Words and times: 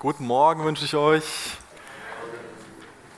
Guten 0.00 0.28
Morgen 0.28 0.64
wünsche 0.64 0.84
ich 0.84 0.94
euch. 0.94 1.24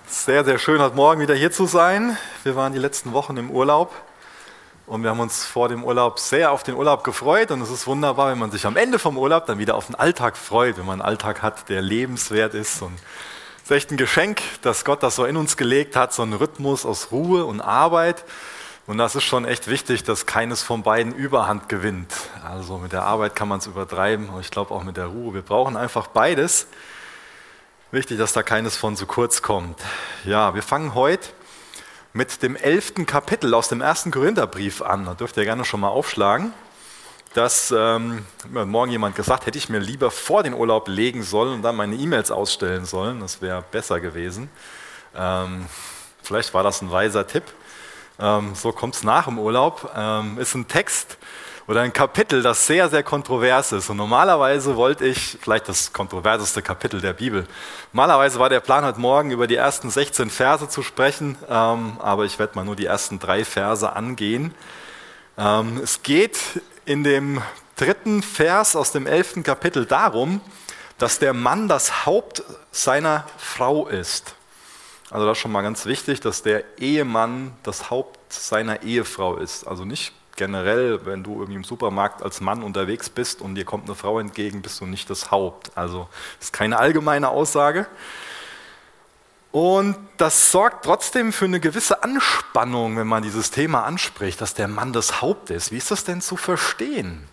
Sehr, 0.07 0.47
sehr 0.47 0.59
schön, 0.59 0.81
heute 0.81 0.97
Morgen 0.97 1.21
wieder 1.21 1.35
hier 1.35 1.53
zu 1.53 1.67
sein. 1.67 2.17
Wir 2.43 2.57
waren 2.57 2.73
die 2.73 2.79
letzten 2.79 3.13
Wochen 3.13 3.37
im 3.37 3.51
Urlaub 3.51 3.95
und 4.87 5.03
wir 5.03 5.11
haben 5.11 5.21
uns 5.21 5.45
vor 5.45 5.69
dem 5.69 5.85
Urlaub 5.85 6.19
sehr 6.19 6.53
auf 6.53 6.63
den 6.63 6.77
Urlaub 6.77 7.05
gefreut. 7.05 7.51
Und 7.51 7.61
es 7.61 7.69
ist 7.69 7.87
wunderbar, 7.87 8.31
wenn 8.31 8.39
man 8.39 8.51
sich 8.51 8.65
am 8.65 8.79
Ende 8.79 8.99
vom 8.99 9.19
Urlaub 9.19 9.45
dann 9.45 9.59
wieder 9.59 9.75
auf 9.75 9.89
den 9.89 9.95
Alltag 9.95 10.39
freut, 10.39 10.79
wenn 10.79 10.87
man 10.87 11.03
einen 11.03 11.09
Alltag 11.11 11.43
hat, 11.43 11.69
der 11.69 11.83
lebenswert 11.83 12.55
ist. 12.55 12.81
Und 12.81 12.95
es 13.59 13.65
ist 13.65 13.71
echt 13.73 13.91
ein 13.91 13.99
Geschenk, 13.99 14.41
dass 14.63 14.87
Gott 14.87 15.03
das 15.03 15.17
so 15.17 15.27
in 15.27 15.37
uns 15.37 15.59
gelegt 15.59 15.97
hat, 15.97 16.15
so 16.15 16.23
einen 16.23 16.33
Rhythmus 16.33 16.87
aus 16.87 17.13
Ruhe 17.13 17.45
und 17.45 17.61
Arbeit. 17.61 18.25
Und 18.91 18.99
das 18.99 19.15
ist 19.15 19.23
schon 19.23 19.45
echt 19.45 19.69
wichtig, 19.69 20.03
dass 20.03 20.27
keines 20.27 20.65
von 20.65 20.83
beiden 20.83 21.15
Überhand 21.15 21.69
gewinnt. 21.69 22.13
Also 22.45 22.77
mit 22.79 22.91
der 22.91 23.05
Arbeit 23.05 23.37
kann 23.37 23.47
man 23.47 23.61
es 23.61 23.69
übertreiben, 23.69 24.29
aber 24.31 24.41
ich 24.41 24.51
glaube 24.51 24.75
auch 24.75 24.83
mit 24.83 24.97
der 24.97 25.07
Ruhe. 25.07 25.33
Wir 25.33 25.43
brauchen 25.43 25.77
einfach 25.77 26.09
beides. 26.09 26.67
Wichtig, 27.93 28.19
dass 28.19 28.33
da 28.33 28.43
keines 28.43 28.77
von 28.77 28.97
zu 28.97 29.07
kurz 29.07 29.43
kommt. 29.43 29.79
Ja, 30.25 30.57
wir 30.57 30.65
fangen 30.65 30.97
heute 30.97 31.29
mit 32.13 32.43
dem 32.43 32.57
elften 32.57 33.07
Kapitel 33.07 33.55
aus 33.55 33.69
dem 33.69 33.81
ersten 33.81 34.11
Korintherbrief 34.11 34.83
an. 34.83 35.05
Da 35.05 35.15
dürft 35.15 35.37
ihr 35.37 35.45
gerne 35.45 35.65
schon 35.65 35.79
mal 35.79 35.91
aufschlagen. 35.91 36.53
Das 37.35 37.71
ähm, 37.71 38.25
hat 38.43 38.51
mir 38.51 38.67
morgen 38.67 38.91
jemand 38.91 39.15
gesagt, 39.15 39.47
hätte 39.47 39.57
ich 39.57 39.69
mir 39.69 39.79
lieber 39.79 40.11
vor 40.11 40.43
den 40.43 40.53
Urlaub 40.53 40.89
legen 40.89 41.23
sollen 41.23 41.55
und 41.55 41.63
dann 41.63 41.77
meine 41.77 41.95
E-Mails 41.95 42.33
ausstellen 42.33 42.87
sollen. 42.87 43.21
Das 43.21 43.41
wäre 43.41 43.63
besser 43.71 44.01
gewesen. 44.01 44.51
Ähm, 45.15 45.67
vielleicht 46.25 46.53
war 46.55 46.65
das 46.65 46.83
ein 46.83 46.91
weiser 46.91 47.25
Tipp. 47.25 47.45
Ähm, 48.21 48.55
so 48.55 48.73
kommt 48.73 48.95
es 48.95 49.03
nach 49.03 49.25
dem 49.25 49.39
Urlaub, 49.39 49.91
ähm, 49.97 50.39
ist 50.39 50.55
ein 50.55 50.69
Text 50.69 51.17
oder 51.67 51.83
ein 51.83 51.93
Kapitel, 51.93 52.43
das 52.43 52.67
sehr, 52.67 52.89
sehr 52.89 53.03
kontrovers 53.03 53.73
ist. 53.73 53.89
Und 53.89 53.97
normalerweise 53.97 54.77
wollte 54.77 55.07
ich, 55.07 55.39
vielleicht 55.41 55.69
das 55.69 55.93
kontroverseste 55.93 56.63
Kapitel 56.63 57.01
der 57.01 57.13
Bibel, 57.13 57.47
normalerweise 57.93 58.39
war 58.39 58.49
der 58.49 58.61
Plan 58.61 58.85
heute 58.85 59.01
Morgen 59.01 59.31
über 59.31 59.47
die 59.47 59.55
ersten 59.55 59.89
16 59.89 60.31
Verse 60.31 60.69
zu 60.69 60.83
sprechen, 60.83 61.39
ähm, 61.49 61.97
aber 62.01 62.25
ich 62.25 62.39
werde 62.39 62.57
mal 62.57 62.65
nur 62.65 62.77
die 62.77 62.87
ersten 62.87 63.19
drei 63.19 63.45
Verse 63.45 63.91
angehen. 63.91 64.53
Ähm, 65.39 65.81
es 65.83 66.03
geht 66.03 66.39
in 66.85 67.05
dem 67.05 67.41
dritten 67.77 68.23
Vers 68.23 68.77
aus 68.77 68.93
dem 68.93 69.07
elften 69.07 69.43
Kapitel 69.43 69.87
darum, 69.87 70.41
dass 70.99 71.19
der 71.19 71.33
Mann 71.33 71.69
das 71.69 72.05
Haupt 72.05 72.43
seiner 72.73 73.25
Frau 73.39 73.87
ist. 73.87 74.35
Also 75.11 75.27
das 75.27 75.39
ist 75.39 75.43
schon 75.43 75.53
mal 75.53 75.63
ganz 75.63 75.87
wichtig, 75.87 76.21
dass 76.21 76.43
der 76.43 76.65
Ehemann 76.79 77.53
das 77.65 77.91
Haupt 77.91 78.33
seiner 78.33 78.83
Ehefrau 78.83 79.37
ist. 79.37 79.67
Also 79.67 79.85
nicht 79.85 80.13
generell, 80.37 81.05
wenn 81.05 81.25
du 81.25 81.35
irgendwie 81.35 81.57
im 81.57 81.65
Supermarkt 81.65 82.23
als 82.23 82.41
Mann 82.41 82.63
unterwegs 82.63 83.11
bist 83.11 83.43
und 83.43 83.57
dir 83.57 83.65
kommt 83.65 83.85
eine 83.85 83.97
Frau 83.97 84.21
entgegen, 84.21 84.63
bist 84.63 84.81
du 84.81 84.87
nicht 84.87 85.11
das 85.11 85.31
Haupt. 85.31 85.73
Also 85.75 86.09
das 86.39 86.47
ist 86.47 86.53
keine 86.53 86.79
allgemeine 86.79 87.29
Aussage. 87.29 87.87
Und 89.53 89.97
das 90.17 90.53
sorgt 90.53 90.85
trotzdem 90.85 91.33
für 91.33 91.47
eine 91.47 91.59
gewisse 91.59 92.05
Anspannung, 92.05 92.97
wenn 92.97 93.09
man 93.09 93.25
dieses 93.25 93.51
Thema 93.51 93.83
anspricht, 93.83 94.41
dass 94.41 94.55
der 94.55 94.69
Mann 94.69 94.93
das 94.93 95.21
Haupt 95.21 95.51
ist. 95.51 95.73
Wie 95.73 95.77
ist 95.77 95.91
das 95.91 96.05
denn 96.05 96.21
zu 96.21 96.37
verstehen? 96.37 97.27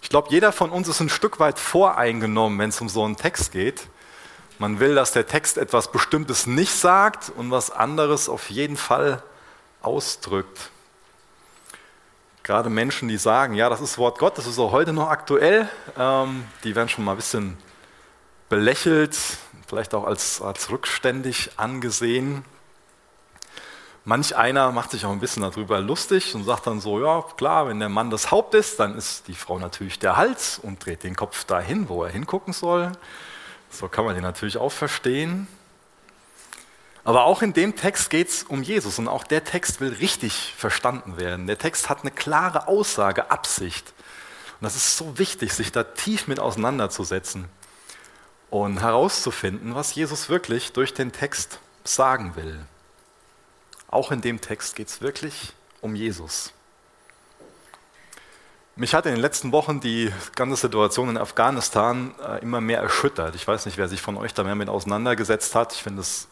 Ich 0.00 0.08
glaube, 0.08 0.28
jeder 0.30 0.52
von 0.52 0.70
uns 0.70 0.86
ist 0.86 1.00
ein 1.00 1.08
Stück 1.08 1.40
weit 1.40 1.58
voreingenommen, 1.58 2.58
wenn 2.60 2.70
es 2.70 2.80
um 2.80 2.88
so 2.88 3.04
einen 3.04 3.16
Text 3.16 3.50
geht. 3.50 3.88
Man 4.60 4.78
will, 4.78 4.94
dass 4.94 5.12
der 5.12 5.26
Text 5.26 5.56
etwas 5.56 5.90
Bestimmtes 5.90 6.46
nicht 6.46 6.72
sagt 6.72 7.32
und 7.34 7.50
was 7.50 7.70
anderes 7.70 8.28
auf 8.28 8.50
jeden 8.50 8.76
Fall 8.76 9.22
ausdrückt. 9.80 10.68
Gerade 12.42 12.68
Menschen, 12.68 13.08
die 13.08 13.16
sagen, 13.16 13.54
ja, 13.54 13.70
das 13.70 13.80
ist 13.80 13.96
Wort 13.96 14.18
Gott, 14.18 14.36
das 14.36 14.46
ist 14.46 14.58
auch 14.58 14.70
heute 14.70 14.92
noch 14.92 15.08
aktuell, 15.08 15.66
ähm, 15.98 16.44
die 16.62 16.76
werden 16.76 16.90
schon 16.90 17.06
mal 17.06 17.12
ein 17.12 17.16
bisschen 17.16 17.56
belächelt, 18.50 19.16
vielleicht 19.66 19.94
auch 19.94 20.04
als, 20.04 20.42
als 20.42 20.68
rückständig 20.68 21.52
angesehen. 21.56 22.44
Manch 24.04 24.36
einer 24.36 24.72
macht 24.72 24.90
sich 24.90 25.06
auch 25.06 25.12
ein 25.12 25.20
bisschen 25.20 25.42
darüber 25.42 25.80
lustig 25.80 26.34
und 26.34 26.44
sagt 26.44 26.66
dann 26.66 26.82
so, 26.82 27.00
ja 27.00 27.24
klar, 27.38 27.66
wenn 27.66 27.80
der 27.80 27.88
Mann 27.88 28.10
das 28.10 28.30
Haupt 28.30 28.54
ist, 28.54 28.78
dann 28.78 28.94
ist 28.94 29.26
die 29.26 29.34
Frau 29.34 29.58
natürlich 29.58 29.98
der 29.98 30.18
Hals 30.18 30.58
und 30.62 30.84
dreht 30.84 31.02
den 31.02 31.16
Kopf 31.16 31.46
dahin, 31.46 31.88
wo 31.88 32.04
er 32.04 32.10
hingucken 32.10 32.52
soll. 32.52 32.92
So 33.70 33.88
kann 33.88 34.04
man 34.04 34.14
den 34.14 34.22
natürlich 34.22 34.56
auch 34.56 34.72
verstehen. 34.72 35.46
Aber 37.04 37.24
auch 37.24 37.42
in 37.42 37.52
dem 37.52 37.76
Text 37.76 38.10
geht 38.10 38.28
es 38.28 38.42
um 38.42 38.62
Jesus 38.62 38.98
und 38.98 39.08
auch 39.08 39.24
der 39.24 39.44
Text 39.44 39.80
will 39.80 39.94
richtig 39.94 40.54
verstanden 40.56 41.16
werden. 41.16 41.46
Der 41.46 41.58
Text 41.58 41.88
hat 41.88 42.02
eine 42.02 42.10
klare 42.10 42.68
Aussage, 42.68 43.30
Absicht. 43.30 43.94
Und 44.60 44.64
das 44.64 44.76
ist 44.76 44.96
so 44.96 45.18
wichtig, 45.18 45.52
sich 45.54 45.72
da 45.72 45.84
tief 45.84 46.28
mit 46.28 46.38
auseinanderzusetzen 46.38 47.46
und 48.50 48.80
herauszufinden, 48.80 49.74
was 49.74 49.94
Jesus 49.94 50.28
wirklich 50.28 50.72
durch 50.72 50.92
den 50.92 51.12
Text 51.12 51.58
sagen 51.84 52.36
will. 52.36 52.58
Auch 53.88 54.12
in 54.12 54.20
dem 54.20 54.40
Text 54.40 54.76
geht 54.76 54.88
es 54.88 55.00
wirklich 55.00 55.54
um 55.80 55.94
Jesus. 55.94 56.52
Mich 58.80 58.94
hat 58.94 59.04
in 59.04 59.12
den 59.12 59.20
letzten 59.20 59.52
Wochen 59.52 59.80
die 59.80 60.10
ganze 60.36 60.56
Situation 60.56 61.10
in 61.10 61.18
Afghanistan 61.18 62.14
äh, 62.26 62.40
immer 62.40 62.62
mehr 62.62 62.80
erschüttert. 62.80 63.34
Ich 63.34 63.46
weiß 63.46 63.66
nicht, 63.66 63.76
wer 63.76 63.88
sich 63.88 64.00
von 64.00 64.16
euch 64.16 64.32
da 64.32 64.42
mehr 64.42 64.54
mit 64.54 64.70
auseinandergesetzt 64.70 65.54
hat. 65.54 65.74
Ich 65.74 65.82
finde 65.82 66.00
es 66.00 66.28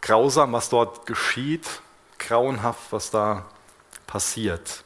grausam, 0.00 0.52
was 0.52 0.68
dort 0.68 1.06
geschieht, 1.06 1.66
grauenhaft, 2.20 2.92
was 2.92 3.10
da 3.10 3.46
passiert. 4.06 4.84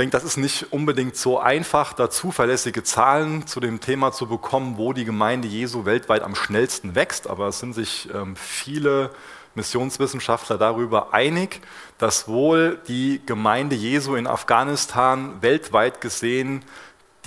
Denke, 0.00 0.12
das 0.12 0.24
ist 0.24 0.38
nicht 0.38 0.72
unbedingt 0.72 1.14
so 1.14 1.38
einfach, 1.38 1.92
da 1.92 2.08
zuverlässige 2.08 2.82
Zahlen 2.82 3.46
zu 3.46 3.60
dem 3.60 3.80
Thema 3.80 4.12
zu 4.12 4.26
bekommen, 4.26 4.78
wo 4.78 4.94
die 4.94 5.04
Gemeinde 5.04 5.46
Jesu 5.46 5.84
weltweit 5.84 6.22
am 6.22 6.34
schnellsten 6.34 6.94
wächst, 6.94 7.28
aber 7.28 7.48
es 7.48 7.58
sind 7.58 7.74
sich 7.74 8.08
ähm, 8.14 8.34
viele 8.34 9.10
Missionswissenschaftler 9.54 10.56
darüber 10.56 11.12
einig, 11.12 11.60
dass 11.98 12.28
wohl 12.28 12.78
die 12.88 13.20
Gemeinde 13.26 13.76
Jesu 13.76 14.14
in 14.14 14.26
Afghanistan 14.26 15.42
weltweit 15.42 16.00
gesehen 16.00 16.64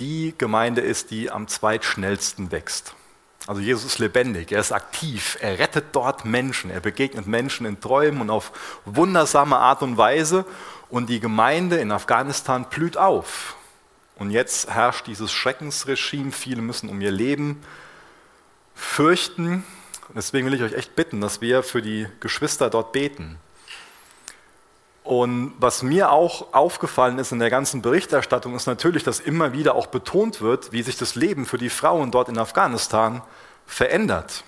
die 0.00 0.34
Gemeinde 0.36 0.80
ist, 0.80 1.12
die 1.12 1.30
am 1.30 1.46
zweitschnellsten 1.46 2.50
wächst. 2.50 2.96
Also 3.46 3.60
Jesus 3.60 3.84
ist 3.84 3.98
lebendig, 3.98 4.50
er 4.50 4.60
ist 4.60 4.72
aktiv, 4.72 5.38
er 5.40 5.60
rettet 5.60 5.84
dort 5.92 6.24
Menschen, 6.24 6.70
er 6.70 6.80
begegnet 6.80 7.28
Menschen 7.28 7.66
in 7.66 7.78
Träumen 7.78 8.22
und 8.22 8.30
auf 8.30 8.50
wundersame 8.84 9.58
Art 9.58 9.82
und 9.82 9.96
Weise 9.96 10.44
und 10.88 11.08
die 11.08 11.20
Gemeinde 11.20 11.76
in 11.76 11.92
Afghanistan 11.92 12.66
blüht 12.70 12.96
auf. 12.96 13.56
Und 14.16 14.30
jetzt 14.30 14.70
herrscht 14.70 15.06
dieses 15.06 15.32
Schreckensregime, 15.32 16.32
viele 16.32 16.62
müssen 16.62 16.88
um 16.88 17.00
ihr 17.00 17.10
Leben 17.10 17.62
fürchten 18.74 19.64
Deswegen 20.14 20.46
will 20.46 20.54
ich 20.54 20.62
euch 20.62 20.74
echt 20.74 20.94
bitten, 20.94 21.20
dass 21.20 21.40
wir 21.40 21.62
für 21.62 21.82
die 21.82 22.06
Geschwister 22.20 22.70
dort 22.70 22.92
beten. 22.92 23.38
Und 25.02 25.54
was 25.58 25.82
mir 25.82 26.12
auch 26.12 26.54
aufgefallen 26.54 27.18
ist 27.18 27.32
in 27.32 27.38
der 27.38 27.50
ganzen 27.50 27.82
Berichterstattung, 27.82 28.54
ist 28.54 28.66
natürlich, 28.66 29.02
dass 29.02 29.20
immer 29.20 29.52
wieder 29.52 29.74
auch 29.74 29.86
betont 29.86 30.40
wird, 30.40 30.72
wie 30.72 30.82
sich 30.82 30.96
das 30.96 31.14
Leben 31.14 31.46
für 31.46 31.58
die 31.58 31.68
Frauen 31.68 32.10
dort 32.10 32.28
in 32.28 32.38
Afghanistan 32.38 33.22
verändert. 33.66 34.44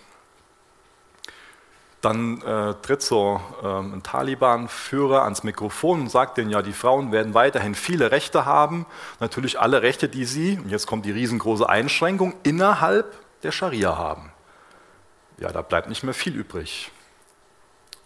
Dann 2.01 2.41
äh, 2.43 2.75
tritt 2.83 3.03
so 3.03 3.41
ähm, 3.65 3.95
ein 3.95 4.03
Taliban-Führer 4.03 5.23
ans 5.23 5.43
Mikrofon 5.43 6.03
und 6.03 6.11
sagt 6.11 6.37
denen, 6.37 6.51
ja, 6.51 6.62
die 6.62 6.73
Frauen 6.73 7.11
werden 7.11 7.34
weiterhin 7.34 7.75
viele 7.75 8.11
Rechte 8.11 8.45
haben, 8.45 8.87
natürlich 9.19 9.59
alle 9.59 9.83
Rechte, 9.83 10.09
die 10.09 10.25
sie, 10.25 10.59
und 10.62 10.71
jetzt 10.71 10.87
kommt 10.87 11.06
die 11.06 11.11
riesengroße 11.11 11.69
Einschränkung, 11.69 12.35
innerhalb 12.43 13.12
der 13.43 13.51
Scharia 13.51 13.97
haben 13.97 14.31
ja, 15.39 15.53
da 15.53 15.62
bleibt 15.62 15.89
nicht 15.89 16.03
mehr 16.03 16.15
viel 16.15 16.35
übrig. 16.35 16.91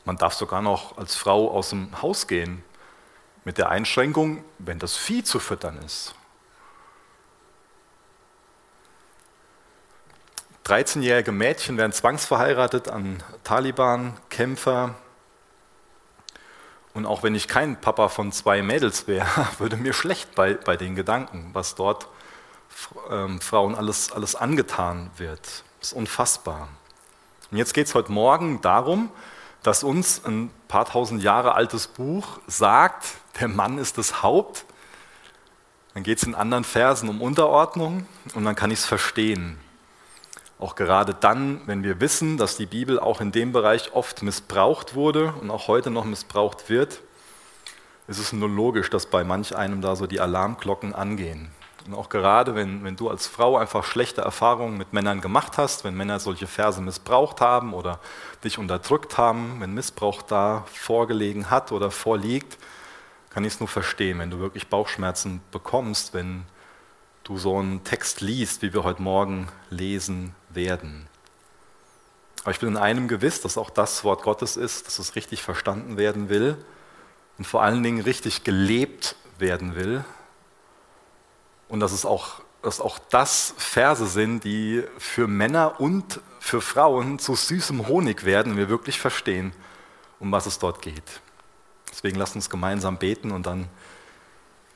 Man 0.05 0.17
darf 0.17 0.35
sogar 0.35 0.63
noch 0.63 0.99
als 0.99 1.15
Frau 1.15 1.51
aus 1.51 1.71
dem 1.71 2.03
Haus 2.03 2.27
gehen, 2.27 2.65
mit 3.45 3.59
der 3.59 3.71
Einschränkung, 3.71 4.45
wenn 4.59 4.79
das 4.79 4.97
Vieh 4.97 5.25
zu 5.25 5.39
füttern 5.39 5.79
ist. 5.85 6.15
13-jährige 10.71 11.33
Mädchen 11.33 11.77
werden 11.79 11.91
zwangsverheiratet 11.91 12.89
an 12.89 13.21
Taliban-Kämpfer. 13.43 14.95
Und 16.95 17.07
auch 17.07 17.25
wenn 17.25 17.35
ich 17.35 17.49
kein 17.49 17.81
Papa 17.81 18.09
von 18.09 18.31
zwei 18.31 18.63
Mädels 18.63 19.09
wäre, 19.09 19.27
würde 19.59 19.77
mir 19.77 19.93
schlecht 19.93 20.37
bei, 20.37 20.55
bei 20.55 20.77
den 20.77 20.95
Gedanken, 20.95 21.51
was 21.55 21.75
dort 21.75 22.07
ähm, 23.11 23.41
Frauen 23.41 23.75
alles, 23.75 24.13
alles 24.13 24.37
angetan 24.37 25.11
wird. 25.17 25.65
Das 25.81 25.89
ist 25.89 25.93
unfassbar. 25.93 26.69
Und 27.51 27.59
jetzt 27.59 27.75
geht 27.75 27.89
es 27.89 27.97
heute 27.97 28.13
Morgen 28.13 28.61
darum, 28.61 29.11
dass 29.65 29.83
uns 29.83 30.25
ein 30.25 30.53
paar 30.69 30.85
tausend 30.85 31.21
Jahre 31.21 31.55
altes 31.55 31.89
Buch 31.89 32.39
sagt, 32.47 33.07
der 33.41 33.49
Mann 33.49 33.79
ist 33.79 33.99
das 33.99 34.23
Haupt. 34.23 34.65
Dann 35.95 36.05
geht 36.05 36.19
es 36.19 36.25
in 36.25 36.37
anderen 36.37 36.63
Versen 36.63 37.09
um 37.09 37.21
Unterordnung 37.21 38.07
und 38.35 38.45
dann 38.45 38.55
kann 38.55 38.71
ich 38.71 38.79
es 38.79 38.87
verstehen. 38.87 39.59
Auch 40.61 40.75
gerade 40.75 41.15
dann, 41.15 41.63
wenn 41.65 41.83
wir 41.83 42.01
wissen, 42.01 42.37
dass 42.37 42.59
die 42.59 42.67
Bibel 42.67 43.01
auch 43.01 43.23
in 43.23 43.33
dem 43.33 43.51
Bereich 43.51 43.95
oft 43.95 44.23
missbraucht 44.23 44.95
wurde 44.95 45.33
und 45.41 45.51
auch 45.51 45.69
heute 45.69 45.91
noch 45.91 46.05
missbraucht 46.05 46.69
wird, 46.69 47.01
ist 48.09 48.19
es 48.19 48.35
nur 48.35 48.49
logisch, 48.49 48.91
dass 48.91 49.07
bei 49.07 49.25
manch 49.25 49.57
einem 49.57 49.81
da 49.81 49.97
so 49.97 50.07
die 50.07 50.21
Alarmglocken 50.21 50.95
angehen. 50.95 51.49
Und 51.87 51.95
auch 51.95 52.11
gerade, 52.11 52.55
wenn, 52.55 52.85
wenn 52.85 52.97
du 52.97 53.09
als 53.09 53.27
Frau 53.27 53.57
einfach 53.57 53.85
schlechte 53.85 54.21
Erfahrungen 54.21 54.77
mit 54.77 54.93
Männern 54.93 55.23
gemacht 55.23 55.57
hast, 55.57 55.83
wenn 55.85 55.95
Männer 55.95 56.21
solche 56.21 56.47
Verse 56.47 56.83
missbraucht 56.83 57.41
haben 57.41 57.73
oder 57.73 57.99
dich 58.45 58.59
unterdrückt 58.59 59.17
haben, 59.17 59.57
wenn 59.61 59.73
Missbrauch 59.73 60.21
da 60.21 60.67
vorgelegen 60.75 61.49
hat 61.49 61.73
oder 61.73 61.91
vorliegt, 61.91 62.59
kann 63.31 63.47
ich 63.47 63.55
es 63.55 63.61
nur 63.61 63.69
verstehen, 63.69 64.19
wenn 64.19 64.31
du 64.31 64.41
wirklich 64.41 64.69
Bauchschmerzen 64.69 65.41
bekommst, 65.53 66.13
wenn 66.13 66.45
du 67.25 67.39
so 67.39 67.57
einen 67.57 67.83
Text 67.83 68.21
liest, 68.21 68.61
wie 68.61 68.75
wir 68.75 68.85
heute 68.85 69.01
Morgen 69.01 69.49
lesen 69.71 70.35
werden. 70.55 71.09
Aber 72.43 72.53
ich 72.53 72.61
bin 72.61 72.71
in 72.71 72.77
einem 72.77 73.09
gewiss, 73.09 73.41
dass 73.41 73.59
auch 73.59 73.71
das 73.71 74.05
Wort 74.05 74.23
Gottes 74.23 74.57
ist, 74.57 74.87
dass 74.87 74.99
es 74.99 75.15
richtig 75.15 75.43
verstanden 75.43 75.97
werden 75.97 76.29
will 76.29 76.57
und 77.39 77.47
vor 77.47 77.63
allen 77.63 77.83
Dingen 77.83 78.01
richtig 78.01 78.45
gelebt 78.45 79.17
werden 79.39 79.75
will. 79.75 80.05
Und 81.69 81.81
dass 81.81 81.93
es 81.93 82.05
auch, 82.05 82.43
dass 82.63 82.81
auch 82.81 82.99
das 83.11 83.55
Verse 83.59 84.07
sind, 84.07 84.45
die 84.45 84.83
für 84.99 85.27
Männer 85.27 85.81
und 85.81 86.21
für 86.41 86.61
Frauen 86.61 87.19
zu 87.19 87.35
süßem 87.35 87.87
Honig 87.89 88.25
werden, 88.25 88.53
wenn 88.53 88.59
wir 88.59 88.69
wirklich 88.69 88.99
verstehen, 88.99 89.53
um 90.19 90.33
was 90.33 90.47
es 90.47 90.59
dort 90.59 90.83
geht. 90.83 91.21
Deswegen 91.91 92.19
lasst 92.19 92.35
uns 92.35 92.49
gemeinsam 92.49 92.99
beten 92.99 93.31
und 93.31 93.47
dann 93.47 93.69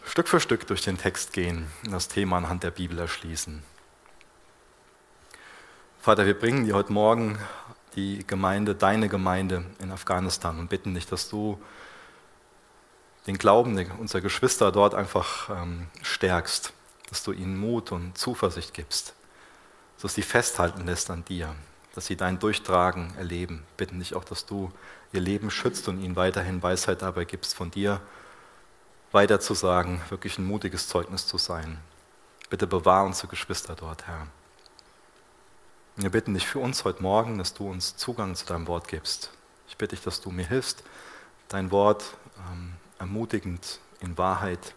Stück 0.05 0.29
für 0.29 0.41
Stück 0.41 0.67
durch 0.67 0.82
den 0.82 0.99
Text 0.99 1.32
gehen 1.32 1.67
und 1.85 1.93
das 1.93 2.09
Thema 2.09 2.37
anhand 2.37 2.62
der 2.62 2.71
Bibel 2.71 2.99
erschließen. 2.99 3.62
Vater, 6.05 6.27
wir 6.27 6.39
bringen 6.39 6.67
dir 6.67 6.75
heute 6.75 6.93
Morgen 6.93 7.39
die 7.97 8.27
Gemeinde, 8.27 8.75
deine 8.75 9.09
Gemeinde 9.09 9.65
in 9.79 9.91
Afghanistan 9.91 10.59
und 10.59 10.69
bitten 10.69 10.95
dich, 10.95 11.06
dass 11.06 11.31
du 11.31 11.59
den 13.27 13.39
Glauben 13.39 13.91
unserer 13.93 14.21
Geschwister 14.21 14.71
dort 14.71 14.95
einfach 14.95 15.49
ähm, 15.49 15.87
stärkst, 16.03 16.75
dass 17.09 17.23
du 17.23 17.33
ihnen 17.33 17.56
Mut 17.56 17.91
und 17.91 18.19
Zuversicht 18.19 18.75
gibst, 18.75 19.15
dass 20.03 20.12
sie 20.12 20.21
festhalten 20.21 20.85
lässt 20.85 21.09
an 21.09 21.25
dir, 21.25 21.55
dass 21.95 22.05
sie 22.05 22.17
dein 22.17 22.39
Durchtragen 22.39 23.15
erleben. 23.17 23.62
Bitten 23.79 23.99
dich 23.99 24.15
auch, 24.15 24.25
dass 24.25 24.45
du 24.45 24.71
ihr 25.15 25.23
Leben 25.23 25.50
schützt 25.50 25.89
und 25.89 26.03
ihnen 26.03 26.17
weiterhin 26.17 26.62
Weisheit 26.62 27.00
dabei 27.00 27.25
gibst, 27.25 27.55
von 27.55 27.71
dir 27.71 28.03
weiterzusagen, 29.11 30.03
wirklich 30.11 30.37
ein 30.37 30.45
mutiges 30.45 30.87
Zeugnis 30.87 31.27
zu 31.27 31.39
sein. 31.39 31.79
Bitte 32.50 32.67
bewahr 32.67 33.05
unsere 33.07 33.29
Geschwister 33.29 33.75
dort, 33.75 34.07
Herr. 34.07 34.27
Wir 35.96 36.11
bitten 36.11 36.35
dich 36.35 36.46
für 36.46 36.58
uns 36.58 36.85
heute 36.85 37.02
Morgen, 37.02 37.38
dass 37.38 37.55
du 37.55 37.70
uns 37.70 37.96
Zugang 37.96 38.35
zu 38.35 38.44
deinem 38.46 38.67
Wort 38.67 38.88
gibst. 38.88 39.31
Ich 39.69 39.76
bitte 39.76 39.94
dich, 39.94 40.05
dass 40.05 40.20
du 40.20 40.31
mir 40.31 40.46
hilfst, 40.46 40.82
dein 41.49 41.70
Wort 41.70 42.17
ähm, 42.50 42.73
ermutigend 42.99 43.79
in 44.00 44.19
Wahrheit, 44.19 44.75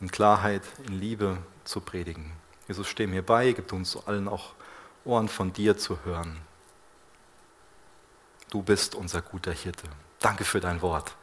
in 0.00 0.08
Klarheit, 0.08 0.62
in 0.86 1.00
Liebe 1.00 1.38
zu 1.64 1.80
predigen. 1.80 2.30
Jesus, 2.68 2.86
steh 2.86 3.08
mir 3.08 3.26
bei, 3.26 3.52
gib 3.52 3.72
uns 3.72 3.96
allen 4.06 4.28
auch 4.28 4.52
Ohren 5.04 5.28
von 5.28 5.52
dir 5.52 5.76
zu 5.78 6.04
hören. 6.04 6.38
Du 8.50 8.62
bist 8.62 8.94
unser 8.94 9.22
guter 9.22 9.52
Hirte. 9.52 9.88
Danke 10.20 10.44
für 10.44 10.60
dein 10.60 10.80
Wort. 10.80 11.16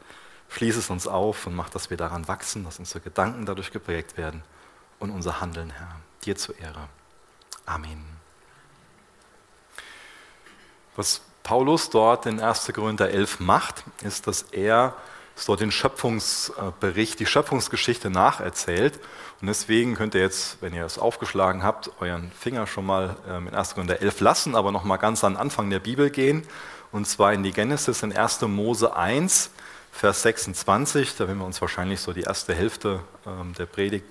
Schließ 0.50 0.76
es 0.76 0.90
uns 0.90 1.06
auf 1.06 1.46
und 1.46 1.54
mach, 1.54 1.70
dass 1.70 1.88
wir 1.88 1.96
daran 1.96 2.28
wachsen, 2.28 2.64
dass 2.64 2.78
unsere 2.78 3.00
Gedanken 3.00 3.46
dadurch 3.46 3.72
geprägt 3.72 4.18
werden 4.18 4.42
und 4.98 5.10
unser 5.10 5.40
Handeln, 5.40 5.70
Herr. 5.70 5.96
Dir 6.24 6.36
zur 6.36 6.58
Ehre. 6.58 6.88
Amen. 7.64 8.23
Was 10.96 11.20
Paulus 11.42 11.90
dort 11.90 12.26
in 12.26 12.40
1. 12.40 12.72
Korinther 12.74 13.10
11 13.10 13.40
macht, 13.40 13.84
ist, 14.02 14.26
dass 14.26 14.42
er 14.52 14.94
dort 15.46 15.60
den 15.60 15.72
Schöpfungsbericht, 15.72 17.18
die 17.18 17.26
Schöpfungsgeschichte 17.26 18.10
nacherzählt. 18.10 19.00
Und 19.40 19.48
deswegen 19.48 19.94
könnt 19.94 20.14
ihr 20.14 20.20
jetzt, 20.20 20.58
wenn 20.60 20.72
ihr 20.72 20.84
es 20.84 20.98
aufgeschlagen 20.98 21.62
habt, 21.62 21.90
euren 22.00 22.30
Finger 22.32 22.66
schon 22.66 22.86
mal 22.86 23.16
ähm, 23.28 23.48
in 23.48 23.54
1. 23.54 23.74
Korinther 23.74 24.00
11 24.00 24.20
lassen, 24.20 24.54
aber 24.54 24.72
nochmal 24.72 24.98
ganz 24.98 25.24
an 25.24 25.34
den 25.34 25.40
Anfang 25.40 25.68
der 25.70 25.80
Bibel 25.80 26.10
gehen. 26.10 26.46
Und 26.92 27.06
zwar 27.06 27.32
in 27.32 27.42
die 27.42 27.52
Genesis 27.52 28.02
in 28.02 28.16
1. 28.16 28.42
Mose 28.42 28.96
1, 28.96 29.50
Vers 29.90 30.22
26. 30.22 31.16
Da 31.16 31.26
werden 31.26 31.38
wir 31.38 31.46
uns 31.46 31.60
wahrscheinlich 31.60 32.00
so 32.00 32.12
die 32.12 32.22
erste 32.22 32.54
Hälfte 32.54 33.00
ähm, 33.26 33.52
der 33.58 33.66
Predigt 33.66 34.06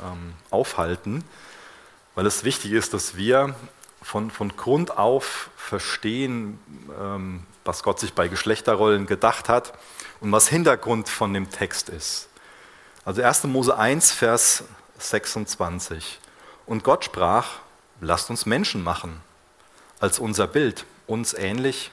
ähm, 0.00 0.34
aufhalten, 0.50 1.24
weil 2.14 2.26
es 2.26 2.44
wichtig 2.44 2.72
ist, 2.72 2.94
dass 2.94 3.16
wir 3.16 3.54
von, 4.06 4.30
von 4.30 4.56
Grund 4.56 4.96
auf 4.96 5.50
verstehen, 5.56 6.60
ähm, 6.96 7.42
was 7.64 7.82
Gott 7.82 7.98
sich 7.98 8.12
bei 8.12 8.28
Geschlechterrollen 8.28 9.06
gedacht 9.06 9.48
hat 9.48 9.72
und 10.20 10.30
was 10.30 10.46
Hintergrund 10.46 11.08
von 11.08 11.34
dem 11.34 11.50
Text 11.50 11.88
ist. 11.88 12.28
Also 13.04 13.20
1. 13.22 13.44
Mose 13.44 13.76
1, 13.76 14.12
Vers 14.12 14.62
26. 14.98 16.20
Und 16.66 16.84
Gott 16.84 17.04
sprach, 17.04 17.58
lasst 18.00 18.30
uns 18.30 18.46
Menschen 18.46 18.84
machen, 18.84 19.20
als 19.98 20.20
unser 20.20 20.46
Bild, 20.46 20.86
uns 21.08 21.34
ähnlich. 21.34 21.90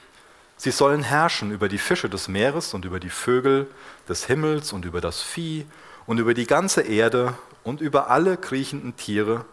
Sie 0.56 0.70
sollen 0.70 1.02
herrschen 1.02 1.50
über 1.50 1.68
die 1.68 1.78
Fische 1.78 2.08
des 2.08 2.28
Meeres 2.28 2.74
und 2.74 2.84
über 2.84 3.00
die 3.00 3.10
Vögel 3.10 3.68
des 4.08 4.26
Himmels 4.26 4.72
und 4.72 4.84
über 4.84 5.00
das 5.00 5.20
Vieh 5.20 5.66
und 6.06 6.18
über 6.18 6.32
die 6.32 6.46
ganze 6.46 6.82
Erde 6.82 7.34
und 7.64 7.80
über 7.80 8.08
alle 8.08 8.36
kriechenden 8.36 8.94
Tiere, 8.94 9.44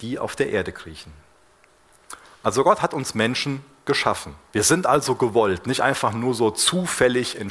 die 0.00 0.18
auf 0.18 0.34
der 0.34 0.50
Erde 0.50 0.72
kriechen. 0.72 1.12
Also 2.42 2.64
Gott 2.64 2.80
hat 2.80 2.94
uns 2.94 3.14
Menschen 3.14 3.62
geschaffen. 3.84 4.34
Wir 4.52 4.62
sind 4.62 4.86
also 4.86 5.14
gewollt, 5.14 5.66
nicht 5.66 5.82
einfach 5.82 6.12
nur 6.12 6.34
so 6.34 6.50
zufällig 6.50 7.36
äh, 7.36 7.46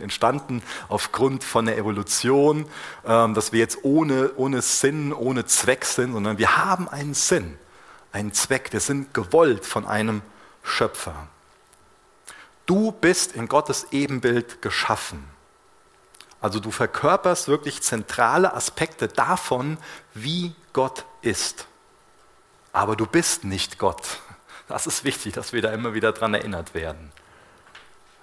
entstanden 0.00 0.62
aufgrund 0.88 1.44
von 1.44 1.66
der 1.66 1.78
Evolution, 1.78 2.66
ähm, 3.06 3.34
dass 3.34 3.52
wir 3.52 3.60
jetzt 3.60 3.78
ohne, 3.82 4.32
ohne 4.36 4.62
Sinn, 4.62 5.12
ohne 5.12 5.46
Zweck 5.46 5.84
sind, 5.84 6.12
sondern 6.12 6.38
wir 6.38 6.56
haben 6.56 6.88
einen 6.88 7.14
Sinn, 7.14 7.56
einen 8.12 8.32
Zweck. 8.32 8.72
Wir 8.72 8.80
sind 8.80 9.14
gewollt 9.14 9.64
von 9.64 9.86
einem 9.86 10.22
Schöpfer. 10.62 11.28
Du 12.66 12.90
bist 12.90 13.36
in 13.36 13.48
Gottes 13.48 13.86
Ebenbild 13.92 14.60
geschaffen. 14.60 15.24
Also 16.40 16.58
du 16.58 16.70
verkörperst 16.70 17.48
wirklich 17.48 17.80
zentrale 17.80 18.52
Aspekte 18.54 19.08
davon, 19.08 19.78
wie 20.14 20.54
Gott 20.72 21.04
ist 21.22 21.66
aber 22.76 22.94
du 22.94 23.06
bist 23.06 23.44
nicht 23.44 23.78
Gott. 23.78 24.20
Das 24.68 24.86
ist 24.86 25.02
wichtig, 25.02 25.32
dass 25.32 25.54
wir 25.54 25.62
da 25.62 25.72
immer 25.72 25.94
wieder 25.94 26.12
dran 26.12 26.34
erinnert 26.34 26.74
werden. 26.74 27.10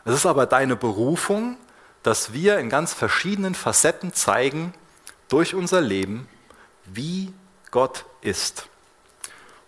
Es 0.05 0.13
ist 0.13 0.27
aber 0.27 0.45
deine 0.45 0.75
Berufung, 0.75 1.57
dass 2.03 2.33
wir 2.33 2.59
in 2.59 2.69
ganz 2.69 2.93
verschiedenen 2.93 3.55
Facetten 3.55 4.13
zeigen, 4.13 4.75
durch 5.27 5.55
unser 5.55 5.81
Leben, 5.81 6.27
wie 6.85 7.33
Gott 7.71 8.05
ist. 8.21 8.67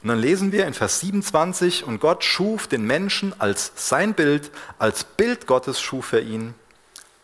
Und 0.03 0.09
dann 0.09 0.19
lesen 0.19 0.51
wir 0.51 0.67
in 0.67 0.75
Vers 0.75 0.99
27, 0.99 1.83
und 1.83 1.99
Gott 1.99 2.23
schuf 2.23 2.67
den 2.67 2.85
Menschen 2.85 3.33
als 3.41 3.71
sein 3.75 4.13
Bild, 4.13 4.51
als 4.77 5.03
Bild 5.03 5.47
Gottes 5.47 5.81
schuf 5.81 6.13
er 6.13 6.21
ihn, 6.21 6.53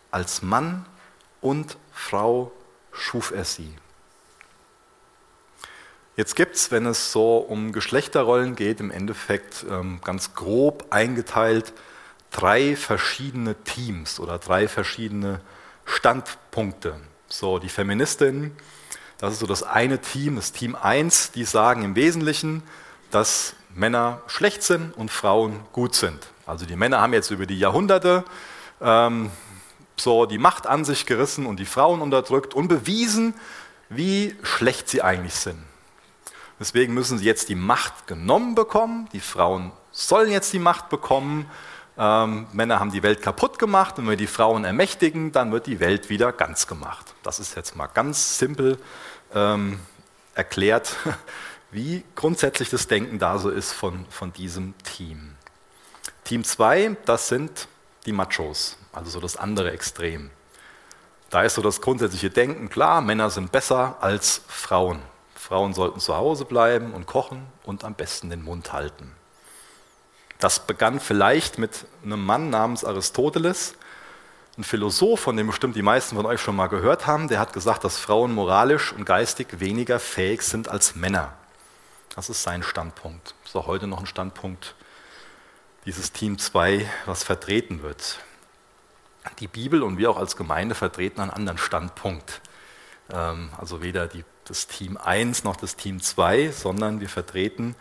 als 0.10 0.42
Mann 0.42 0.88
und 1.42 1.78
Frau 1.94 2.52
schuf 2.92 3.30
er 3.30 3.46
sie. 3.46 3.76
Jetzt 6.18 6.36
gibt 6.36 6.56
es, 6.56 6.72
wenn 6.72 6.86
es 6.86 7.12
so 7.12 7.38
um 7.38 7.72
Geschlechterrollen 7.72 8.56
geht, 8.56 8.82
im 8.82 8.92
Endeffekt 8.92 9.66
ähm, 9.70 10.00
ganz 10.04 10.34
grob 10.34 10.88
eingeteilt 10.90 11.74
drei 12.32 12.76
verschiedene 12.76 13.56
Teams 13.64 14.20
oder 14.20 14.38
drei 14.38 14.68
verschiedene 14.68 15.42
Standpunkte. 15.86 16.96
So, 17.28 17.60
die 17.60 17.70
Feministinnen, 17.70 18.56
das 19.20 19.34
ist 19.34 19.40
so 19.40 19.48
das 19.48 19.64
eine 19.64 20.00
Team, 20.00 20.36
das 20.36 20.52
Team 20.52 20.76
1, 20.76 21.32
die 21.32 21.46
sagen 21.46 21.84
im 21.84 21.96
Wesentlichen, 21.96 22.64
dass 23.10 23.54
Männer 23.74 24.22
schlecht 24.28 24.64
sind 24.64 24.96
und 24.98 25.12
Frauen 25.12 25.62
gut 25.72 25.96
sind. 25.96 26.28
Also 26.46 26.66
die 26.66 26.76
Männer 26.76 27.00
haben 27.00 27.14
jetzt 27.14 27.32
über 27.32 27.46
die 27.46 27.60
Jahrhunderte 27.60 28.26
ähm, 28.82 29.32
so 29.96 30.26
die 30.26 30.40
Macht 30.40 30.68
an 30.68 30.84
sich 30.84 31.06
gerissen 31.06 31.46
und 31.46 31.60
die 31.60 31.66
Frauen 31.66 32.02
unterdrückt 32.02 32.54
und 32.54 32.68
bewiesen, 32.68 33.34
wie 33.90 34.36
schlecht 34.44 34.90
sie 34.90 35.02
eigentlich 35.02 35.36
sind. 35.36 35.71
Deswegen 36.62 36.94
müssen 36.94 37.18
sie 37.18 37.26
jetzt 37.26 37.50
die 37.50 37.56
Macht 37.56 38.06
genommen 38.06 38.54
bekommen. 38.54 39.10
Die 39.14 39.20
Frauen 39.20 39.72
sollen 39.92 40.30
jetzt 40.30 40.54
die 40.54 40.60
Macht 40.60 40.90
bekommen. 40.90 41.50
Ähm, 41.98 42.46
Männer 42.54 42.80
haben 42.80 42.92
die 42.92 43.02
Welt 43.02 43.24
kaputt 43.24 43.58
gemacht 43.58 43.98
und 43.98 44.04
wenn 44.04 44.12
wir 44.12 44.18
die 44.18 44.28
Frauen 44.28 44.64
ermächtigen, 44.64 45.32
dann 45.32 45.52
wird 45.52 45.66
die 45.66 45.80
Welt 45.80 46.12
wieder 46.12 46.32
ganz 46.32 46.68
gemacht. 46.68 47.16
Das 47.24 47.40
ist 47.40 47.56
jetzt 47.56 47.76
mal 47.76 47.88
ganz 47.88 48.38
simpel 48.38 48.78
ähm, 49.34 49.80
erklärt, 50.36 50.98
wie 51.72 52.04
grundsätzlich 52.16 52.70
das 52.70 52.88
Denken 52.88 53.18
da 53.18 53.40
so 53.40 53.50
ist 53.50 53.72
von, 53.72 54.06
von 54.12 54.32
diesem 54.32 54.76
Team. 54.84 55.34
Team 56.26 56.44
2, 56.44 56.96
das 57.06 57.28
sind 57.28 57.68
die 58.06 58.12
Machos, 58.12 58.78
also 58.94 59.10
so 59.10 59.20
das 59.20 59.36
andere 59.36 59.72
Extrem. 59.72 60.30
Da 61.32 61.42
ist 61.42 61.56
so 61.56 61.64
das 61.64 61.82
grundsätzliche 61.82 62.30
Denken, 62.30 62.70
klar, 62.70 63.02
Männer 63.02 63.32
sind 63.32 63.52
besser 63.52 63.98
als 64.00 64.44
Frauen. 64.48 65.00
Frauen 65.42 65.74
sollten 65.74 66.00
zu 66.00 66.16
Hause 66.16 66.46
bleiben 66.46 66.94
und 66.94 67.08
kochen 67.08 67.48
und 67.64 67.84
am 67.84 67.96
besten 67.96 68.30
den 68.30 68.44
Mund 68.44 68.74
halten. 68.74 69.12
Das 70.38 70.68
begann 70.68 71.00
vielleicht 71.00 71.58
mit 71.58 71.86
einem 72.06 72.24
Mann 72.24 72.52
namens 72.52 72.86
Aristoteles, 72.86 73.74
Ein 74.58 74.64
Philosoph, 74.64 75.22
von 75.22 75.38
dem 75.38 75.48
bestimmt 75.48 75.76
die 75.76 75.82
meisten 75.82 76.16
von 76.16 76.26
euch 76.26 76.42
schon 76.42 76.56
mal 76.56 76.68
gehört 76.68 77.08
haben, 77.08 77.28
der 77.28 77.40
hat 77.40 77.54
gesagt, 77.54 77.84
dass 77.84 77.98
Frauen 77.98 78.34
moralisch 78.34 78.94
und 78.94 79.06
geistig 79.06 79.60
weniger 79.60 80.00
fähig 80.00 80.44
sind 80.44 80.68
als 80.68 80.94
Männer. 80.94 81.34
Das 82.16 82.30
ist 82.30 82.44
sein 82.44 82.62
Standpunkt. 82.62 83.34
Das 83.42 83.52
ist 83.52 83.56
auch 83.56 83.68
heute 83.68 83.88
noch 83.88 84.02
ein 84.02 84.06
Standpunkt 84.06 84.76
dieses 85.86 86.12
Team 86.12 86.38
2, 86.38 86.88
was 87.06 87.24
vertreten 87.24 87.82
wird. 87.82 88.20
Die 89.40 89.48
Bibel 89.48 89.82
und 89.82 89.98
wir 89.98 90.12
auch 90.12 90.18
als 90.18 90.36
Gemeinde 90.36 90.76
vertreten 90.76 91.22
einen 91.22 91.32
anderen 91.32 91.58
Standpunkt. 91.58 92.42
Ähm, 93.12 93.50
also 93.58 93.82
weder 93.82 94.08
die, 94.08 94.24
das 94.46 94.68
Team 94.68 94.98
1 94.98 95.44
noch 95.44 95.56
das 95.56 95.76
Team 95.76 96.02
2, 96.02 96.52
sondern 96.52 97.00
wir 97.00 97.10
vertreten 97.10 97.76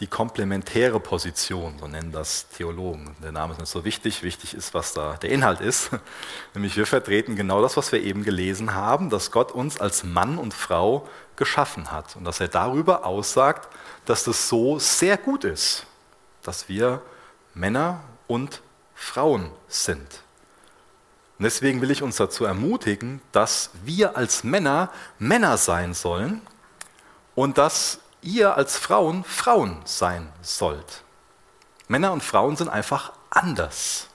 die 0.00 0.08
komplementäre 0.08 0.98
Position, 0.98 1.76
so 1.78 1.86
nennen 1.86 2.10
das 2.10 2.48
Theologen. 2.48 3.14
Der 3.22 3.30
Name 3.30 3.52
ist 3.52 3.60
nicht 3.60 3.70
so 3.70 3.84
wichtig, 3.84 4.24
wichtig 4.24 4.52
ist, 4.52 4.74
was 4.74 4.94
da 4.94 5.14
der 5.14 5.30
Inhalt 5.30 5.60
ist. 5.60 5.90
Nämlich 6.54 6.76
wir 6.76 6.86
vertreten 6.86 7.36
genau 7.36 7.62
das, 7.62 7.76
was 7.76 7.92
wir 7.92 8.02
eben 8.02 8.24
gelesen 8.24 8.74
haben, 8.74 9.10
dass 9.10 9.30
Gott 9.30 9.52
uns 9.52 9.80
als 9.80 10.02
Mann 10.02 10.38
und 10.38 10.54
Frau 10.54 11.08
geschaffen 11.36 11.92
hat 11.92 12.16
und 12.16 12.24
dass 12.24 12.40
er 12.40 12.48
darüber 12.48 13.06
aussagt, 13.06 13.68
dass 14.04 14.24
das 14.24 14.48
so 14.48 14.80
sehr 14.80 15.16
gut 15.16 15.44
ist, 15.44 15.86
dass 16.42 16.68
wir 16.68 17.00
Männer 17.54 18.02
und 18.26 18.60
Frauen 18.94 19.52
sind. 19.68 20.22
Und 21.38 21.44
deswegen 21.44 21.80
will 21.80 21.90
ich 21.90 22.02
uns 22.02 22.16
dazu 22.16 22.44
ermutigen, 22.44 23.20
dass 23.32 23.70
wir 23.84 24.16
als 24.16 24.44
Männer 24.44 24.90
Männer 25.18 25.56
sein 25.56 25.94
sollen 25.94 26.42
und 27.34 27.58
dass 27.58 27.98
ihr 28.20 28.56
als 28.56 28.76
Frauen 28.76 29.24
Frauen 29.24 29.80
sein 29.84 30.32
sollt. 30.42 31.02
Männer 31.88 32.12
und 32.12 32.22
Frauen 32.22 32.56
sind 32.56 32.68
einfach 32.68 33.12
anders. 33.30 34.08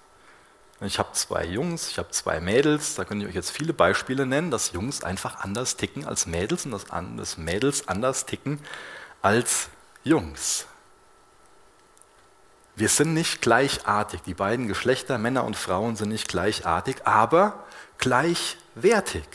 Ich 0.79 0.99
habe 0.99 1.11
zwei 1.13 1.43
Jungs, 1.43 1.89
ich 1.89 1.97
habe 1.97 2.11
zwei 2.11 2.39
Mädels, 2.39 2.95
da 2.95 3.03
könnte 3.03 3.25
ich 3.25 3.29
euch 3.29 3.35
jetzt 3.35 3.49
viele 3.49 3.73
Beispiele 3.73 4.27
nennen, 4.27 4.51
dass 4.51 4.73
Jungs 4.73 5.03
einfach 5.03 5.39
anders 5.39 5.75
ticken 5.75 6.05
als 6.05 6.27
Mädels 6.27 6.65
und 6.65 6.71
dass 6.71 7.37
Mädels 7.37 7.87
anders 7.87 8.27
ticken 8.27 8.59
als 9.23 9.69
Jungs. 10.03 10.67
Wir 12.77 12.89
sind 12.89 13.15
nicht 13.15 13.41
gleichartig, 13.41 14.21
die 14.21 14.35
beiden 14.35 14.67
Geschlechter, 14.67 15.17
Männer 15.17 15.45
und 15.45 15.55
Frauen 15.55 15.95
sind 15.95 16.09
nicht 16.09 16.27
gleichartig, 16.27 16.97
aber 17.07 17.65
gleichwertig. 17.97 19.27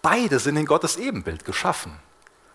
Beide 0.00 0.38
sind 0.38 0.56
in 0.56 0.64
Gottes 0.64 0.96
Ebenbild 0.96 1.44
geschaffen. 1.44 1.98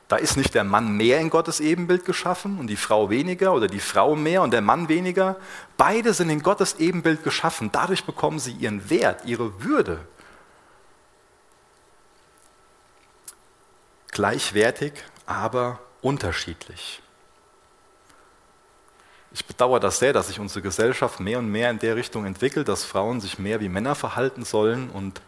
Da 0.07 0.15
ist 0.15 0.37
nicht 0.37 0.55
der 0.55 0.63
Mann 0.63 0.97
mehr 0.97 1.19
in 1.19 1.29
Gottes 1.29 1.59
Ebenbild 1.59 2.03
geschaffen 2.03 2.57
und 2.57 2.65
die 2.65 2.77
Frau 2.77 3.11
weniger 3.11 3.53
oder 3.53 3.67
die 3.67 3.79
Frau 3.79 4.15
mehr 4.15 4.41
und 4.41 4.51
der 4.51 4.61
Mann 4.61 4.89
weniger. 4.89 5.35
Beide 5.77 6.15
sind 6.15 6.31
in 6.31 6.41
Gottes 6.41 6.79
Ebenbild 6.79 7.23
geschaffen. 7.23 7.69
Dadurch 7.71 8.03
bekommen 8.03 8.39
sie 8.39 8.53
ihren 8.53 8.89
Wert, 8.89 9.25
ihre 9.25 9.63
Würde. 9.63 9.99
Gleichwertig, 14.07 14.93
aber 15.27 15.79
unterschiedlich. 16.01 17.03
Ich 19.33 19.45
bedauere 19.45 19.79
das 19.79 19.99
sehr, 19.99 20.11
dass 20.11 20.27
sich 20.27 20.39
unsere 20.39 20.61
Gesellschaft 20.61 21.19
mehr 21.19 21.39
und 21.39 21.49
mehr 21.49 21.69
in 21.69 21.79
der 21.79 21.95
Richtung 21.95 22.25
entwickelt, 22.25 22.67
dass 22.67 22.83
Frauen 22.83 23.21
sich 23.21 23.39
mehr 23.39 23.61
wie 23.61 23.69
Männer 23.69 23.95
verhalten 23.95 24.43
sollen 24.43 24.89
und 24.89 25.21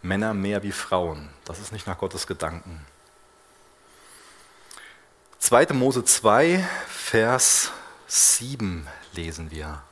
Männer 0.00 0.32
mehr 0.32 0.62
wie 0.62 0.72
Frauen. 0.72 1.28
Das 1.44 1.60
ist 1.60 1.72
nicht 1.72 1.86
nach 1.86 1.98
Gottes 1.98 2.26
Gedanken. 2.26 2.84
2. 5.38 5.66
Mose 5.74 6.04
2, 6.04 6.66
Vers 6.88 7.72
7 8.06 8.86
lesen 9.12 9.50
wir. 9.50 9.82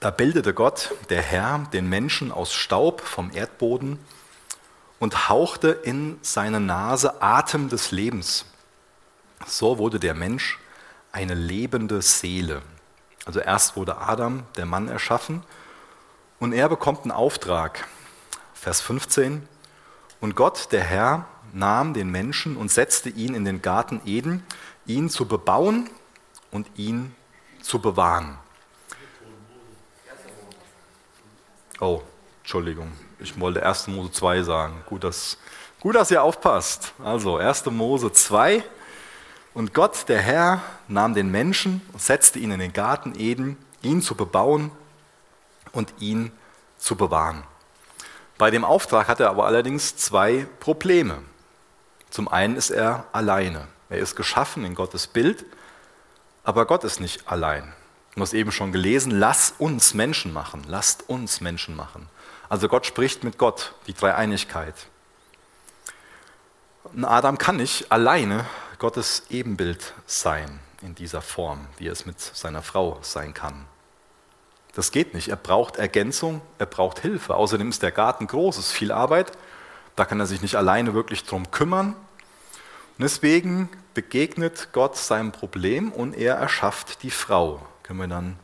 Da 0.00 0.10
bildete 0.10 0.52
Gott, 0.52 0.92
der 1.10 1.22
Herr, 1.22 1.60
den 1.72 1.88
Menschen 1.88 2.32
aus 2.32 2.52
Staub 2.52 3.02
vom 3.02 3.30
Erdboden 3.32 4.00
und 4.98 5.28
hauchte 5.28 5.68
in 5.68 6.18
seine 6.22 6.58
Nase 6.58 7.22
Atem 7.22 7.68
des 7.68 7.92
Lebens. 7.92 8.44
So 9.46 9.78
wurde 9.78 10.00
der 10.00 10.14
Mensch 10.14 10.58
eine 11.12 11.34
lebende 11.34 12.02
Seele. 12.02 12.62
Also 13.24 13.40
erst 13.40 13.76
wurde 13.76 13.98
Adam, 13.98 14.44
der 14.56 14.66
Mann, 14.66 14.88
erschaffen 14.88 15.44
und 16.40 16.52
er 16.52 16.68
bekommt 16.68 17.02
einen 17.02 17.12
Auftrag. 17.12 17.86
Vers 18.54 18.80
15. 18.80 19.46
Und 20.20 20.34
Gott, 20.34 20.72
der 20.72 20.82
Herr, 20.82 21.26
nahm 21.52 21.94
den 21.94 22.10
Menschen 22.10 22.56
und 22.56 22.70
setzte 22.70 23.10
ihn 23.10 23.34
in 23.34 23.44
den 23.44 23.62
Garten 23.62 24.00
Eden, 24.06 24.42
ihn 24.86 25.10
zu 25.10 25.26
bebauen 25.26 25.90
und 26.50 26.66
ihn 26.76 27.14
zu 27.60 27.80
bewahren. 27.80 28.38
Oh, 31.80 32.02
Entschuldigung, 32.40 32.92
ich 33.18 33.38
wollte 33.38 33.64
1. 33.64 33.88
Mose 33.88 34.12
2 34.12 34.42
sagen. 34.42 34.82
Gut 34.86 35.04
dass, 35.04 35.38
gut, 35.80 35.94
dass 35.94 36.10
ihr 36.10 36.22
aufpasst. 36.22 36.92
Also 37.02 37.36
1. 37.36 37.66
Mose 37.66 38.12
2. 38.12 38.64
Und 39.54 39.74
Gott, 39.74 40.08
der 40.08 40.20
Herr, 40.20 40.62
nahm 40.88 41.14
den 41.14 41.30
Menschen 41.30 41.82
und 41.92 42.00
setzte 42.00 42.38
ihn 42.38 42.50
in 42.50 42.60
den 42.60 42.72
Garten 42.72 43.14
Eden, 43.18 43.58
ihn 43.82 44.00
zu 44.00 44.14
bebauen 44.14 44.70
und 45.72 45.92
ihn 46.00 46.32
zu 46.78 46.96
bewahren. 46.96 47.42
Bei 48.38 48.50
dem 48.50 48.64
Auftrag 48.64 49.08
hat 49.08 49.20
er 49.20 49.30
aber 49.30 49.46
allerdings 49.46 49.96
zwei 49.96 50.46
Probleme. 50.58 51.18
Zum 52.10 52.28
einen 52.28 52.56
ist 52.56 52.70
er 52.70 53.04
alleine. 53.12 53.68
Er 53.88 53.98
ist 53.98 54.16
geschaffen 54.16 54.64
in 54.64 54.74
Gottes 54.74 55.06
Bild, 55.06 55.44
aber 56.44 56.66
Gott 56.66 56.82
ist 56.84 57.00
nicht 57.00 57.28
allein. 57.28 57.74
Du 58.14 58.20
hast 58.20 58.34
eben 58.34 58.52
schon 58.52 58.72
gelesen, 58.72 59.10
lass 59.10 59.54
uns 59.58 59.94
Menschen 59.94 60.32
machen, 60.32 60.62
lasst 60.66 61.08
uns 61.08 61.40
Menschen 61.40 61.76
machen. 61.76 62.08
Also 62.48 62.68
Gott 62.68 62.84
spricht 62.84 63.22
mit 63.24 63.38
Gott, 63.38 63.74
die 63.86 63.94
Dreieinigkeit. 63.94 64.74
Adam 67.00 67.38
kann 67.38 67.56
nicht 67.56 67.90
alleine 67.92 68.44
Gottes 68.82 69.22
Ebenbild 69.30 69.94
sein 70.06 70.58
in 70.80 70.96
dieser 70.96 71.22
Form, 71.22 71.68
wie 71.78 71.86
er 71.86 71.92
es 71.92 72.04
mit 72.04 72.18
seiner 72.18 72.62
Frau 72.62 72.98
sein 73.02 73.32
kann. 73.32 73.64
Das 74.74 74.90
geht 74.90 75.14
nicht. 75.14 75.28
Er 75.28 75.36
braucht 75.36 75.76
Ergänzung, 75.76 76.40
er 76.58 76.66
braucht 76.66 76.98
Hilfe. 76.98 77.36
Außerdem 77.36 77.68
ist 77.68 77.84
der 77.84 77.92
Garten 77.92 78.26
groß, 78.26 78.58
es 78.58 78.66
ist 78.66 78.72
viel 78.72 78.90
Arbeit. 78.90 79.30
Da 79.94 80.04
kann 80.04 80.18
er 80.18 80.26
sich 80.26 80.42
nicht 80.42 80.56
alleine 80.56 80.94
wirklich 80.94 81.22
drum 81.22 81.52
kümmern. 81.52 81.90
Und 81.90 83.04
deswegen 83.04 83.68
begegnet 83.94 84.70
Gott 84.72 84.96
seinem 84.96 85.30
Problem 85.30 85.92
und 85.92 86.16
er 86.16 86.34
erschafft 86.34 87.04
die 87.04 87.12
Frau. 87.12 87.64
Können 87.84 88.00
wir 88.00 88.08
dann 88.08 88.36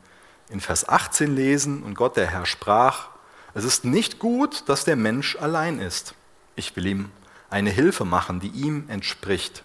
in 0.51 0.61
Vers 0.61 0.89
18 0.89 1.35
lesen. 1.35 1.83
Und 1.83 1.95
Gott, 1.95 2.17
der 2.17 2.29
Herr, 2.29 2.47
sprach, 2.47 3.09
es 3.55 3.65
ist 3.65 3.85
nicht 3.85 4.21
gut, 4.21 4.69
dass 4.69 4.85
der 4.85 4.95
Mensch 4.95 5.35
allein 5.35 5.81
ist. 5.81 6.15
Ich 6.55 6.77
will 6.77 6.87
ihm 6.87 7.11
eine 7.51 7.71
Hilfe 7.71 8.05
machen, 8.05 8.39
die 8.39 8.51
ihm 8.51 8.85
entspricht. 8.89 9.65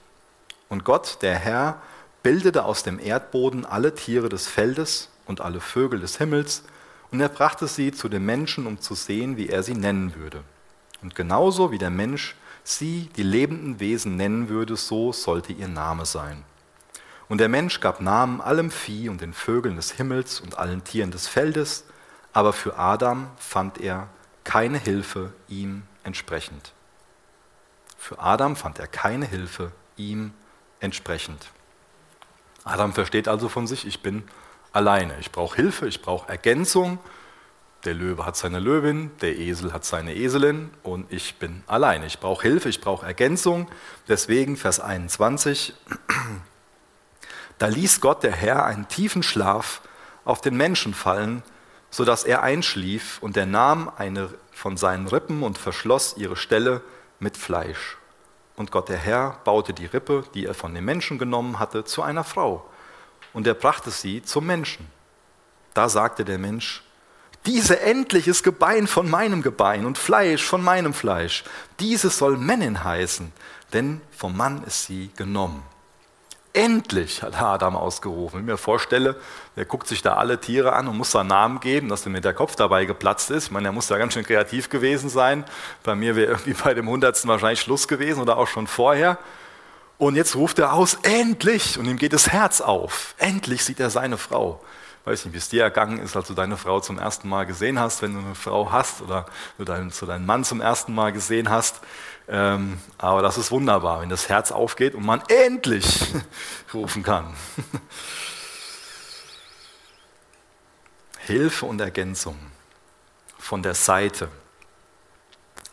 Und 0.69 0.83
Gott, 0.85 1.19
der 1.21 1.35
Herr, 1.35 1.81
bildete 2.23 2.63
aus 2.63 2.83
dem 2.83 2.99
Erdboden 2.99 3.65
alle 3.65 3.93
Tiere 3.93 4.29
des 4.29 4.47
Feldes 4.47 5.09
und 5.25 5.41
alle 5.41 5.59
Vögel 5.59 5.99
des 5.99 6.17
Himmels, 6.17 6.63
und 7.11 7.21
er 7.21 7.29
brachte 7.29 7.67
sie 7.67 7.91
zu 7.91 8.09
dem 8.09 8.25
Menschen, 8.25 8.65
um 8.65 8.81
zu 8.81 8.95
sehen, 8.95 9.37
wie 9.37 9.47
er 9.47 9.61
sie 9.61 9.75
nennen 9.75 10.15
würde. 10.15 10.43
Und 11.03 11.13
genauso 11.13 11.71
wie 11.71 11.77
der 11.77 11.91
Mensch 11.91 12.35
sie, 12.63 13.09
die 13.15 13.23
lebenden 13.23 13.79
Wesen, 13.79 14.15
nennen 14.15 14.49
würde, 14.49 14.75
so 14.75 15.13
sollte 15.13 15.53
ihr 15.53 15.67
Name 15.67 16.07
sein. 16.07 16.43
Und 17.29 17.37
der 17.37 17.49
Mensch 17.49 17.81
gab 17.81 18.01
Namen 18.01 18.41
allem 18.41 18.71
Vieh 18.71 19.09
und 19.09 19.21
den 19.21 19.33
Vögeln 19.33 19.75
des 19.75 19.91
Himmels 19.91 20.39
und 20.39 20.57
allen 20.57 20.83
Tieren 20.83 21.11
des 21.11 21.27
Feldes, 21.27 21.83
aber 22.31 22.51
für 22.51 22.79
Adam 22.79 23.29
fand 23.37 23.79
er 23.79 24.07
keine 24.43 24.79
Hilfe 24.79 25.33
ihm 25.47 25.83
entsprechend. 26.03 26.73
Für 27.97 28.19
Adam 28.19 28.55
fand 28.55 28.79
er 28.79 28.87
keine 28.87 29.25
Hilfe 29.25 29.71
ihm 29.97 30.19
entsprechend. 30.19 30.42
Adam 32.63 32.93
versteht 32.93 33.27
also 33.27 33.49
von 33.49 33.67
sich, 33.67 33.85
ich 33.85 34.01
bin 34.01 34.23
alleine. 34.71 35.15
Ich 35.19 35.31
brauche 35.31 35.55
Hilfe, 35.55 35.87
ich 35.87 36.01
brauche 36.01 36.29
Ergänzung, 36.29 36.99
der 37.85 37.93
Löwe 37.93 38.25
hat 38.25 38.37
seine 38.37 38.59
Löwin, 38.59 39.11
der 39.21 39.37
Esel 39.37 39.73
hat 39.73 39.83
seine 39.83 40.15
Eselin 40.15 40.71
und 40.83 41.11
ich 41.11 41.35
bin 41.35 41.63
allein. 41.67 42.03
Ich 42.03 42.19
brauche 42.19 42.43
Hilfe, 42.43 42.69
ich 42.69 42.79
brauche 42.79 43.05
Ergänzung. 43.05 43.67
Deswegen 44.07 44.55
Vers 44.55 44.79
21. 44.79 45.73
Da 47.57 47.67
ließ 47.67 47.99
Gott 47.99 48.23
der 48.23 48.31
Herr 48.31 48.65
einen 48.65 48.87
tiefen 48.87 49.21
Schlaf 49.21 49.81
auf 50.23 50.39
den 50.39 50.55
Menschen 50.55 50.93
fallen, 50.93 51.43
sodass 51.89 52.23
er 52.23 52.41
einschlief 52.41 53.19
und 53.21 53.35
er 53.35 53.45
nahm 53.45 53.91
eine 53.97 54.29
von 54.51 54.77
seinen 54.77 55.07
Rippen 55.07 55.43
und 55.43 55.57
verschloss 55.57 56.15
ihre 56.17 56.37
Stelle 56.37 56.81
mit 57.19 57.35
Fleisch. 57.35 57.97
Und 58.55 58.71
Gott 58.71 58.89
der 58.89 58.97
Herr 58.97 59.39
baute 59.43 59.73
die 59.73 59.85
Rippe, 59.85 60.23
die 60.33 60.45
er 60.45 60.53
von 60.53 60.73
dem 60.73 60.85
Menschen 60.85 61.17
genommen 61.17 61.59
hatte, 61.59 61.85
zu 61.85 62.01
einer 62.01 62.23
Frau. 62.23 62.69
Und 63.33 63.47
er 63.47 63.55
brachte 63.55 63.89
sie 63.89 64.21
zum 64.21 64.45
Menschen. 64.45 64.87
Da 65.73 65.89
sagte 65.89 66.23
der 66.23 66.37
Mensch, 66.37 66.83
diese 67.45 67.81
endlich 67.81 68.27
ist 68.27 68.43
Gebein 68.43 68.87
von 68.87 69.09
meinem 69.09 69.41
Gebein 69.41 69.85
und 69.85 69.97
Fleisch 69.97 70.43
von 70.43 70.63
meinem 70.63 70.93
Fleisch. 70.93 71.43
Diese 71.79 72.09
soll 72.09 72.37
Männin 72.37 72.83
heißen, 72.83 73.33
denn 73.73 74.01
vom 74.15 74.37
Mann 74.37 74.63
ist 74.63 74.85
sie 74.85 75.09
genommen. 75.17 75.63
Endlich, 76.55 77.23
hat 77.23 77.41
Adam 77.41 77.75
ausgerufen. 77.75 78.35
Wenn 78.35 78.45
ich 78.45 78.51
mir 78.51 78.57
vorstelle, 78.57 79.15
der 79.55 79.65
guckt 79.65 79.87
sich 79.87 80.03
da 80.03 80.17
alle 80.17 80.39
Tiere 80.39 80.73
an 80.73 80.87
und 80.87 80.95
muss 80.97 81.09
da 81.09 81.21
einen 81.21 81.29
Namen 81.29 81.59
geben, 81.59 81.89
dass 81.89 82.05
mir 82.05 82.21
der 82.21 82.35
Kopf 82.35 82.55
dabei 82.55 82.85
geplatzt 82.85 83.31
ist. 83.31 83.45
Ich 83.45 83.51
meine, 83.51 83.69
er 83.69 83.71
muss 83.71 83.87
da 83.87 83.97
ganz 83.97 84.13
schön 84.13 84.23
kreativ 84.23 84.69
gewesen 84.69 85.09
sein. 85.09 85.45
Bei 85.81 85.95
mir 85.95 86.15
wäre 86.15 86.29
irgendwie 86.33 86.53
bei 86.53 86.75
dem 86.75 86.87
Hundertsten 86.87 87.27
wahrscheinlich 87.27 87.61
Schluss 87.61 87.87
gewesen 87.87 88.21
oder 88.21 88.37
auch 88.37 88.47
schon 88.47 88.67
vorher. 88.67 89.17
Und 89.97 90.15
jetzt 90.15 90.35
ruft 90.35 90.59
er 90.59 90.73
aus, 90.73 90.99
endlich! 91.01 91.79
Und 91.79 91.85
ihm 91.85 91.97
geht 91.97 92.13
das 92.13 92.29
Herz 92.31 92.61
auf. 92.61 93.15
Endlich 93.17 93.63
sieht 93.63 93.79
er 93.79 93.89
seine 93.89 94.17
Frau. 94.17 94.61
Weiß 95.05 95.25
nicht, 95.25 95.33
wie 95.33 95.37
es 95.37 95.49
dir 95.49 95.63
ergangen 95.63 95.99
ist, 95.99 96.15
als 96.15 96.29
du 96.29 96.33
deine 96.33 96.55
Frau 96.55 96.79
zum 96.79 96.97
ersten 96.97 97.27
Mal 97.27 97.45
gesehen 97.45 97.77
hast, 97.77 98.01
wenn 98.01 98.13
du 98.13 98.19
eine 98.19 98.35
Frau 98.35 98.71
hast 98.71 99.01
oder 99.01 99.25
du 99.57 99.65
deinen, 99.65 99.89
so 99.89 100.05
deinen 100.05 100.25
Mann 100.25 100.45
zum 100.45 100.61
ersten 100.61 100.95
Mal 100.95 101.11
gesehen 101.11 101.49
hast. 101.49 101.81
Ähm, 102.29 102.79
aber 102.97 103.21
das 103.21 103.37
ist 103.37 103.51
wunderbar, 103.51 103.99
wenn 103.99 104.07
das 104.07 104.29
Herz 104.29 104.53
aufgeht 104.53 104.95
und 104.95 105.05
man 105.05 105.21
endlich 105.27 106.05
rufen 106.73 107.03
kann. 107.03 107.35
Hilfe 111.19 111.65
und 111.65 111.81
Ergänzung 111.81 112.37
von 113.37 113.61
der 113.61 113.73
Seite. 113.73 114.29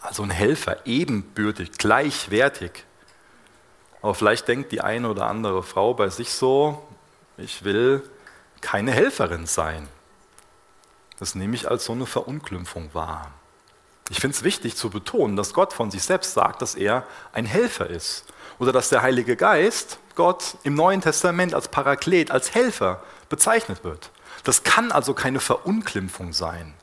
Also 0.01 0.25
ein 0.25 0.31
Helfer, 0.31 0.87
ebenbürtig, 0.87 1.73
gleichwertig. 1.79 2.85
Aber 4.03 4.15
vielleicht 4.15 4.49
denkt 4.49 4.73
die 4.73 4.81
eine 4.81 5.09
oder 5.09 5.27
andere 5.27 5.63
Frau 5.63 5.95
bei 5.95 6.09
sich 6.09 6.33
so, 6.33 6.85
ich 7.37 7.63
will 7.63 8.03
keine 8.61 8.93
Helferin 8.93 9.47
sein. 9.47 9.89
Das 11.19 11.35
nehme 11.35 11.55
ich 11.55 11.71
als 11.71 11.85
so 11.85 11.93
eine 11.93 12.07
Verunglimpfung 12.07 12.91
wahr. 12.95 13.31
Ich 14.09 14.21
finde 14.21 14.37
es 14.37 14.43
wichtig 14.43 14.77
zu 14.77 14.91
betonen, 14.91 15.37
dass 15.37 15.55
Gott 15.55 15.73
von 15.73 15.91
sich 15.91 16.03
selbst 16.03 16.35
sagt, 16.35 16.63
dass 16.63 16.75
er 16.75 17.07
ein 17.33 17.47
Helfer 17.47 17.89
ist. 17.89 18.25
Oder 18.59 18.73
dass 18.73 18.89
der 18.89 19.03
Heilige 19.03 19.37
Geist 19.37 19.99
Gott 20.17 20.57
im 20.65 20.75
Neuen 20.75 21.01
Testament 21.01 21.55
als 21.55 21.69
Paraklet, 21.69 22.31
als 22.31 22.55
Helfer 22.55 23.03
bezeichnet 23.29 23.85
wird. 23.85 24.11
Das 24.45 24.65
kann 24.65 24.91
also 24.91 25.15
keine 25.15 25.41
Verunglimpfung 25.41 26.33
sein. 26.33 26.75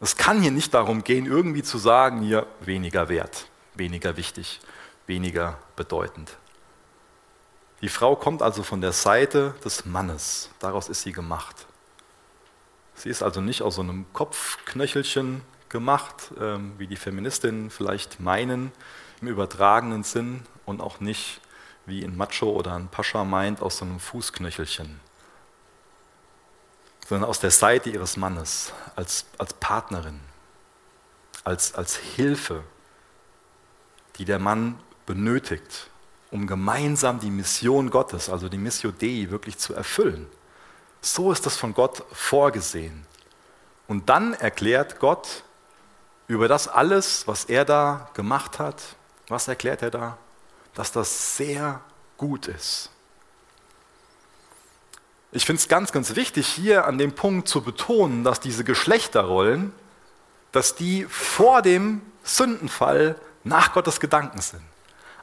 Es 0.00 0.16
kann 0.16 0.40
hier 0.40 0.50
nicht 0.50 0.74
darum 0.74 1.04
gehen, 1.04 1.26
irgendwie 1.26 1.62
zu 1.62 1.78
sagen, 1.78 2.22
hier 2.22 2.46
weniger 2.60 3.08
wert, 3.08 3.46
weniger 3.74 4.16
wichtig, 4.16 4.60
weniger 5.06 5.58
bedeutend. 5.76 6.36
Die 7.80 7.88
Frau 7.88 8.14
kommt 8.14 8.42
also 8.42 8.62
von 8.62 8.80
der 8.80 8.92
Seite 8.92 9.54
des 9.64 9.86
Mannes. 9.86 10.50
Daraus 10.58 10.88
ist 10.88 11.02
sie 11.02 11.12
gemacht. 11.12 11.66
Sie 12.94 13.08
ist 13.08 13.22
also 13.22 13.40
nicht 13.40 13.62
aus 13.62 13.76
so 13.76 13.80
einem 13.80 14.04
Kopfknöchelchen 14.12 15.40
gemacht, 15.70 16.32
ähm, 16.38 16.74
wie 16.76 16.86
die 16.86 16.96
Feministinnen 16.96 17.70
vielleicht 17.70 18.20
meinen, 18.20 18.72
im 19.22 19.28
übertragenen 19.28 20.02
Sinn 20.02 20.42
und 20.66 20.80
auch 20.80 21.00
nicht, 21.00 21.40
wie 21.86 22.04
ein 22.04 22.16
Macho 22.16 22.50
oder 22.50 22.74
ein 22.74 22.88
Pascha 22.88 23.24
meint, 23.24 23.62
aus 23.62 23.78
so 23.78 23.86
einem 23.86 24.00
Fußknöchelchen, 24.00 25.00
sondern 27.08 27.28
aus 27.28 27.40
der 27.40 27.50
Seite 27.50 27.88
ihres 27.88 28.16
Mannes, 28.16 28.72
als, 28.96 29.24
als 29.38 29.54
Partnerin, 29.54 30.20
als, 31.44 31.74
als 31.74 31.96
Hilfe, 31.96 32.62
die 34.16 34.26
der 34.26 34.38
Mann 34.38 34.78
benötigt, 35.06 35.89
um 36.30 36.46
gemeinsam 36.46 37.18
die 37.18 37.30
Mission 37.30 37.90
Gottes, 37.90 38.28
also 38.28 38.48
die 38.48 38.58
Missio 38.58 38.90
Dei, 38.90 39.26
wirklich 39.30 39.58
zu 39.58 39.74
erfüllen. 39.74 40.26
So 41.00 41.32
ist 41.32 41.46
das 41.46 41.56
von 41.56 41.74
Gott 41.74 42.04
vorgesehen. 42.12 43.06
Und 43.88 44.08
dann 44.08 44.34
erklärt 44.34 45.00
Gott 45.00 45.42
über 46.28 46.46
das 46.46 46.68
alles, 46.68 47.26
was 47.26 47.44
er 47.46 47.64
da 47.64 48.08
gemacht 48.14 48.58
hat, 48.58 48.80
was 49.28 49.48
erklärt 49.48 49.82
er 49.82 49.90
da? 49.90 50.18
Dass 50.74 50.92
das 50.92 51.36
sehr 51.36 51.80
gut 52.16 52.46
ist. 52.46 52.90
Ich 55.32 55.46
finde 55.46 55.60
es 55.60 55.68
ganz, 55.68 55.92
ganz 55.92 56.14
wichtig, 56.16 56.46
hier 56.46 56.86
an 56.86 56.98
dem 56.98 57.12
Punkt 57.12 57.48
zu 57.48 57.62
betonen, 57.62 58.24
dass 58.24 58.40
diese 58.40 58.64
Geschlechterrollen, 58.64 59.72
dass 60.52 60.74
die 60.74 61.04
vor 61.04 61.62
dem 61.62 62.02
Sündenfall 62.22 63.16
nach 63.44 63.72
Gottes 63.72 64.00
Gedanken 64.00 64.40
sind. 64.40 64.62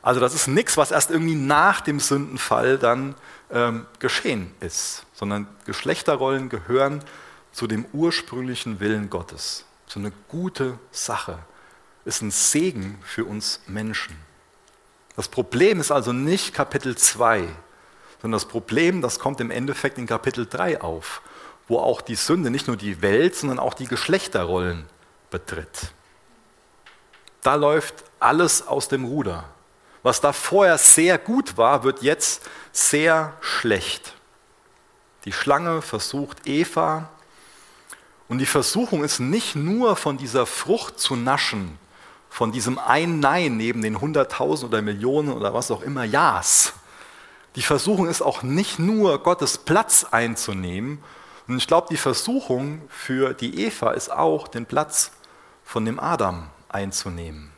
Also 0.08 0.22
das 0.22 0.34
ist 0.34 0.48
nichts, 0.48 0.78
was 0.78 0.92
erst 0.92 1.12
irgendwie 1.12 1.36
nach 1.36 1.82
dem 1.82 2.00
Sündenfall 2.00 2.78
dann 2.78 3.16
ähm, 3.52 3.86
geschehen 4.00 4.54
ist, 4.62 5.06
sondern 5.12 5.50
Geschlechterrollen 5.66 6.48
gehören 6.48 7.04
zu 7.52 7.68
dem 7.68 7.84
ursprünglichen 7.92 8.80
Willen 8.80 9.10
Gottes 9.10 9.66
so 9.86 10.00
eine 10.00 10.14
gute 10.30 10.80
Sache, 10.92 11.40
ist 12.06 12.22
ein 12.22 12.32
Segen 12.32 13.00
für 13.04 13.26
uns 13.26 13.60
Menschen. 13.68 14.16
Das 15.18 15.28
Problem 15.28 15.82
ist 15.82 15.92
also 15.92 16.14
nicht 16.14 16.54
Kapitel 16.54 16.96
2, 16.96 17.50
sondern 18.22 18.38
das 18.40 18.48
Problem, 18.48 19.02
das 19.02 19.20
kommt 19.20 19.42
im 19.42 19.52
Endeffekt 19.52 19.98
in 19.98 20.08
Kapitel 20.08 20.46
3 20.46 20.80
auf, 20.80 21.22
wo 21.68 21.80
auch 21.80 22.00
die 22.00 22.16
Sünde 22.16 22.50
nicht 22.50 22.68
nur 22.68 22.78
die 22.78 23.02
Welt, 23.02 23.36
sondern 23.36 23.60
auch 23.60 23.74
die 23.74 23.88
Geschlechterrollen 23.88 24.86
betritt. 25.32 25.92
Da 27.42 27.56
läuft 27.56 28.06
alles 28.22 28.66
aus 28.66 28.88
dem 28.88 29.04
Ruder. 29.04 29.57
Was 30.08 30.22
da 30.22 30.32
vorher 30.32 30.78
sehr 30.78 31.18
gut 31.18 31.58
war, 31.58 31.84
wird 31.84 32.02
jetzt 32.02 32.42
sehr 32.72 33.34
schlecht. 33.42 34.14
Die 35.26 35.34
Schlange 35.34 35.82
versucht 35.82 36.48
Eva 36.48 37.10
und 38.30 38.38
die 38.38 38.46
Versuchung 38.46 39.04
ist 39.04 39.20
nicht 39.20 39.58
nur 39.58 39.98
von 39.98 40.18
dieser 40.18 40.46
Frucht 40.46 40.98
zu 40.98 41.18
naschen, 41.18 41.78
von 42.30 42.54
diesem 42.54 42.80
ein 42.80 43.20
Nein 43.20 43.58
neben 43.58 43.82
den 43.82 44.00
hunderttausend 44.00 44.72
oder 44.72 44.82
Millionen 44.82 45.34
oder 45.34 45.54
was 45.54 45.72
auch 45.72 45.82
immer 45.82 46.06
Ja's. 46.06 46.72
Die 47.58 47.62
Versuchung 47.62 48.08
ist 48.08 48.22
auch 48.22 48.44
nicht 48.44 48.80
nur 48.80 49.22
Gottes 49.22 49.58
Platz 49.58 50.06
einzunehmen. 50.10 51.04
Und 51.50 51.58
ich 51.58 51.68
glaube, 51.68 51.88
die 51.92 51.98
Versuchung 51.98 52.82
für 52.88 53.34
die 53.34 53.62
Eva 53.62 53.92
ist 53.92 54.10
auch, 54.10 54.48
den 54.48 54.68
Platz 54.68 55.12
von 55.66 55.84
dem 55.84 56.00
Adam 56.00 56.50
einzunehmen. 56.70 57.57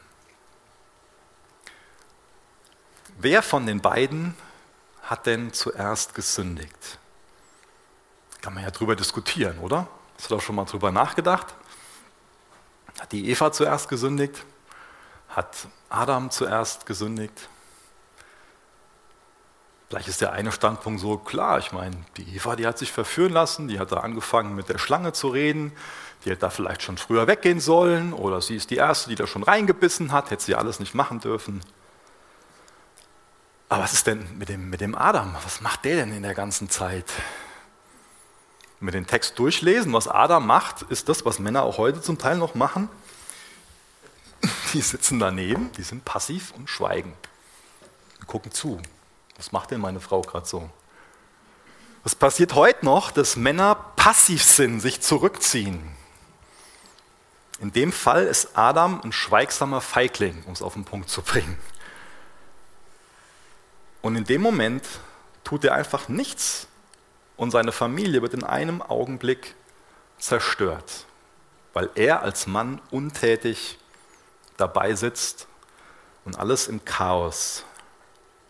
Wer 3.22 3.44
von 3.44 3.66
den 3.66 3.82
beiden 3.82 4.34
hat 5.04 5.26
denn 5.26 5.52
zuerst 5.52 6.16
gesündigt? 6.16 7.00
Kann 8.42 8.54
man 8.54 8.64
ja 8.64 8.72
drüber 8.72 8.96
diskutieren, 8.96 9.60
oder? 9.60 9.90
Hast 10.16 10.32
du 10.32 10.36
da 10.36 10.42
schon 10.42 10.56
mal 10.56 10.64
drüber 10.64 10.90
nachgedacht? 10.94 11.54
Hat 12.98 13.12
die 13.12 13.30
Eva 13.30 13.52
zuerst 13.52 13.90
gesündigt? 13.90 14.46
Hat 15.28 15.68
Adam 15.90 16.32
zuerst 16.32 16.86
gesündigt? 16.86 17.50
Vielleicht 19.90 20.08
ist 20.08 20.22
der 20.22 20.32
eine 20.32 20.54
Standpunkt 20.54 21.02
so 21.02 21.18
klar. 21.18 21.60
Ich 21.60 21.74
meine, 21.74 21.98
die 22.16 22.38
Eva, 22.38 22.56
die 22.56 22.66
hat 22.66 22.78
sich 22.78 22.94
verführen 22.94 23.34
lassen, 23.34 23.68
die 23.68 23.80
hat 23.80 23.92
da 23.92 23.98
angefangen 23.98 24.56
mit 24.56 24.70
der 24.70 24.78
Schlange 24.78 25.12
zu 25.12 25.28
reden, 25.28 25.74
die 26.24 26.30
hätte 26.30 26.42
da 26.42 26.50
vielleicht 26.50 26.84
schon 26.84 26.98
früher 26.98 27.28
weggehen 27.28 27.60
sollen 27.60 28.14
oder 28.14 28.42
sie 28.42 28.56
ist 28.56 28.70
die 28.70 28.78
Erste, 28.78 29.10
die 29.10 29.16
da 29.16 29.28
schon 29.28 29.44
reingebissen 29.44 30.14
hat, 30.14 30.32
hätte 30.32 30.46
sie 30.46 30.56
alles 30.56 30.80
nicht 30.80 30.96
machen 30.96 31.20
dürfen. 31.20 31.62
Aber 33.70 33.84
was 33.84 33.94
ist 33.94 34.08
denn 34.08 34.28
mit 34.38 34.50
dem, 34.50 34.70
mit 34.72 34.82
dem 34.82 34.96
Adam? 34.96 35.36
Was 35.44 35.62
macht 35.62 35.86
der 35.86 35.98
denn 35.98 36.12
in 36.12 36.24
der 36.24 36.34
ganzen 36.34 36.70
Zeit? 36.70 37.06
Wir 38.80 38.92
den 38.92 39.06
Text 39.06 39.38
durchlesen, 39.38 39.94
was 39.94 40.08
Adam 40.08 40.48
macht, 40.48 40.84
ist 40.84 41.08
das, 41.10 41.26
was 41.26 41.38
Männer 41.38 41.64
auch 41.64 41.78
heute 41.78 42.02
zum 42.02 42.18
Teil 42.18 42.38
noch 42.38 42.56
machen. 42.56 42.90
Die 44.74 44.82
sitzen 44.82 45.20
daneben, 45.20 45.72
die 45.74 45.84
sind 45.84 46.06
passiv 46.06 46.54
und 46.56 46.70
schweigen. 46.70 47.14
Die 48.22 48.26
gucken 48.26 48.52
zu. 48.52 48.82
Was 49.36 49.52
macht 49.52 49.72
denn 49.72 49.82
meine 49.82 50.00
Frau 50.00 50.22
gerade 50.22 50.48
so? 50.48 50.70
Was 52.04 52.16
passiert 52.16 52.56
heute 52.56 52.86
noch, 52.86 53.12
dass 53.12 53.36
Männer 53.36 53.76
passiv 53.76 54.44
sind, 54.44 54.80
sich 54.80 55.02
zurückziehen? 55.02 55.82
In 57.60 57.74
dem 57.74 57.92
Fall 57.92 58.24
ist 58.24 58.58
Adam 58.58 59.02
ein 59.02 59.12
schweigsamer 59.12 59.82
Feigling, 59.82 60.44
um 60.46 60.54
es 60.54 60.62
auf 60.62 60.74
den 60.74 60.86
Punkt 60.86 61.10
zu 61.10 61.22
bringen. 61.22 61.58
Und 64.02 64.16
in 64.16 64.24
dem 64.24 64.42
Moment 64.42 64.86
tut 65.44 65.64
er 65.66 65.74
einfach 65.74 66.08
nichts, 66.08 66.68
und 67.40 67.52
seine 67.52 67.72
Familie 67.72 68.22
wird 68.22 68.34
in 68.34 68.44
einem 68.44 68.82
Augenblick 68.82 69.56
zerstört, 70.18 71.06
weil 71.72 71.90
er 71.96 72.22
als 72.22 72.48
Mann 72.48 72.82
untätig 72.92 73.80
dabei 74.58 74.94
sitzt 74.94 75.48
und 76.26 76.38
alles 76.38 76.68
im 76.68 76.84
Chaos 76.84 77.64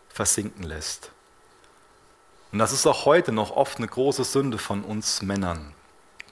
versinken 0.08 0.64
lässt. 0.64 1.12
Und 2.50 2.58
das 2.58 2.72
ist 2.72 2.84
auch 2.84 3.04
heute 3.06 3.30
noch 3.30 3.52
oft 3.52 3.78
eine 3.78 3.86
große 3.86 4.24
Sünde 4.24 4.58
von 4.58 4.82
uns 4.82 5.22
Männern, 5.22 5.72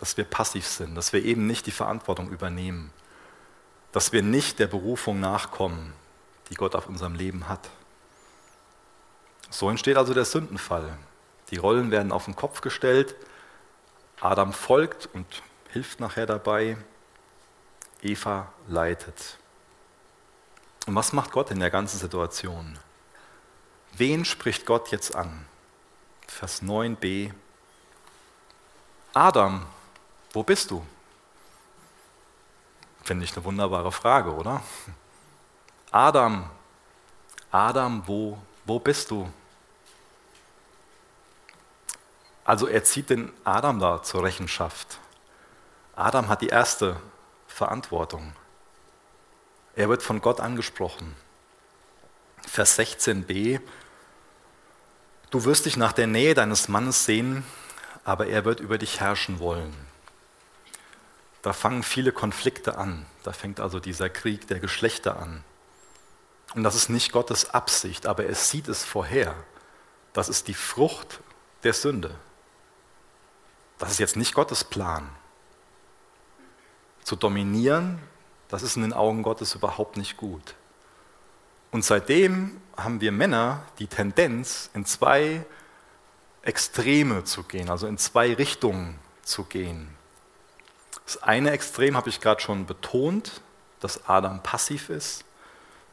dass 0.01 0.17
wir 0.17 0.25
passiv 0.25 0.67
sind, 0.67 0.97
dass 0.97 1.13
wir 1.13 1.25
eben 1.25 1.47
nicht 1.47 1.67
die 1.67 1.71
Verantwortung 1.71 2.29
übernehmen, 2.31 2.93
dass 3.93 4.13
wir 4.13 4.25
nicht 4.25 4.59
der 4.59 4.67
Berufung 4.67 5.21
nachkommen, 5.21 5.93
die 6.51 6.57
Gott 6.57 6.75
auf 6.75 6.89
unserem 6.89 7.15
Leben 7.15 7.49
hat. 7.49 7.71
So 9.51 9.71
entsteht 9.71 9.97
also 9.97 10.15
der 10.15 10.25
Sündenfall. 10.25 10.97
Die 11.51 11.57
Rollen 11.57 11.91
werden 11.91 12.13
auf 12.13 12.27
den 12.27 12.37
Kopf 12.37 12.61
gestellt. 12.61 13.15
Adam 14.21 14.53
folgt 14.53 15.09
und 15.13 15.43
hilft 15.71 16.01
nachher 16.01 16.27
dabei. 16.27 16.77
Eva 18.03 18.53
leitet. 18.69 19.39
Und 20.87 20.95
was 20.95 21.13
macht 21.13 21.33
Gott 21.33 21.51
in 21.51 21.61
der 21.61 21.71
ganzen 21.71 21.99
Situation? 21.99 22.79
Wen 23.93 24.25
spricht 24.25 24.67
Gott 24.67 24.91
jetzt 24.91 25.15
an? 25.15 25.47
Vers 26.27 26.63
9b. 26.63 27.33
Adam, 29.15 29.67
wo 30.33 30.43
bist 30.43 30.71
du? 30.71 30.85
Finde 33.03 33.25
ich 33.25 33.35
eine 33.35 33.45
wunderbare 33.45 33.91
Frage, 33.91 34.33
oder? 34.33 34.63
Adam, 35.91 36.49
Adam, 37.51 38.03
wo, 38.07 38.39
wo 38.67 38.79
bist 38.79 39.11
du? 39.11 39.29
Also 42.49 42.67
er 42.67 42.83
zieht 42.83 43.11
den 43.11 43.31
Adam 43.45 43.79
da 43.79 44.03
zur 44.03 44.25
Rechenschaft. 44.25 45.01
Adam 45.95 46.31
hat 46.31 46.41
die 46.41 46.49
erste 46.49 46.97
Verantwortung. 47.47 48.33
Er 49.77 49.91
wird 49.91 50.03
von 50.03 50.23
Gott 50.23 50.41
angesprochen. 50.41 51.15
Vers 52.47 52.79
16b, 52.79 53.61
du 55.29 55.45
wirst 55.45 55.67
dich 55.67 55.77
nach 55.77 55.93
der 55.93 56.07
Nähe 56.07 56.33
deines 56.33 56.69
Mannes 56.69 57.05
sehen, 57.05 57.45
aber 58.03 58.29
er 58.29 58.47
wird 58.47 58.61
über 58.61 58.79
dich 58.79 58.99
herrschen 58.99 59.41
wollen. 59.41 59.77
Da 61.43 61.53
fangen 61.53 61.83
viele 61.83 62.13
Konflikte 62.13 62.79
an. 62.79 63.05
Da 63.25 63.33
fängt 63.33 63.61
also 63.61 63.79
dieser 63.79 64.09
Krieg 64.09 64.49
der 64.49 64.59
Geschlechter 64.59 65.21
an. 65.21 65.45
Und 66.55 66.63
das 66.65 66.77
ist 66.77 66.89
nicht 66.89 67.13
Gottes 67.13 67.51
Absicht, 67.51 68.07
aber 68.07 68.25
er 68.25 68.35
sieht 68.35 68.69
es 68.69 68.85
vorher. 68.85 69.35
Das 70.15 70.31
ist 70.31 70.49
die 70.49 70.55
Frucht 70.55 71.21
der 71.63 71.75
Sünde. 71.75 72.17
Das 73.79 73.93
ist 73.93 73.99
jetzt 73.99 74.17
nicht 74.17 74.35
Gottes 74.35 74.65
Plan. 74.65 75.09
Zu 77.05 77.17
dominieren, 77.17 78.01
das 78.49 78.63
ist 78.63 78.77
in 78.77 78.83
den 78.83 78.93
Augen 78.93 79.23
Gottes 79.23 79.55
überhaupt 79.55 79.97
nicht 79.97 80.17
gut. 80.17 80.55
Und 81.71 81.85
seitdem 81.85 82.61
haben 82.77 83.01
wir 83.01 83.13
Männer 83.13 83.63
die 83.79 83.87
Tendenz, 83.87 84.71
in 84.75 84.85
zwei 84.85 85.45
Extreme 86.43 87.25
zu 87.25 87.43
gehen, 87.43 87.69
also 87.69 87.87
in 87.87 87.99
zwei 87.99 88.35
Richtungen 88.35 88.99
zu 89.23 89.45
gehen. 89.45 89.95
Das 91.05 91.23
eine 91.23 91.51
Extrem 91.51 91.97
habe 91.97 92.09
ich 92.09 92.21
gerade 92.21 92.41
schon 92.41 92.67
betont, 92.67 93.43
dass 93.81 94.09
Adam 94.09 94.43
passiv 94.43 94.89
ist, 94.89 95.25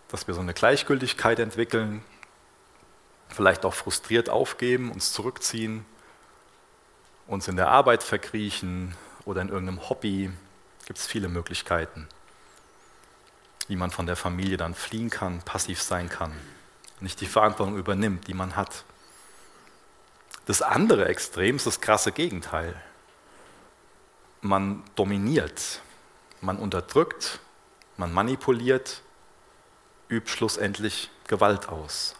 dass 0.07 0.27
wir 0.27 0.33
so 0.33 0.41
eine 0.41 0.53
Gleichgültigkeit 0.53 1.39
entwickeln, 1.39 2.03
vielleicht 3.29 3.65
auch 3.65 3.73
frustriert 3.73 4.29
aufgeben, 4.29 4.91
uns 4.91 5.11
zurückziehen, 5.11 5.85
uns 7.27 7.47
in 7.47 7.55
der 7.55 7.69
Arbeit 7.69 8.03
verkriechen 8.03 8.95
oder 9.25 9.41
in 9.41 9.49
irgendeinem 9.49 9.89
Hobby. 9.89 10.31
Gibt 10.85 10.99
es 10.99 11.07
viele 11.07 11.27
Möglichkeiten 11.27 12.07
wie 13.67 13.75
man 13.75 13.91
von 13.91 14.05
der 14.05 14.15
Familie 14.15 14.57
dann 14.57 14.75
fliehen 14.75 15.09
kann, 15.09 15.41
passiv 15.41 15.81
sein 15.81 16.09
kann, 16.09 16.31
nicht 16.99 17.21
die 17.21 17.25
Verantwortung 17.25 17.77
übernimmt, 17.77 18.27
die 18.27 18.33
man 18.33 18.55
hat. 18.55 18.83
Das 20.45 20.61
andere 20.61 21.07
Extrem 21.07 21.55
ist 21.55 21.65
das 21.65 21.81
krasse 21.81 22.11
Gegenteil. 22.11 22.79
Man 24.41 24.83
dominiert, 24.95 25.81
man 26.41 26.57
unterdrückt, 26.57 27.39
man 27.97 28.13
manipuliert, 28.13 29.01
übt 30.07 30.29
schlussendlich 30.29 31.09
Gewalt 31.27 31.67
aus. 31.69 32.15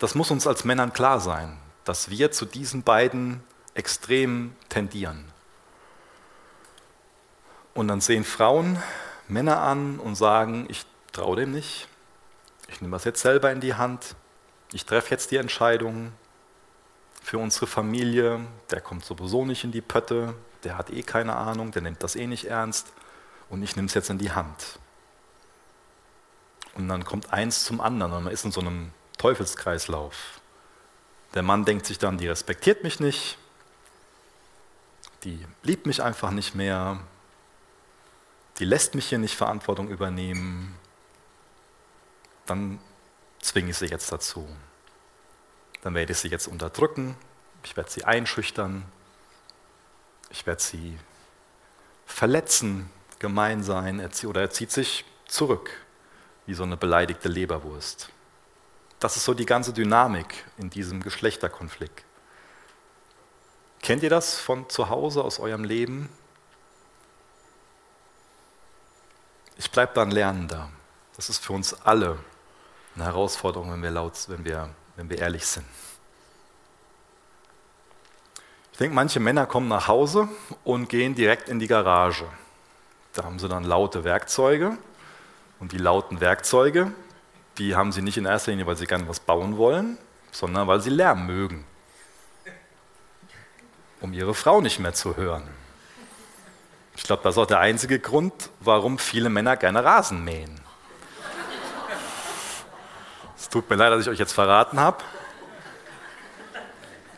Das 0.00 0.14
muss 0.14 0.30
uns 0.30 0.46
als 0.46 0.64
Männern 0.64 0.94
klar 0.94 1.20
sein, 1.20 1.58
dass 1.84 2.08
wir 2.08 2.32
zu 2.32 2.46
diesen 2.46 2.82
beiden 2.82 3.42
Extremen 3.74 4.56
tendieren. 4.70 5.26
Und 7.74 7.88
dann 7.88 8.00
sehen 8.00 8.24
Frauen 8.24 8.82
Männer 9.28 9.60
an 9.60 9.98
und 9.98 10.16
sagen, 10.16 10.66
ich 10.68 10.86
traue 11.12 11.36
dem 11.36 11.52
nicht, 11.52 11.86
ich 12.66 12.80
nehme 12.80 12.96
das 12.96 13.04
jetzt 13.04 13.20
selber 13.20 13.52
in 13.52 13.60
die 13.60 13.74
Hand, 13.74 14.16
ich 14.72 14.86
treffe 14.86 15.10
jetzt 15.10 15.30
die 15.32 15.36
Entscheidung 15.36 16.12
für 17.22 17.38
unsere 17.38 17.66
Familie, 17.66 18.40
der 18.70 18.80
kommt 18.80 19.04
sowieso 19.04 19.44
nicht 19.44 19.64
in 19.64 19.70
die 19.70 19.82
Pötte, 19.82 20.34
der 20.64 20.78
hat 20.78 20.90
eh 20.90 21.02
keine 21.02 21.36
Ahnung, 21.36 21.72
der 21.72 21.82
nimmt 21.82 22.02
das 22.02 22.16
eh 22.16 22.26
nicht 22.26 22.46
ernst 22.46 22.92
und 23.50 23.62
ich 23.62 23.76
nehme 23.76 23.86
es 23.86 23.94
jetzt 23.94 24.08
in 24.08 24.18
die 24.18 24.32
Hand. 24.32 24.78
Und 26.74 26.88
dann 26.88 27.04
kommt 27.04 27.32
eins 27.32 27.64
zum 27.64 27.82
anderen 27.82 28.12
und 28.12 28.24
man 28.24 28.32
ist 28.32 28.46
in 28.46 28.52
so 28.52 28.60
einem 28.60 28.92
Teufelskreislauf. 29.20 30.40
Der 31.34 31.42
Mann 31.42 31.66
denkt 31.66 31.84
sich 31.84 31.98
dann, 31.98 32.16
die 32.16 32.26
respektiert 32.26 32.82
mich 32.82 33.00
nicht, 33.00 33.36
die 35.24 35.44
liebt 35.62 35.84
mich 35.84 36.02
einfach 36.02 36.30
nicht 36.30 36.54
mehr, 36.54 36.98
die 38.58 38.64
lässt 38.64 38.94
mich 38.94 39.10
hier 39.10 39.18
nicht 39.18 39.36
Verantwortung 39.36 39.90
übernehmen, 39.90 40.74
dann 42.46 42.80
zwinge 43.42 43.70
ich 43.70 43.76
sie 43.76 43.88
jetzt 43.88 44.10
dazu. 44.10 44.48
Dann 45.82 45.94
werde 45.94 46.12
ich 46.12 46.18
sie 46.18 46.28
jetzt 46.28 46.48
unterdrücken, 46.48 47.14
ich 47.62 47.76
werde 47.76 47.90
sie 47.90 48.04
einschüchtern, 48.04 48.84
ich 50.30 50.46
werde 50.46 50.62
sie 50.62 50.98
verletzen, 52.06 52.88
gemein 53.18 53.62
sein, 53.62 54.00
oder 54.24 54.40
er 54.40 54.50
zieht 54.50 54.72
sich 54.72 55.04
zurück, 55.26 55.70
wie 56.46 56.54
so 56.54 56.62
eine 56.62 56.78
beleidigte 56.78 57.28
Leberwurst. 57.28 58.10
Das 59.00 59.16
ist 59.16 59.24
so 59.24 59.32
die 59.32 59.46
ganze 59.46 59.72
Dynamik 59.72 60.44
in 60.58 60.68
diesem 60.68 61.02
Geschlechterkonflikt. 61.02 62.04
Kennt 63.82 64.02
ihr 64.02 64.10
das 64.10 64.38
von 64.38 64.68
zu 64.68 64.90
Hause 64.90 65.24
aus 65.24 65.40
eurem 65.40 65.64
Leben? 65.64 66.10
Ich 69.56 69.70
bleibe 69.70 69.94
dann 69.94 70.10
Lernender. 70.10 70.70
Das 71.16 71.30
ist 71.30 71.44
für 71.44 71.54
uns 71.54 71.74
alle 71.84 72.18
eine 72.94 73.06
Herausforderung, 73.06 73.72
wenn 73.72 73.82
wir, 73.82 73.90
laut, 73.90 74.12
wenn 74.28 74.44
wir, 74.44 74.68
wenn 74.96 75.08
wir 75.08 75.18
ehrlich 75.18 75.46
sind. 75.46 75.66
Ich 78.72 78.78
denke, 78.78 78.94
manche 78.94 79.20
Männer 79.20 79.46
kommen 79.46 79.68
nach 79.68 79.88
Hause 79.88 80.28
und 80.64 80.88
gehen 80.88 81.14
direkt 81.14 81.48
in 81.48 81.58
die 81.58 81.66
Garage. 81.66 82.26
Da 83.14 83.24
haben 83.24 83.38
sie 83.38 83.48
dann 83.48 83.64
laute 83.64 84.04
Werkzeuge. 84.04 84.76
Und 85.58 85.72
die 85.72 85.78
lauten 85.78 86.20
Werkzeuge, 86.20 86.92
die 87.60 87.76
haben 87.76 87.92
sie 87.92 88.00
nicht 88.00 88.16
in 88.16 88.24
erster 88.24 88.50
Linie, 88.50 88.66
weil 88.66 88.76
sie 88.76 88.86
gerne 88.86 89.06
was 89.06 89.20
bauen 89.20 89.58
wollen, 89.58 89.98
sondern 90.32 90.66
weil 90.66 90.80
sie 90.80 90.90
Lärm 90.90 91.26
mögen. 91.26 91.66
Um 94.00 94.14
ihre 94.14 94.34
Frau 94.34 94.62
nicht 94.62 94.78
mehr 94.80 94.94
zu 94.94 95.16
hören. 95.16 95.46
Ich 96.96 97.02
glaube, 97.02 97.22
das 97.22 97.34
ist 97.34 97.38
auch 97.38 97.46
der 97.46 97.60
einzige 97.60 97.98
Grund, 97.98 98.32
warum 98.60 98.98
viele 98.98 99.28
Männer 99.28 99.56
gerne 99.58 99.84
Rasen 99.84 100.24
mähen. 100.24 100.58
Es 103.36 103.48
tut 103.50 103.68
mir 103.68 103.76
leid, 103.76 103.92
dass 103.92 104.02
ich 104.02 104.08
euch 104.08 104.18
jetzt 104.18 104.32
verraten 104.32 104.80
habe. 104.80 105.04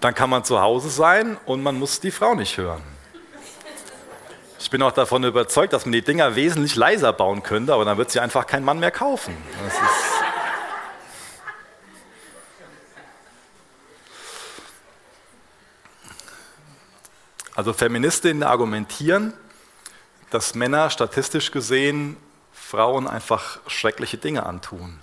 Dann 0.00 0.14
kann 0.14 0.28
man 0.28 0.42
zu 0.42 0.60
Hause 0.60 0.90
sein 0.90 1.36
und 1.46 1.62
man 1.62 1.78
muss 1.78 2.00
die 2.00 2.10
Frau 2.10 2.34
nicht 2.34 2.58
hören. 2.58 2.82
Ich 4.58 4.70
bin 4.70 4.82
auch 4.82 4.92
davon 4.92 5.22
überzeugt, 5.22 5.72
dass 5.72 5.84
man 5.84 5.92
die 5.92 6.02
Dinger 6.02 6.34
wesentlich 6.34 6.74
leiser 6.74 7.12
bauen 7.12 7.44
könnte, 7.44 7.74
aber 7.74 7.84
dann 7.84 7.98
wird 7.98 8.10
sie 8.10 8.18
einfach 8.18 8.46
kein 8.46 8.64
Mann 8.64 8.80
mehr 8.80 8.90
kaufen. 8.90 9.36
Also 17.54 17.72
Feministinnen 17.72 18.42
argumentieren, 18.42 19.34
dass 20.30 20.54
Männer 20.54 20.90
statistisch 20.90 21.50
gesehen 21.50 22.16
Frauen 22.52 23.06
einfach 23.06 23.60
schreckliche 23.66 24.16
Dinge 24.16 24.46
antun. 24.46 24.98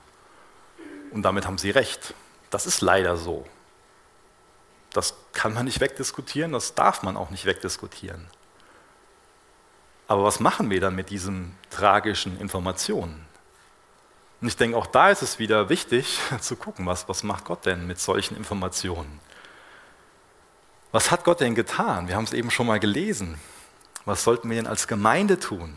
Und 1.11 1.23
damit 1.23 1.45
haben 1.45 1.57
sie 1.57 1.69
recht. 1.69 2.13
Das 2.49 2.65
ist 2.65 2.81
leider 2.81 3.17
so. 3.17 3.45
Das 4.91 5.13
kann 5.33 5.53
man 5.53 5.65
nicht 5.65 5.81
wegdiskutieren, 5.81 6.51
das 6.51 6.73
darf 6.73 7.03
man 7.03 7.15
auch 7.15 7.29
nicht 7.29 7.45
wegdiskutieren. 7.45 8.27
Aber 10.07 10.23
was 10.23 10.39
machen 10.39 10.71
wir 10.71 10.81
dann 10.81 10.95
mit 10.95 11.11
diesen 11.11 11.55
tragischen 11.69 12.39
Informationen? 12.39 13.27
Und 14.41 14.47
ich 14.47 14.57
denke, 14.57 14.75
auch 14.77 14.87
da 14.87 15.11
ist 15.11 15.21
es 15.21 15.37
wieder 15.37 15.69
wichtig 15.69 16.19
zu 16.41 16.55
gucken, 16.55 16.87
was, 16.87 17.07
was 17.07 17.21
macht 17.21 17.45
Gott 17.45 17.65
denn 17.67 17.85
mit 17.85 17.99
solchen 17.99 18.35
Informationen? 18.35 19.19
Was 20.91 21.11
hat 21.11 21.23
Gott 21.23 21.39
denn 21.39 21.55
getan? 21.55 22.07
Wir 22.07 22.15
haben 22.15 22.23
es 22.23 22.33
eben 22.33 22.49
schon 22.49 22.67
mal 22.67 22.79
gelesen. 22.79 23.39
Was 24.05 24.23
sollten 24.23 24.49
wir 24.49 24.55
denn 24.55 24.67
als 24.67 24.87
Gemeinde 24.87 25.39
tun? 25.39 25.75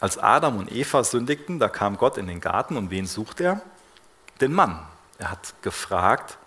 Als 0.00 0.18
Adam 0.18 0.56
und 0.56 0.72
Eva 0.72 1.04
sündigten, 1.04 1.58
da 1.58 1.68
kam 1.68 1.98
Gott 1.98 2.16
in 2.16 2.26
den 2.26 2.40
Garten 2.40 2.76
und 2.76 2.90
wen 2.90 3.06
sucht 3.06 3.40
er? 3.40 3.60
Den 4.40 4.52
Mann. 4.52 4.86
Er 5.18 5.30
hat 5.30 5.54
gefragt, 5.62 6.38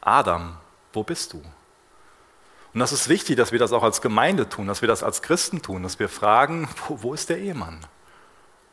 Adam, 0.00 0.56
wo 0.92 1.02
bist 1.02 1.32
du? 1.32 1.42
Und 2.74 2.80
das 2.80 2.92
ist 2.92 3.08
wichtig, 3.08 3.36
dass 3.36 3.52
wir 3.52 3.58
das 3.58 3.72
auch 3.72 3.82
als 3.82 4.00
Gemeinde 4.00 4.48
tun, 4.48 4.66
dass 4.66 4.82
wir 4.82 4.88
das 4.88 5.02
als 5.02 5.22
Christen 5.22 5.62
tun, 5.62 5.82
dass 5.82 5.98
wir 5.98 6.08
fragen, 6.08 6.68
wo, 6.88 7.02
wo 7.02 7.14
ist 7.14 7.28
der 7.28 7.38
Ehemann? 7.38 7.80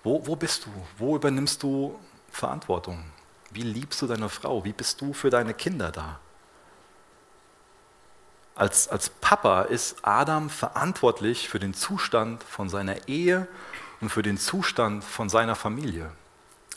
Wo, 0.04 0.26
wo 0.28 0.36
bist 0.36 0.66
du? 0.66 0.70
Wo 0.98 1.16
übernimmst 1.16 1.62
du 1.64 2.00
Verantwortung? 2.30 3.04
Wie 3.52 3.64
liebst 3.64 4.02
du 4.02 4.08
deine 4.08 4.30
Frau? 4.30 4.64
Wie 4.64 4.74
bist 4.74 5.02
du 5.02 5.14
für 5.14 5.30
deine 5.30 5.54
Kinder 5.54 5.92
da? 5.92 6.20
Als, 8.56 8.88
als 8.88 9.10
Papa 9.10 9.64
ist 9.64 9.98
Adam 10.02 10.50
verantwortlich 10.50 11.50
für 11.50 11.60
den 11.60 11.74
Zustand 11.74 12.42
von 12.44 12.70
seiner 12.70 13.08
Ehe 13.10 13.48
und 14.00 14.10
für 14.10 14.24
den 14.24 14.38
Zustand 14.38 15.04
von 15.04 15.30
seiner 15.30 15.56
Familie. 15.56 16.10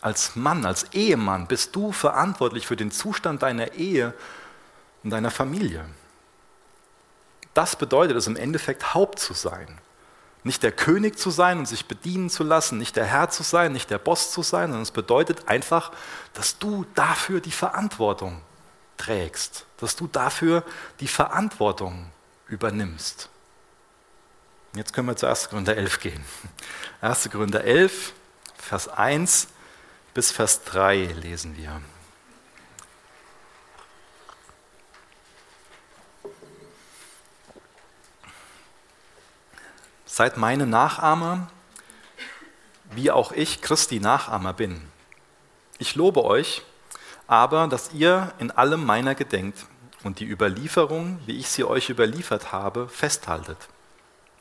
als 0.00 0.36
Mann, 0.36 0.64
als 0.64 0.92
Ehemann 0.92 1.48
bist 1.48 1.74
du 1.74 1.90
verantwortlich 1.90 2.66
für 2.66 2.76
den 2.76 2.90
Zustand 2.90 3.42
deiner 3.42 3.72
Ehe 3.72 4.14
und 5.02 5.10
deiner 5.10 5.30
Familie. 5.30 5.84
Das 7.54 7.74
bedeutet 7.74 8.16
es 8.16 8.28
im 8.28 8.36
Endeffekt, 8.36 8.94
Haupt 8.94 9.18
zu 9.18 9.34
sein. 9.34 9.80
Nicht 10.44 10.62
der 10.62 10.70
König 10.70 11.18
zu 11.18 11.30
sein 11.30 11.58
und 11.58 11.66
sich 11.66 11.86
bedienen 11.86 12.30
zu 12.30 12.44
lassen, 12.44 12.78
nicht 12.78 12.94
der 12.94 13.06
Herr 13.06 13.30
zu 13.30 13.42
sein, 13.42 13.72
nicht 13.72 13.90
der 13.90 13.98
Boss 13.98 14.30
zu 14.30 14.42
sein, 14.42 14.68
sondern 14.68 14.82
es 14.82 14.92
bedeutet 14.92 15.48
einfach, 15.48 15.90
dass 16.34 16.58
du 16.58 16.86
dafür 16.94 17.40
die 17.40 17.50
Verantwortung 17.50 18.40
trägst, 18.98 19.64
dass 19.78 19.96
du 19.96 20.06
dafür 20.06 20.62
die 21.00 21.08
Verantwortung 21.08 22.10
übernimmst. 22.48 23.30
Jetzt 24.74 24.92
können 24.92 25.08
wir 25.08 25.16
zu 25.16 25.26
1. 25.26 25.48
Gründer 25.48 25.76
11 25.76 26.00
gehen. 26.00 26.24
1. 27.00 27.30
Gründer 27.30 27.64
11, 27.64 28.12
Vers 28.56 28.88
1 28.88 29.48
bis 30.12 30.30
Vers 30.30 30.64
3 30.64 31.04
lesen 31.04 31.56
wir. 31.56 31.80
Seid 40.04 40.36
meine 40.36 40.66
Nachahmer, 40.66 41.48
wie 42.90 43.10
auch 43.10 43.32
ich 43.32 43.62
Christi 43.62 44.00
Nachahmer 44.00 44.52
bin. 44.52 44.82
Ich 45.78 45.94
lobe 45.94 46.24
euch, 46.24 46.62
aber 47.28 47.68
dass 47.68 47.92
ihr 47.92 48.32
in 48.38 48.50
allem 48.50 48.84
meiner 48.84 49.14
gedenkt 49.14 49.66
und 50.02 50.18
die 50.18 50.26
Überlieferung, 50.26 51.20
wie 51.26 51.38
ich 51.38 51.48
sie 51.48 51.62
euch 51.62 51.90
überliefert 51.90 52.50
habe, 52.50 52.88
festhaltet. 52.88 53.58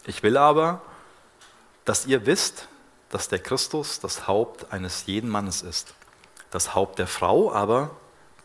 Ich 0.05 0.23
will 0.23 0.37
aber, 0.37 0.81
dass 1.85 2.05
ihr 2.05 2.25
wisst, 2.25 2.67
dass 3.09 3.27
der 3.27 3.39
Christus 3.39 3.99
das 3.99 4.27
Haupt 4.27 4.71
eines 4.71 5.05
jeden 5.05 5.29
Mannes 5.29 5.61
ist. 5.61 5.93
Das 6.49 6.73
Haupt 6.75 6.97
der 6.97 7.07
Frau 7.07 7.51
aber 7.51 7.91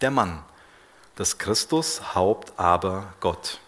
der 0.00 0.11
Mann. 0.11 0.42
Das 1.14 1.38
Christus 1.38 2.14
Haupt 2.14 2.52
aber 2.59 3.12
Gott. 3.20 3.61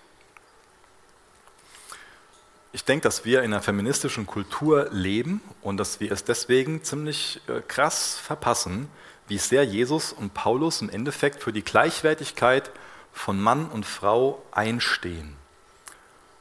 Ich 2.73 2.85
denke, 2.85 3.05
dass 3.05 3.25
wir 3.25 3.45
in 3.45 3.53
einer 3.53 3.63
feministischen 3.63 4.27
Kultur 4.27 4.89
leben 4.91 5.41
und 5.63 5.77
dass 5.77 6.01
wir 6.01 6.11
es 6.11 6.25
deswegen 6.25 6.83
ziemlich 6.83 7.41
äh, 7.47 7.61
krass 7.61 8.17
verpassen, 8.17 8.89
wie 9.29 9.39
sehr 9.39 9.65
Jesus 9.65 10.13
und 10.13 10.35
Paulus 10.35 10.83
im 10.83 10.91
Endeffekt 10.91 11.43
für 11.43 11.53
die 11.53 11.65
Gleichwertigkeit 11.65 12.71
von 13.13 13.41
Mann 13.41 13.67
und 13.69 13.87
Frau 13.87 14.43
einstehen. 14.53 15.37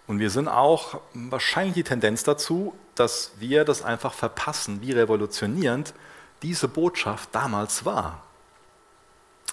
Und 0.08 0.20
wir 0.20 0.30
sind 0.30 0.48
auch 0.48 1.00
wahrscheinlich 1.14 1.76
die 1.76 1.84
Tendenz 1.84 2.24
dazu, 2.24 2.76
dass 2.96 3.32
wir 3.40 3.64
das 3.64 3.84
einfach 3.84 4.14
verpassen, 4.14 4.82
wie 4.82 4.92
revolutionierend 4.92 5.94
diese 6.42 6.68
Botschaft 6.68 7.30
damals 7.32 7.86
war. 7.86 8.22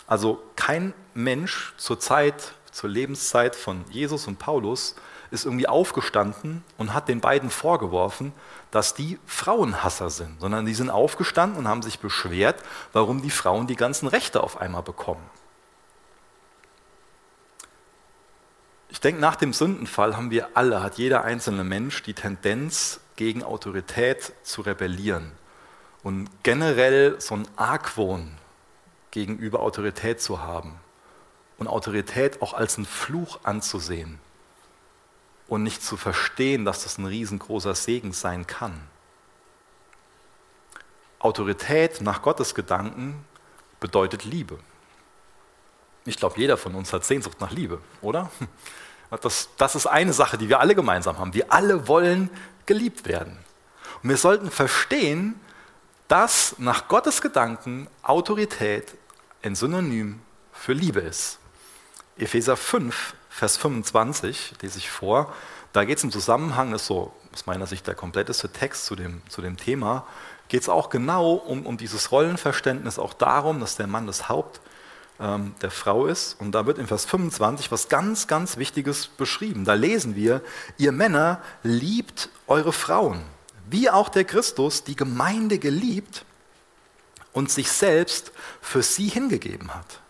Also 0.07 0.43
kein 0.57 0.93
Mensch 1.15 1.73
zur 1.77 2.01
Zeit, 2.01 2.55
zur 2.73 2.91
Lebenszeit 2.91 3.55
von 3.55 3.85
Jesus 3.91 4.27
und 4.27 4.39
Paulus 4.39 4.97
ist 5.31 5.45
irgendwie 5.45 5.69
aufgestanden 5.69 6.65
und 6.77 6.93
hat 6.93 7.09
den 7.09 7.21
beiden 7.21 7.51
vorgeworfen, 7.51 8.33
dass 8.71 8.95
die 8.95 9.19
Frauenhasser 9.27 10.11
sind, 10.11 10.41
sondern 10.41 10.67
die 10.67 10.75
sind 10.75 10.91
aufgestanden 10.91 11.59
und 11.59 11.69
haben 11.69 11.83
sich 11.83 12.01
beschwert, 12.01 12.63
warum 12.93 13.23
die 13.23 13.31
Frauen 13.31 13.67
die 13.67 13.77
ganzen 13.77 14.09
Rechte 14.09 14.43
auf 14.43 14.61
einmal 14.61 14.83
bekommen. 14.83 15.25
Ich 18.89 19.01
denke, 19.01 19.21
nach 19.21 19.37
dem 19.37 19.53
Sündenfall 19.53 20.17
haben 20.17 20.33
wir 20.33 20.49
alle, 20.55 20.83
hat 20.83 20.99
jeder 20.99 21.23
einzelne 21.23 21.63
Mensch 21.63 22.03
die 22.03 22.15
Tendenz, 22.15 23.01
gegen 23.21 23.43
Autorität 23.43 24.33
zu 24.45 24.63
rebellieren 24.63 25.33
und 26.03 26.31
generell 26.43 27.21
so 27.21 27.35
ein 27.35 27.47
Argwohn 27.55 28.39
gegenüber 29.11 29.61
Autorität 29.61 30.23
zu 30.23 30.41
haben 30.41 30.81
und 31.59 31.69
Autorität 31.69 32.41
auch 32.41 32.55
als 32.55 32.79
einen 32.79 32.87
Fluch 32.87 33.41
anzusehen 33.43 34.19
und 35.51 35.65
nicht 35.65 35.83
zu 35.83 35.97
verstehen, 35.97 36.65
dass 36.65 36.85
das 36.85 36.97
ein 36.97 37.05
riesengroßer 37.05 37.75
Segen 37.75 38.13
sein 38.13 38.47
kann. 38.47 38.81
Autorität 41.19 42.01
nach 42.01 42.23
Gottes 42.23 42.55
Gedanken 42.55 43.25
bedeutet 43.81 44.25
Liebe. 44.25 44.59
Ich 46.07 46.17
glaube, 46.17 46.39
jeder 46.39 46.57
von 46.57 46.75
uns 46.77 46.93
hat 46.93 47.05
Sehnsucht 47.05 47.41
nach 47.41 47.51
Liebe, 47.51 47.83
oder? 48.01 48.31
Das, 49.23 49.49
das 49.57 49.75
ist 49.75 49.87
eine 49.87 50.13
Sache, 50.13 50.39
die 50.39 50.49
wir 50.49 50.61
alle 50.61 50.77
gemeinsam 50.77 51.19
haben. 51.19 51.35
Wir 51.35 51.53
alle 51.53 51.89
wollen 51.89 52.31
geliebt 52.65 53.09
werden. 53.09 53.37
Und 54.05 54.09
wir 54.09 54.17
sollten 54.17 54.53
verstehen, 54.53 55.35
dass 56.07 56.55
nach 56.59 56.87
Gottes 56.87 57.21
Gedanken 57.21 57.89
Autorität 58.05 58.95
ein 59.43 59.57
Synonym 59.57 60.23
für 60.53 60.75
Liebe 60.75 61.01
ist. 61.01 61.41
Epheser 62.17 62.57
5, 62.57 63.15
Vers 63.31 63.57
25 63.57 64.55
lese 64.61 64.79
ich 64.79 64.91
vor. 64.91 65.33
Da 65.73 65.85
geht 65.85 65.99
es 65.99 66.05
im 66.05 66.11
Zusammenhang, 66.11 66.75
ist 66.75 66.87
so 66.87 67.13
aus 67.33 67.47
meiner 67.47 67.67
Sicht 67.67 67.87
der 67.87 67.95
kompletteste 67.95 68.49
Text 68.49 68.85
zu 68.87 68.97
dem, 68.97 69.23
zu 69.29 69.41
dem 69.41 69.57
Thema, 69.57 70.07
geht 70.49 70.63
es 70.63 70.69
auch 70.69 70.91
genau 70.91 71.35
um, 71.35 71.65
um 71.65 71.77
dieses 71.77 72.11
Rollenverständnis, 72.11 72.99
auch 72.99 73.15
darum, 73.15 73.61
dass 73.61 73.77
der 73.77 73.87
Mann 73.87 74.09
das 74.09 74.29
Haupt 74.29 74.61
ähm, 75.21 75.55
der 75.63 75.71
Frau 75.71 76.07
ist. 76.07 76.41
Und 76.41 76.53
da 76.53 76.67
wird 76.67 76.79
in 76.79 76.89
Vers 76.89 77.05
25 77.05 77.71
was 77.71 77.89
ganz, 77.89 78.27
ganz 78.27 78.57
Wichtiges 78.57 79.07
beschrieben. 79.07 79.65
Da 79.65 79.75
lesen 79.75 80.17
wir, 80.17 80.43
ihr 80.77 80.91
Männer 80.91 81.41
liebt 81.63 82.31
eure 82.49 82.73
Frauen, 82.73 83.23
wie 83.69 83.89
auch 83.89 84.09
der 84.09 84.25
Christus 84.25 84.83
die 84.83 84.97
Gemeinde 84.97 85.59
geliebt 85.59 86.25
und 87.33 87.49
sich 87.49 87.71
selbst 87.71 88.33
für 88.61 88.83
sie 88.83 89.09
hingegeben 89.09 89.73
hat. 89.73 90.01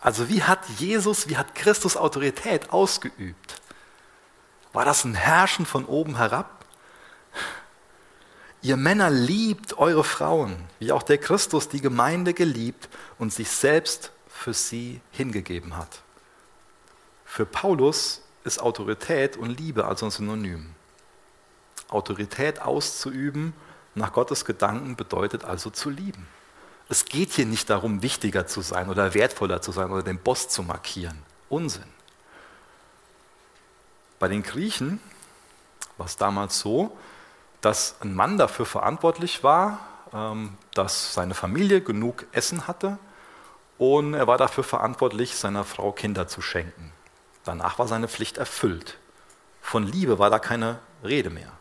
Also 0.00 0.28
wie 0.28 0.42
hat 0.42 0.60
Jesus, 0.78 1.28
wie 1.28 1.36
hat 1.36 1.54
Christus 1.54 1.96
Autorität 1.96 2.70
ausgeübt? 2.70 3.60
War 4.72 4.84
das 4.84 5.04
ein 5.04 5.14
Herrschen 5.14 5.66
von 5.66 5.84
oben 5.84 6.16
herab? 6.16 6.64
Ihr 8.62 8.76
Männer 8.76 9.10
liebt 9.10 9.78
eure 9.78 10.04
Frauen, 10.04 10.56
wie 10.78 10.92
auch 10.92 11.02
der 11.02 11.18
Christus 11.18 11.68
die 11.68 11.80
Gemeinde 11.80 12.34
geliebt 12.34 12.88
und 13.18 13.32
sich 13.32 13.50
selbst 13.50 14.10
für 14.28 14.52
sie 14.52 15.00
hingegeben 15.10 15.76
hat. 15.76 16.02
Für 17.24 17.46
Paulus 17.46 18.22
ist 18.44 18.60
Autorität 18.60 19.36
und 19.36 19.58
Liebe 19.58 19.84
also 19.84 20.06
ein 20.06 20.10
Synonym. 20.10 20.74
Autorität 21.88 22.60
auszuüben 22.60 23.52
nach 23.94 24.12
Gottes 24.12 24.44
Gedanken 24.44 24.96
bedeutet 24.96 25.44
also 25.44 25.70
zu 25.70 25.90
lieben. 25.90 26.26
Es 26.88 27.04
geht 27.04 27.32
hier 27.32 27.46
nicht 27.46 27.68
darum, 27.68 28.02
wichtiger 28.02 28.46
zu 28.46 28.62
sein 28.62 28.88
oder 28.88 29.12
wertvoller 29.14 29.60
zu 29.60 29.72
sein 29.72 29.90
oder 29.90 30.02
den 30.02 30.18
Boss 30.18 30.48
zu 30.48 30.62
markieren. 30.62 31.22
Unsinn. 31.48 31.84
Bei 34.18 34.28
den 34.28 34.42
Griechen 34.42 35.00
war 35.96 36.06
es 36.06 36.16
damals 36.16 36.58
so, 36.58 36.96
dass 37.60 37.96
ein 38.00 38.14
Mann 38.14 38.38
dafür 38.38 38.66
verantwortlich 38.66 39.42
war, 39.44 39.80
ähm, 40.12 40.56
dass 40.74 41.14
seine 41.14 41.34
Familie 41.34 41.80
genug 41.80 42.26
Essen 42.32 42.66
hatte 42.66 42.98
und 43.76 44.14
er 44.14 44.26
war 44.26 44.38
dafür 44.38 44.64
verantwortlich, 44.64 45.36
seiner 45.36 45.64
Frau 45.64 45.92
Kinder 45.92 46.26
zu 46.26 46.40
schenken. 46.40 46.92
Danach 47.44 47.78
war 47.78 47.86
seine 47.86 48.08
Pflicht 48.08 48.38
erfüllt. 48.38 48.98
Von 49.60 49.84
Liebe 49.84 50.18
war 50.18 50.30
da 50.30 50.38
keine 50.38 50.78
Rede 51.04 51.30
mehr. 51.30 51.52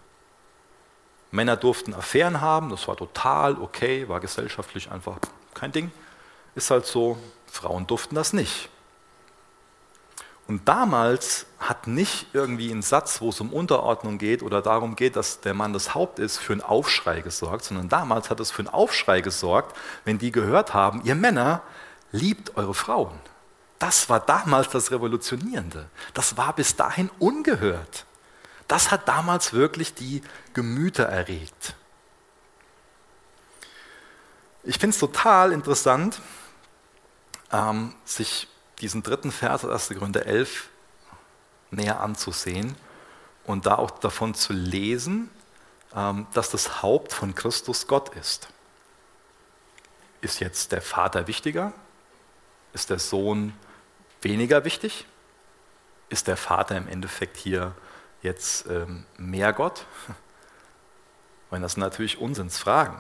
Männer 1.38 1.56
durften 1.56 1.94
Affären 1.94 2.42
haben, 2.42 2.70
das 2.70 2.88
war 2.88 2.98
total 2.98 3.58
okay, 3.62 4.10
war 4.10 4.20
gesellschaftlich 4.20 4.92
einfach 4.92 5.20
kein 5.54 5.72
Ding. 5.72 5.92
Ist 6.56 6.72
halt 6.72 6.88
so, 6.88 7.18
Frauen 7.46 7.86
durften 7.86 8.16
das 8.16 8.34
nicht. 8.34 8.70
Und 10.48 10.68
damals 10.68 11.46
hat 11.60 11.86
nicht 11.86 12.28
irgendwie 12.34 12.72
ein 12.72 12.82
Satz, 12.82 13.22
wo 13.22 13.30
es 13.30 13.40
um 13.40 13.54
Unterordnung 13.54 14.18
geht 14.18 14.42
oder 14.42 14.62
darum 14.64 14.96
geht, 14.96 15.16
dass 15.16 15.40
der 15.42 15.54
Mann 15.54 15.74
das 15.74 15.94
Haupt 15.94 16.18
ist, 16.18 16.38
für 16.38 16.54
einen 16.54 16.62
Aufschrei 16.62 17.22
gesorgt, 17.22 17.66
sondern 17.66 17.90
damals 17.90 18.32
hat 18.32 18.40
es 18.40 18.50
für 18.50 18.64
einen 18.64 18.70
Aufschrei 18.70 19.22
gesorgt, 19.22 19.78
wenn 20.06 20.18
die 20.18 20.32
gehört 20.32 20.74
haben, 20.74 21.02
ihr 21.04 21.16
Männer 21.16 21.62
liebt 22.12 22.58
eure 22.58 22.74
Frauen. 22.74 23.20
Das 23.78 24.10
war 24.10 24.22
damals 24.22 24.70
das 24.70 24.90
Revolutionierende. 24.90 25.88
Das 26.16 26.36
war 26.36 26.54
bis 26.54 26.76
dahin 26.76 27.12
ungehört. 27.20 28.07
Das 28.68 28.92
hat 28.92 29.08
damals 29.08 29.54
wirklich 29.54 29.94
die 29.94 30.22
Gemüter 30.54 31.06
erregt. 31.06 31.76
Ich 34.64 34.78
finde 34.78 34.94
es 34.94 35.00
total 35.00 35.54
interessant, 35.54 36.22
ähm, 37.52 37.96
sich 38.04 38.48
diesen 38.82 39.04
dritten 39.04 39.32
Vers, 39.32 39.64
1. 39.64 39.90
Gründe 39.90 40.26
11, 40.26 40.70
näher 41.72 42.02
anzusehen 42.02 42.76
und 43.46 43.66
da 43.66 43.76
auch 43.76 43.92
davon 43.92 44.34
zu 44.34 44.52
lesen, 44.54 45.30
ähm, 45.96 46.28
dass 46.34 46.50
das 46.50 46.82
Haupt 46.82 47.14
von 47.14 47.34
Christus 47.34 47.88
Gott 47.88 48.10
ist. 48.16 48.50
Ist 50.20 50.42
jetzt 50.42 50.72
der 50.72 50.82
Vater 50.82 51.28
wichtiger? 51.28 51.72
Ist 52.74 52.90
der 52.90 53.00
Sohn 53.00 53.54
weniger 54.22 54.66
wichtig? 54.66 55.06
Ist 56.10 56.28
der 56.28 56.38
Vater 56.38 56.76
im 56.76 56.88
Endeffekt 56.88 57.38
hier 57.38 57.74
jetzt 58.28 58.68
ähm, 58.70 59.06
mehr 59.18 59.54
Gott? 59.54 59.86
Weil 61.50 61.62
das 61.62 61.74
sind 61.74 61.82
natürlich 61.82 62.20
Unsinnsfragen. 62.20 63.00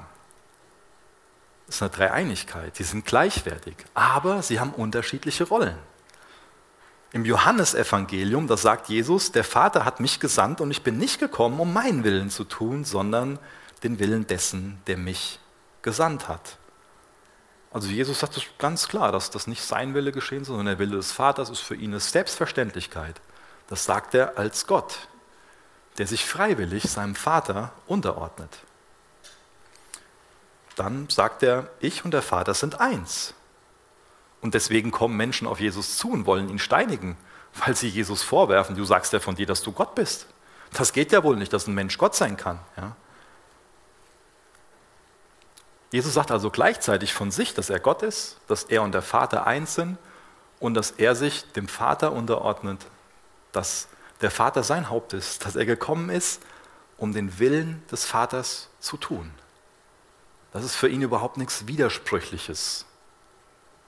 ist 1.68 1.82
eine 1.82 1.92
Dreieinigkeit. 1.92 2.76
Sie 2.76 2.84
sind 2.84 3.06
gleichwertig, 3.06 3.76
aber 3.94 4.42
sie 4.42 4.60
haben 4.60 4.72
unterschiedliche 4.72 5.44
Rollen. 5.44 5.78
Im 7.12 7.26
Johannesevangelium, 7.26 8.48
da 8.48 8.58
sagt 8.58 8.90
Jesus, 8.90 9.32
der 9.32 9.44
Vater 9.44 9.86
hat 9.86 10.00
mich 10.00 10.20
gesandt 10.20 10.62
und 10.62 10.72
ich 10.72 10.84
bin 10.84 10.98
nicht 10.98 11.20
gekommen, 11.20 11.60
um 11.60 11.72
meinen 11.72 12.04
Willen 12.04 12.30
zu 12.30 12.44
tun, 12.44 12.84
sondern 12.84 13.40
den 13.84 14.00
Willen 14.00 14.28
dessen, 14.28 14.82
der 14.88 14.98
mich 14.98 15.40
gesandt 15.82 16.28
hat. 16.28 16.58
Also 17.72 17.90
Jesus 17.90 18.20
sagt 18.20 18.38
es 18.38 18.44
ganz 18.58 18.88
klar, 18.88 19.12
dass 19.12 19.30
das 19.30 19.48
nicht 19.48 19.62
sein 19.62 19.94
Wille 19.94 20.12
geschehen 20.12 20.44
soll, 20.44 20.58
sondern 20.58 20.78
der 20.78 20.80
Wille 20.80 20.98
des 20.98 21.12
Vaters 21.12 21.50
ist 21.50 21.60
für 21.60 21.76
ihn 21.76 21.92
eine 21.92 22.00
Selbstverständlichkeit. 22.00 23.22
Das 23.68 23.86
sagt 23.86 24.13
er 24.13 24.38
als 24.38 24.68
Gott, 24.68 25.08
der 25.98 26.08
sich 26.08 26.26
freiwillig 26.26 26.84
seinem 26.84 27.16
Vater 27.16 27.74
unterordnet. 27.88 28.60
Dann 30.76 31.10
sagt 31.10 31.42
er, 31.42 31.70
ich 31.80 32.06
und 32.06 32.12
der 32.12 32.22
Vater 32.22 32.54
sind 32.54 32.80
eins. 32.80 33.34
Und 34.42 34.54
deswegen 34.54 34.92
kommen 34.92 35.18
Menschen 35.18 35.48
auf 35.48 35.60
Jesus 35.60 35.98
zu 35.98 36.12
und 36.12 36.26
wollen 36.28 36.50
ihn 36.50 36.60
steinigen, 36.60 37.18
weil 37.66 37.76
sie 37.76 37.90
Jesus 37.90 38.22
vorwerfen, 38.22 38.76
du 38.76 38.86
sagst 38.86 39.12
ja 39.14 39.20
von 39.20 39.36
dir, 39.36 39.48
dass 39.48 39.64
du 39.64 39.72
Gott 39.72 39.96
bist. 39.96 40.28
Das 40.74 40.94
geht 40.94 41.12
ja 41.12 41.24
wohl 41.24 41.36
nicht, 41.36 41.52
dass 41.54 41.66
ein 41.66 41.74
Mensch 41.74 41.98
Gott 41.98 42.16
sein 42.16 42.38
kann. 42.38 42.60
Ja? 42.76 42.96
Jesus 45.92 46.14
sagt 46.14 46.32
also 46.32 46.52
gleichzeitig 46.52 47.14
von 47.14 47.32
sich, 47.32 47.54
dass 47.54 47.70
er 47.70 47.80
Gott 47.80 48.04
ist, 48.04 48.38
dass 48.48 48.66
er 48.66 48.84
und 48.84 48.92
der 48.92 49.02
Vater 49.02 49.48
eins 49.48 49.76
sind 49.76 49.98
und 50.60 50.74
dass 50.74 50.92
er 50.92 51.16
sich 51.16 51.52
dem 51.54 51.68
Vater 51.68 52.12
unterordnet, 52.12 52.86
dass 53.52 53.88
der 54.22 54.32
Vater 54.32 54.64
sein 54.64 54.90
Haupt 54.90 55.14
ist, 55.14 55.46
dass 55.46 55.56
er 55.56 55.66
gekommen 55.66 56.10
ist, 56.10 56.42
um 56.98 57.14
den 57.14 57.40
Willen 57.40 57.84
des 57.92 58.06
Vaters 58.06 58.70
zu 58.80 58.98
tun. 58.98 59.32
Das 60.52 60.64
ist 60.64 60.76
für 60.76 60.90
ihn 60.90 61.02
überhaupt 61.02 61.38
nichts 61.38 61.68
Widersprüchliches. 61.68 62.86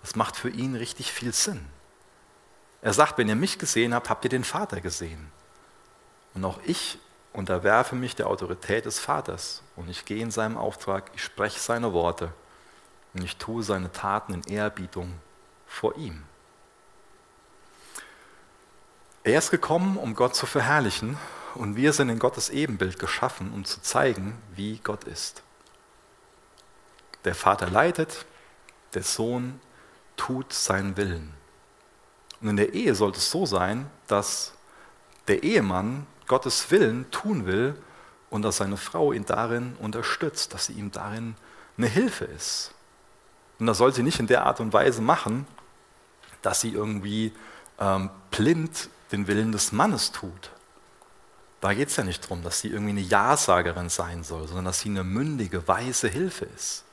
Das 0.02 0.16
macht 0.16 0.36
für 0.36 0.50
ihn 0.50 0.76
richtig 0.76 1.12
viel 1.12 1.34
Sinn. 1.34 1.66
Er 2.82 2.94
sagt, 2.94 3.18
wenn 3.18 3.28
ihr 3.28 3.36
mich 3.36 3.58
gesehen 3.58 3.94
habt, 3.94 4.10
habt 4.10 4.24
ihr 4.24 4.30
den 4.30 4.44
Vater 4.44 4.80
gesehen. 4.80 5.32
Und 6.34 6.46
auch 6.46 6.60
ich 6.64 7.00
unterwerfe 7.34 7.96
mich 7.96 8.16
der 8.16 8.28
Autorität 8.28 8.86
des 8.86 9.00
Vaters 9.00 9.64
und 9.76 9.90
ich 9.90 10.06
gehe 10.06 10.22
in 10.22 10.32
seinem 10.32 10.58
Auftrag, 10.58 11.12
ich 11.16 11.24
spreche 11.24 11.60
seine 11.60 11.94
Worte 11.94 12.34
und 13.14 13.24
ich 13.24 13.38
tue 13.38 13.64
seine 13.64 13.92
Taten 13.92 14.34
in 14.34 14.44
Ehrerbietung 14.44 15.14
vor 15.66 15.96
ihm. 15.98 16.24
Er 19.30 19.38
ist 19.38 19.52
gekommen, 19.52 19.98
um 19.98 20.16
Gott 20.16 20.34
zu 20.34 20.48
verherrlichen 20.48 21.16
und 21.54 21.76
wir 21.76 21.94
sind 21.94 22.10
in 22.10 22.18
Gottes 22.18 22.50
Ebenbild 22.50 22.98
geschaffen, 22.98 23.54
um 23.54 23.64
zu 23.64 23.80
zeigen, 23.80 24.36
wie 24.56 24.80
Gott 24.84 25.04
ist. 25.04 25.44
Der 27.26 27.36
Vater 27.36 27.70
leitet, 27.70 28.26
der 28.96 29.04
Sohn 29.04 29.62
tut 30.18 30.52
seinen 30.52 30.98
Willen. 30.98 31.36
Und 32.42 32.48
in 32.48 32.58
der 32.58 32.74
Ehe 32.74 32.96
sollte 32.96 33.20
es 33.20 33.30
so 33.30 33.46
sein, 33.46 33.88
dass 34.08 34.54
der 35.28 35.44
Ehemann 35.44 36.08
Gottes 36.26 36.72
Willen 36.72 37.12
tun 37.12 37.46
will 37.46 37.80
und 38.32 38.42
dass 38.42 38.58
seine 38.58 38.78
Frau 38.78 39.14
ihn 39.14 39.26
darin 39.26 39.76
unterstützt, 39.80 40.56
dass 40.56 40.66
sie 40.66 40.74
ihm 40.74 40.90
darin 40.90 41.36
eine 41.78 41.86
Hilfe 41.86 42.26
ist. 42.26 42.74
Und 43.60 43.68
das 43.68 43.78
soll 43.78 43.94
sie 43.94 44.02
nicht 44.02 44.20
in 44.20 44.26
der 44.26 44.48
Art 44.48 44.60
und 44.60 44.74
Weise 44.74 45.04
machen, 45.04 45.46
dass 46.42 46.62
sie 46.62 46.72
irgendwie 46.72 47.32
ähm, 47.80 48.10
blind 48.32 48.90
den 49.12 49.28
Willen 49.28 49.52
des 49.52 49.72
Mannes 49.72 50.12
tut. 50.12 50.52
Da 51.62 51.74
geht 51.74 51.90
es 51.90 51.96
ja 51.98 52.04
nicht 52.04 52.24
darum, 52.24 52.42
dass 52.42 52.62
sie 52.62 52.70
irgendwie 52.70 52.92
eine 52.92 53.02
Ja-Sagerin 53.02 53.90
sein 53.90 54.24
soll, 54.24 54.48
sondern 54.48 54.66
dass 54.66 54.80
sie 54.80 54.90
eine 54.90 55.04
mündige, 55.04 55.68
weise 55.68 56.08
Hilfe 56.08 56.46
ist. 56.46 56.86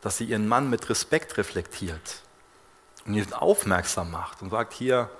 Dass 0.00 0.18
sie 0.18 0.24
ihren 0.24 0.48
Mann 0.48 0.68
mit 0.68 0.88
Respekt 0.90 1.36
reflektiert 1.36 2.22
und 3.06 3.14
ihn 3.14 3.32
aufmerksam 3.32 4.10
macht 4.10 4.42
und 4.42 4.50
sagt, 4.50 4.72
hier, 4.72 5.10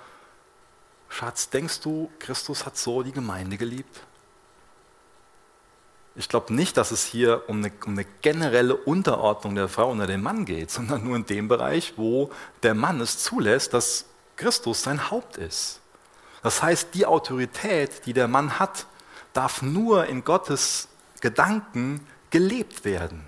Schatz, 1.09 1.51
denkst 1.51 1.81
du, 1.81 2.11
Christus 2.19 2.67
hat 2.67 2.77
so 2.77 3.03
die 3.03 3.13
Gemeinde 3.13 3.57
geliebt? 3.57 4.01
Ich 6.17 6.29
glaube 6.29 6.55
nicht, 6.55 6.77
dass 6.77 6.91
es 6.91 7.05
hier 7.05 7.43
um 7.49 7.59
eine, 7.59 7.73
um 7.87 7.93
eine, 7.93 8.05
generelle 8.05 8.77
Unterordnung 8.77 9.55
der 9.55 9.69
Frau 9.69 9.91
unter 9.91 10.07
dem 10.07 10.23
Mann 10.23 10.45
geht, 10.45 10.71
sondern 10.71 11.05
nur 11.05 11.17
in 11.17 11.27
dem 11.27 11.49
Bereich, 11.49 11.95
wo 11.97 12.31
der 12.63 12.75
Mann 12.75 13.01
es 13.01 13.19
zulässt, 13.19 13.75
dass 13.75 14.07
Christus 14.37 14.83
sein 14.83 15.11
Haupt 15.11 15.37
ist. 15.37 15.81
Das 16.45 16.63
heißt, 16.63 16.89
die 16.93 17.07
Autorität, 17.07 18.05
die 18.05 18.13
der 18.13 18.29
Mann 18.29 18.59
hat, 18.59 18.87
darf 19.33 19.63
nur 19.63 20.05
in 20.05 20.25
Gottes 20.25 20.89
Gedanken 21.23 22.07
gelebt 22.29 22.85
werden. 22.85 23.25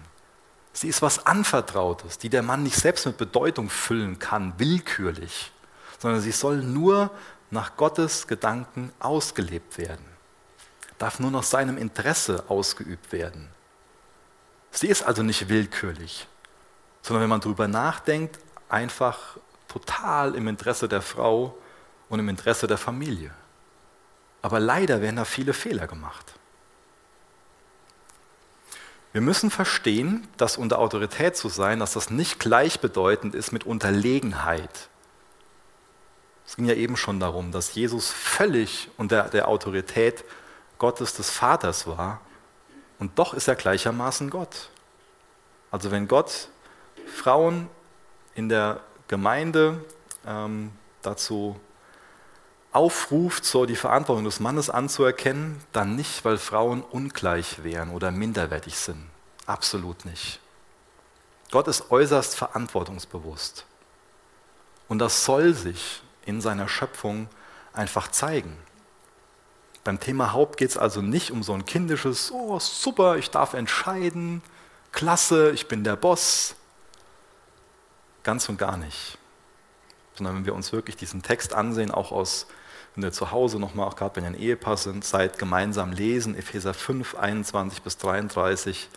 Sie 0.75 0.87
ist 0.87 1.01
was 1.01 1.25
Anvertrautes, 1.25 2.19
die 2.19 2.29
der 2.29 2.43
Mann 2.43 2.63
nicht 2.63 2.77
selbst 2.77 3.07
mit 3.07 3.17
Bedeutung 3.17 3.71
füllen 3.71 4.19
kann, 4.19 4.53
willkürlich, 4.59 5.51
sondern 5.99 6.21
sie 6.21 6.31
soll 6.31 6.59
nur 6.59 7.11
nach 7.51 7.79
Gottes 7.79 8.27
Gedanken 8.27 8.93
ausgelebt 8.99 9.79
werden, 9.79 10.05
darf 10.99 11.19
nur 11.19 11.31
nach 11.31 11.43
seinem 11.43 11.79
Interesse 11.79 12.45
ausgeübt 12.49 13.13
werden. 13.13 13.49
Sie 14.73 14.89
ist 14.89 15.03
also 15.03 15.23
nicht 15.23 15.49
willkürlich, 15.49 16.29
sondern 17.01 17.23
wenn 17.23 17.31
man 17.31 17.41
darüber 17.41 17.67
nachdenkt, 17.67 18.39
einfach 18.69 19.39
total 19.69 20.35
im 20.35 20.49
Interesse 20.49 20.87
der 20.87 21.01
Frau 21.01 21.57
und 22.09 22.19
im 22.19 22.29
Interesse 22.29 22.67
der 22.67 22.79
Familie. 22.79 23.33
Aber 24.43 24.61
leider 24.61 25.01
werden 25.01 25.17
da 25.17 25.25
viele 25.25 25.53
Fehler 25.53 25.87
gemacht. 25.87 26.35
Wir 29.13 29.21
müssen 29.23 29.51
verstehen, 29.51 30.29
dass 30.37 30.59
unter 30.59 30.79
Autorität 30.79 31.37
zu 31.37 31.49
sein, 31.49 31.81
dass 31.81 31.95
das 31.95 32.11
nicht 32.11 32.39
gleichbedeutend 32.39 33.35
ist 33.35 33.51
mit 33.51 33.65
Unterlegenheit. 33.65 34.91
Es 36.47 36.57
ging 36.57 36.67
ja 36.67 36.75
eben 36.75 36.97
schon 36.97 37.19
darum, 37.19 37.51
dass 37.51 37.75
Jesus 37.75 38.11
völlig 38.11 38.89
unter 38.99 39.23
der 39.25 39.49
Autorität 39.49 40.25
Gottes 40.79 41.15
des 41.15 41.31
Vaters 41.31 41.87
war 41.87 42.21
und 42.99 43.19
doch 43.19 43.35
ist 43.35 43.49
er 43.49 43.57
gleichermaßen 43.57 44.31
Gott. 44.31 44.71
Also 45.71 45.91
wenn 45.91 46.09
Gott 46.09 46.49
Frauen 47.07 47.69
in 48.35 48.49
der 48.49 48.81
Gemeinde 49.09 49.85
ähm, 50.27 50.73
dazu 51.03 51.59
aufruft, 52.77 53.47
so 53.47 53.65
die 53.65 53.75
Verantwortung 53.75 54.25
des 54.25 54.39
Mannes 54.39 54.69
anzuerkennen, 54.69 55.63
dann 55.73 55.97
nicht, 55.97 56.27
weil 56.27 56.37
Frauen 56.37 56.83
ungleich 56.83 57.65
wären 57.65 57.91
oder 57.91 58.11
minderwertig 58.11 58.77
sind. 58.77 59.03
Absolut 59.47 60.05
nicht. 60.05 60.41
Gott 61.51 61.69
ist 61.69 61.91
äußerst 61.91 62.37
verantwortungsbewusst. 62.37 63.65
Und 64.89 64.99
das 64.99 65.25
soll 65.25 65.55
sich 65.55 66.03
in 66.27 66.43
seiner 66.43 66.69
Schöpfung 66.69 67.29
einfach 67.73 68.09
zeigen. 68.09 68.59
Beim 69.83 69.99
Thema 69.99 70.35
Haupt 70.35 70.59
geht 70.59 70.71
es 70.71 70.77
also 70.77 71.01
nicht 71.01 71.31
um 71.31 71.43
so 71.43 71.55
ein 71.55 71.65
kindisches, 71.65 72.31
oh 72.31 72.59
super, 72.59 73.17
ich 73.17 73.31
darf 73.31 73.55
entscheiden, 73.55 74.43
klasse, 74.93 75.51
ich 75.53 75.67
bin 75.67 75.83
der 75.83 75.97
Boss. 75.97 76.57
Ganz 78.23 78.49
und 78.51 78.59
gar 78.59 78.77
nicht. 78.77 79.17
Sondern 80.15 80.37
wenn 80.37 80.45
wir 80.45 80.55
uns 80.55 80.73
wirklich 80.73 80.97
diesen 80.97 81.23
Text 81.23 81.55
ansehen, 81.55 81.91
auch 81.91 82.13
aus 82.13 82.47
wenn 82.97 83.05
ihr 83.05 83.13
zu 83.13 83.31
Hause 83.31 83.59
nochmal, 83.59 83.87
auch 83.87 83.95
gerade 83.97 84.17
wenn 84.17 84.25
ihr 84.25 84.31
ein 84.31 84.41
Ehepaar 84.41 84.79
sind, 84.79 85.05
seid 85.05 85.39
gemeinsam 85.39 85.93
lesen, 85.93 86.35
Epheser 86.35 86.75
5, 86.75 87.15
21 87.15 87.83
bis 87.83 87.99
33, 87.99 88.89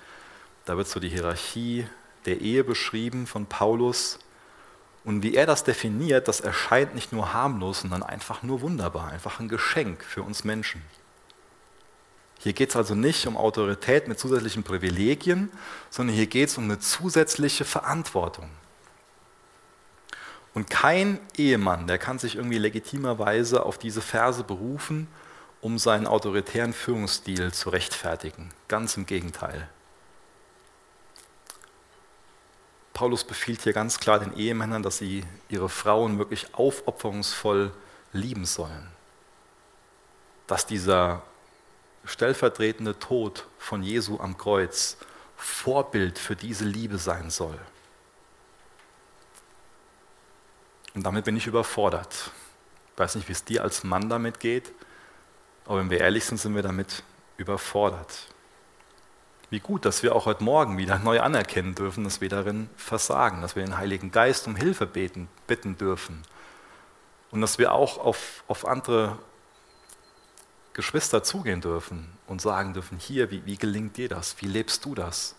da 0.66 0.78
wird 0.78 0.88
so 0.88 1.00
die 1.00 1.10
Hierarchie 1.10 1.86
der 2.26 2.40
Ehe 2.42 2.64
beschrieben 2.64 3.28
von 3.28 3.46
Paulus. 3.46 4.20
Und 5.04 5.24
wie 5.24 5.36
er 5.36 5.46
das 5.46 5.64
definiert, 5.64 6.28
das 6.28 6.40
erscheint 6.40 6.96
nicht 6.96 7.12
nur 7.12 7.34
harmlos, 7.34 7.82
sondern 7.82 8.04
einfach 8.04 8.42
nur 8.42 8.62
wunderbar, 8.62 9.10
einfach 9.10 9.40
ein 9.40 9.50
Geschenk 9.50 10.04
für 10.04 10.24
uns 10.24 10.44
Menschen. 10.44 10.82
Hier 12.40 12.54
geht 12.54 12.70
es 12.70 12.76
also 12.78 12.96
nicht 12.96 13.28
um 13.28 13.36
Autorität 13.36 14.08
mit 14.08 14.18
zusätzlichen 14.18 14.64
Privilegien, 14.64 15.52
sondern 15.90 16.16
hier 16.16 16.28
geht 16.28 16.50
es 16.50 16.58
um 16.58 16.64
eine 16.66 16.80
zusätzliche 16.80 17.66
Verantwortung. 17.66 18.50
Und 20.54 20.70
kein 20.70 21.20
Ehemann, 21.38 21.88
der 21.88 21.98
kann 21.98 22.20
sich 22.20 22.36
irgendwie 22.36 22.58
legitimerweise 22.58 23.66
auf 23.66 23.78
diese 23.78 24.02
Verse 24.02 24.44
berufen, 24.44 25.08
um 25.62 25.78
seinen 25.78 26.08
autoritären 26.08 26.74
Führungsstil 26.74 27.52
zu 27.54 27.70
rechtfertigen. 27.70 28.52
Ganz 28.68 28.98
im 28.98 29.06
Gegenteil. 29.06 29.70
Paulus 32.94 33.24
befiehlt 33.24 33.62
hier 33.62 33.74
ganz 33.74 34.00
klar 34.00 34.20
den 34.20 34.36
Ehemännern, 34.36 34.84
dass 34.84 34.98
sie 34.98 35.24
ihre 35.48 35.70
Frauen 35.70 36.18
wirklich 36.18 36.54
aufopferungsvoll 36.54 37.72
lieben 38.12 38.46
sollen. 38.46 38.88
Dass 40.48 40.66
dieser 40.66 41.22
stellvertretende 42.06 42.98
Tod 43.00 43.46
von 43.58 43.84
Jesu 43.84 44.20
am 44.20 44.38
Kreuz 44.38 44.98
Vorbild 45.38 46.20
für 46.20 46.36
diese 46.36 46.66
Liebe 46.66 46.98
sein 46.98 47.30
soll. 47.30 47.58
Und 50.96 51.04
damit 51.04 51.26
bin 51.26 51.38
ich 51.38 51.48
überfordert. 51.48 52.32
Ich 52.94 53.00
weiß 53.00 53.16
nicht, 53.16 53.28
wie 53.28 53.34
es 53.34 53.46
dir 53.46 53.64
als 53.64 53.84
Mann 53.84 54.10
damit 54.10 54.40
geht, 54.40 54.74
aber 55.66 55.80
wenn 55.80 55.90
wir 55.90 56.00
ehrlich 56.00 56.26
sind, 56.26 56.38
sind 56.38 56.56
wir 56.56 56.64
damit 56.64 57.04
überfordert. 57.38 58.28
Wie 59.50 59.60
gut, 59.60 59.86
dass 59.86 60.04
wir 60.04 60.16
auch 60.16 60.26
heute 60.26 60.44
Morgen 60.44 60.78
wieder 60.78 61.00
neu 61.00 61.22
anerkennen 61.22 61.74
dürfen, 61.74 62.04
dass 62.04 62.22
wir 62.22 62.30
darin 62.30 62.70
versagen, 62.76 63.42
dass 63.42 63.56
wir 63.56 63.64
den 63.64 63.78
Heiligen 63.78 64.12
Geist 64.12 64.48
um 64.48 64.56
Hilfe 64.56 64.86
beten, 64.86 65.28
bitten 65.48 65.78
dürfen 65.78 66.24
und 67.32 67.42
dass 67.42 67.58
wir 67.58 67.74
auch 67.74 67.98
auf, 67.98 68.44
auf 68.48 68.68
andere 68.68 69.18
Geschwister 70.74 71.24
zugehen 71.24 71.62
dürfen 71.62 72.08
und 72.28 72.42
sagen 72.42 72.74
dürfen, 72.74 73.00
hier, 73.00 73.32
wie, 73.32 73.46
wie 73.46 73.58
gelingt 73.58 73.98
dir 73.98 74.08
das? 74.08 74.40
Wie 74.40 74.48
lebst 74.48 74.86
du 74.86 74.96
das? 74.96 75.36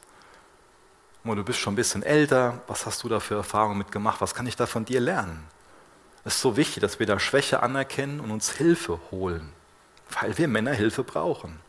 Du 1.22 1.44
bist 1.44 1.58
schon 1.58 1.74
ein 1.74 1.76
bisschen 1.76 2.02
älter, 2.02 2.62
was 2.66 2.86
hast 2.86 3.02
du 3.02 3.08
da 3.08 3.20
für 3.20 3.34
Erfahrungen 3.34 3.78
mitgemacht? 3.78 4.20
Was 4.20 4.34
kann 4.34 4.46
ich 4.46 4.56
da 4.56 4.66
von 4.66 4.84
dir 4.84 5.00
lernen? 5.00 5.46
Es 6.24 6.36
ist 6.36 6.40
so 6.40 6.56
wichtig, 6.56 6.80
dass 6.80 6.98
wir 6.98 7.06
da 7.06 7.18
Schwäche 7.18 7.62
anerkennen 7.62 8.20
und 8.20 8.30
uns 8.30 8.50
Hilfe 8.52 8.98
holen, 9.10 9.52
weil 10.20 10.36
wir 10.38 10.48
Männer 10.48 10.72
Hilfe 10.72 11.04
brauchen 11.04 11.60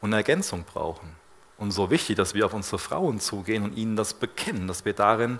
und 0.00 0.12
Ergänzung 0.12 0.64
brauchen. 0.64 1.16
Und 1.58 1.72
so 1.72 1.90
wichtig, 1.90 2.16
dass 2.16 2.34
wir 2.34 2.46
auf 2.46 2.54
unsere 2.54 2.78
Frauen 2.78 3.20
zugehen 3.20 3.64
und 3.64 3.76
ihnen 3.76 3.96
das 3.96 4.14
bekennen, 4.14 4.66
dass 4.68 4.84
wir 4.84 4.94
darin 4.94 5.38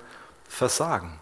versagen. 0.49 1.19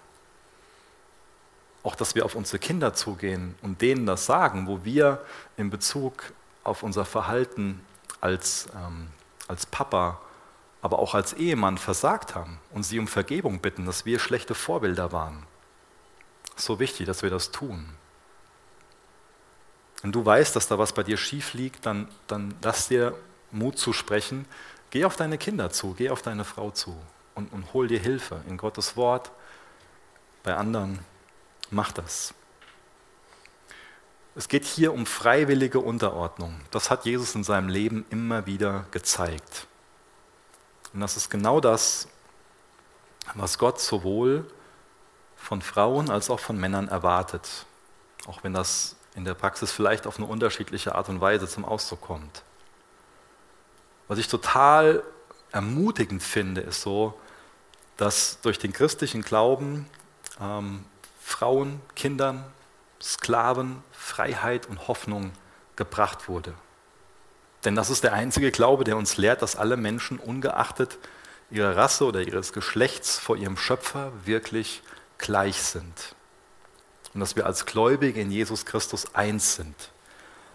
Auch, 1.83 1.95
dass 1.95 2.15
wir 2.15 2.25
auf 2.25 2.35
unsere 2.35 2.59
Kinder 2.59 2.93
zugehen 2.93 3.55
und 3.63 3.81
denen 3.81 4.05
das 4.05 4.27
sagen, 4.27 4.67
wo 4.67 4.85
wir 4.85 5.25
in 5.57 5.71
Bezug 5.71 6.33
auf 6.65 6.83
unser 6.83 7.05
Verhalten 7.05 7.81
als, 8.21 8.69
ähm, 8.75 9.09
als 9.49 9.65
Papa, 9.65 10.21
aber 10.83 10.99
auch 10.99 11.15
als 11.15 11.33
Ehemann 11.35 11.79
versagt 11.79 12.35
haben 12.35 12.59
und 12.73 12.85
sie 12.85 12.99
um 12.99 13.07
Vergebung 13.07 13.61
bitten, 13.61 13.87
dass 13.87 14.05
wir 14.05 14.19
schlechte 14.19 14.55
Vorbilder 14.55 15.13
waren. 15.13 15.47
So 16.57 16.79
wichtig, 16.79 17.07
dass 17.07 17.23
wir 17.23 17.31
das 17.31 17.51
tun. 17.51 17.91
Wenn 20.03 20.13
du 20.13 20.25
weißt, 20.25 20.57
dass 20.57 20.69
da 20.69 20.79
was 20.79 20.93
bei 20.93 21.03
dir 21.03 21.17
schief 21.17 21.53
liegt, 21.55 21.85
dann, 21.85 22.09
dann 22.27 22.55
lass 22.63 22.89
dir 22.89 23.15
Mut 23.51 23.79
zu 23.79 23.93
sprechen, 23.93 24.47
Geh 24.91 25.05
auf 25.05 25.17
deine 25.17 25.39
Kinder 25.39 25.71
zu, 25.71 25.95
geh 25.95 26.11
auf 26.11 26.21
deine 26.21 26.45
Frau 26.45 26.71
zu 26.71 26.97
und, 27.35 27.53
und 27.53 27.73
hol 27.73 27.87
dir 27.87 28.01
Hilfe 28.01 28.43
in 28.49 28.57
Gottes 28.57 28.97
Wort, 28.97 29.31
bei 30.43 30.57
anderen. 30.57 30.99
Mach 31.71 31.93
das. 31.93 32.35
Es 34.35 34.49
geht 34.49 34.65
hier 34.65 34.93
um 34.93 35.07
freiwillige 35.07 35.79
Unterordnung. 35.79 36.61
Das 36.73 36.91
hat 36.91 37.05
Jesus 37.05 37.35
in 37.35 37.45
seinem 37.45 37.69
Leben 37.69 38.05
immer 38.11 38.47
wieder 38.47 38.87
gezeigt. 38.91 39.67
Und 40.93 41.01
das 41.01 41.17
ist 41.17 41.31
genau 41.31 41.61
das, 41.61 42.09
was 43.35 43.59
Gott 43.59 43.81
sowohl 43.81 44.51
von 45.37 45.63
Frauen 45.63 46.11
als 46.11 46.31
auch 46.31 46.41
von 46.41 46.59
Männern 46.59 46.89
erwartet. 46.89 47.67
Auch 48.27 48.43
wenn 48.43 48.53
das 48.53 48.97
in 49.15 49.25
der 49.25 49.35
Praxis 49.35 49.73
vielleicht 49.73 50.07
auf 50.07 50.19
eine 50.19 50.27
unterschiedliche 50.27 50.95
Art 50.95 51.09
und 51.09 51.21
Weise 51.21 51.49
zum 51.49 51.65
Ausdruck 51.65 52.01
kommt. 52.01 52.43
Was 54.09 54.19
ich 54.19 54.29
total 54.29 55.03
ermutigend 55.53 56.23
finde, 56.23 56.61
ist 56.61 56.83
so, 56.83 57.19
dass 57.97 58.41
durch 58.41 58.59
den 58.59 58.73
christlichen 58.73 59.23
Glauben 59.23 59.87
ähm, 60.41 60.85
Frauen, 61.21 61.81
Kindern, 61.95 62.45
Sklaven 63.01 63.83
Freiheit 63.93 64.67
und 64.67 64.89
Hoffnung 64.89 65.33
gebracht 65.77 66.29
wurde. 66.29 66.55
Denn 67.65 67.75
das 67.75 67.91
ist 67.91 68.05
der 68.05 68.13
einzige 68.13 68.51
Glaube, 68.51 68.85
der 68.85 68.97
uns 68.97 69.17
lehrt, 69.17 69.43
dass 69.43 69.57
alle 69.57 69.77
Menschen 69.77 70.19
ungeachtet 70.19 70.99
ihrer 71.51 71.77
Rasse 71.77 72.05
oder 72.05 72.21
ihres 72.21 72.53
Geschlechts 72.53 73.19
vor 73.19 73.37
ihrem 73.37 73.57
Schöpfer 73.57 74.13
wirklich 74.25 74.83
gleich 75.19 75.61
sind. 75.61 76.15
Und 77.13 77.21
dass 77.21 77.37
wir 77.37 77.47
als 77.47 77.67
Gläubige 77.67 78.21
in 78.21 78.31
Jesus 78.31 78.65
Christus 78.65 79.15
eins 79.15 79.57
sind. 79.57 79.75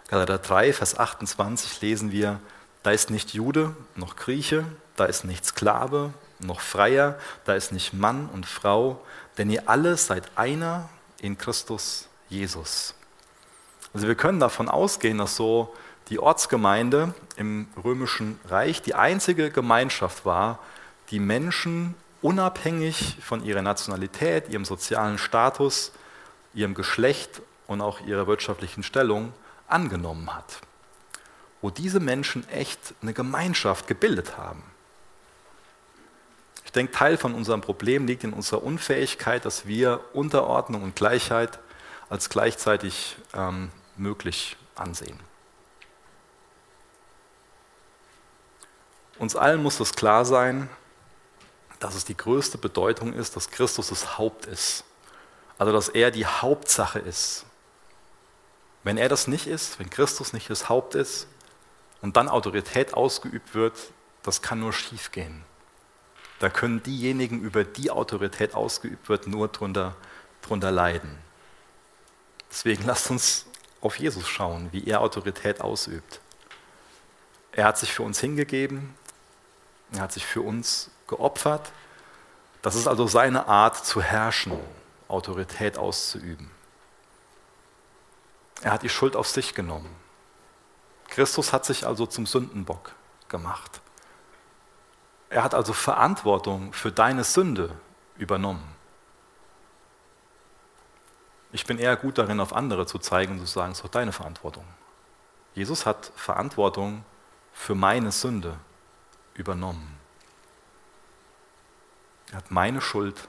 Galater 0.08 0.38
3, 0.38 0.72
Vers 0.72 0.98
28 0.98 1.80
lesen 1.80 2.12
wir, 2.12 2.40
da 2.82 2.92
ist 2.92 3.10
nicht 3.10 3.34
Jude 3.34 3.76
noch 3.94 4.16
Grieche, 4.16 4.64
da 4.96 5.04
ist 5.04 5.24
nicht 5.24 5.44
Sklave 5.44 6.14
noch 6.38 6.60
Freier, 6.60 7.18
da 7.44 7.54
ist 7.54 7.72
nicht 7.72 7.92
Mann 7.92 8.28
und 8.32 8.46
Frau, 8.46 9.00
denn 9.38 9.50
ihr 9.50 9.68
alle 9.68 9.96
seid 9.96 10.30
einer 10.36 10.88
in 11.20 11.36
Christus 11.36 12.08
Jesus. 12.28 12.94
Also 13.92 14.06
wir 14.06 14.14
können 14.14 14.40
davon 14.40 14.68
ausgehen, 14.68 15.18
dass 15.18 15.36
so 15.36 15.74
die 16.08 16.18
Ortsgemeinde 16.18 17.14
im 17.36 17.68
römischen 17.82 18.38
Reich 18.48 18.82
die 18.82 18.94
einzige 18.94 19.50
Gemeinschaft 19.50 20.24
war, 20.24 20.58
die 21.10 21.18
Menschen 21.18 21.94
unabhängig 22.22 23.18
von 23.20 23.44
ihrer 23.44 23.62
Nationalität, 23.62 24.48
ihrem 24.48 24.64
sozialen 24.64 25.18
Status, 25.18 25.92
ihrem 26.54 26.74
Geschlecht 26.74 27.42
und 27.66 27.80
auch 27.80 28.00
ihrer 28.00 28.26
wirtschaftlichen 28.26 28.82
Stellung 28.82 29.32
angenommen 29.68 30.34
hat 30.34 30.60
wo 31.66 31.70
diese 31.70 31.98
Menschen 31.98 32.48
echt 32.48 32.94
eine 33.02 33.12
Gemeinschaft 33.12 33.88
gebildet 33.88 34.36
haben. 34.36 34.62
Ich 36.64 36.70
denke, 36.70 36.92
Teil 36.92 37.16
von 37.16 37.34
unserem 37.34 37.60
Problem 37.60 38.06
liegt 38.06 38.22
in 38.22 38.32
unserer 38.32 38.62
Unfähigkeit, 38.62 39.44
dass 39.44 39.66
wir 39.66 40.00
Unterordnung 40.12 40.84
und 40.84 40.94
Gleichheit 40.94 41.58
als 42.08 42.28
gleichzeitig 42.28 43.16
ähm, 43.34 43.70
möglich 43.96 44.56
ansehen. 44.76 45.18
Uns 49.18 49.36
allen 49.36 49.62
muss 49.62 49.80
es 49.80 49.94
klar 49.94 50.24
sein, 50.24 50.68
dass 51.78 51.94
es 51.94 52.04
die 52.04 52.16
größte 52.16 52.58
Bedeutung 52.58 53.12
ist, 53.12 53.36
dass 53.36 53.50
Christus 53.50 53.88
das 53.88 54.18
Haupt 54.18 54.46
ist. 54.46 54.84
Also 55.58 55.72
dass 55.72 55.88
er 55.88 56.10
die 56.10 56.26
Hauptsache 56.26 56.98
ist. 56.98 57.46
Wenn 58.82 58.98
er 58.98 59.08
das 59.08 59.26
nicht 59.26 59.46
ist, 59.46 59.78
wenn 59.78 59.90
Christus 59.90 60.32
nicht 60.32 60.48
das 60.50 60.68
Haupt 60.68 60.94
ist, 60.94 61.28
und 62.02 62.16
dann 62.16 62.28
Autorität 62.28 62.94
ausgeübt 62.94 63.54
wird, 63.54 63.74
das 64.22 64.42
kann 64.42 64.60
nur 64.60 64.72
schiefgehen. 64.72 65.44
Da 66.38 66.50
können 66.50 66.82
diejenigen, 66.82 67.40
über 67.40 67.64
die 67.64 67.90
Autorität 67.90 68.54
ausgeübt 68.54 69.08
wird, 69.08 69.26
nur 69.26 69.48
drunter, 69.48 69.96
drunter 70.42 70.70
leiden. 70.70 71.18
Deswegen 72.50 72.84
lasst 72.84 73.10
uns 73.10 73.46
auf 73.80 73.98
Jesus 73.98 74.28
schauen, 74.28 74.68
wie 74.72 74.86
er 74.86 75.00
Autorität 75.00 75.60
ausübt. 75.60 76.20
Er 77.52 77.64
hat 77.64 77.78
sich 77.78 77.92
für 77.92 78.02
uns 78.02 78.20
hingegeben, 78.20 78.94
er 79.92 80.00
hat 80.00 80.12
sich 80.12 80.26
für 80.26 80.42
uns 80.42 80.90
geopfert. 81.06 81.72
Das 82.62 82.74
ist 82.74 82.86
also 82.86 83.06
seine 83.06 83.46
Art 83.46 83.76
zu 83.76 84.02
herrschen, 84.02 84.58
Autorität 85.08 85.78
auszuüben. 85.78 86.50
Er 88.62 88.72
hat 88.72 88.82
die 88.82 88.88
Schuld 88.88 89.14
auf 89.14 89.28
sich 89.28 89.54
genommen. 89.54 89.94
Christus 91.08 91.52
hat 91.52 91.64
sich 91.64 91.86
also 91.86 92.06
zum 92.06 92.26
Sündenbock 92.26 92.92
gemacht. 93.28 93.80
Er 95.30 95.44
hat 95.44 95.54
also 95.54 95.72
Verantwortung 95.72 96.72
für 96.72 96.90
deine 96.90 97.24
Sünde 97.24 97.70
übernommen. 98.16 98.74
Ich 101.52 101.64
bin 101.64 101.78
eher 101.78 101.96
gut 101.96 102.18
darin, 102.18 102.40
auf 102.40 102.52
andere 102.52 102.86
zu 102.86 102.98
zeigen 102.98 103.32
und 103.34 103.38
zu 103.40 103.46
sagen, 103.46 103.72
es 103.72 103.78
ist 103.78 103.84
doch 103.84 103.90
deine 103.90 104.12
Verantwortung. 104.12 104.64
Jesus 105.54 105.86
hat 105.86 106.12
Verantwortung 106.16 107.04
für 107.52 107.74
meine 107.74 108.12
Sünde 108.12 108.58
übernommen. 109.38 109.98
Er 112.30 112.38
hat 112.38 112.50
meine 112.50 112.80
Schuld 112.80 113.28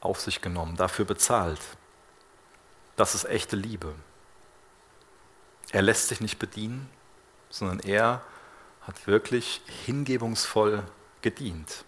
auf 0.00 0.20
sich 0.20 0.40
genommen, 0.40 0.76
dafür 0.76 1.04
bezahlt. 1.04 1.60
Das 2.96 3.14
ist 3.14 3.24
echte 3.24 3.56
Liebe. 3.56 3.94
Er 5.70 5.82
lässt 5.82 6.08
sich 6.08 6.20
nicht 6.20 6.38
bedienen, 6.38 6.88
sondern 7.50 7.80
er 7.80 8.22
hat 8.82 9.06
wirklich 9.06 9.62
hingebungsvoll 9.86 10.84
gedient. 11.22 11.84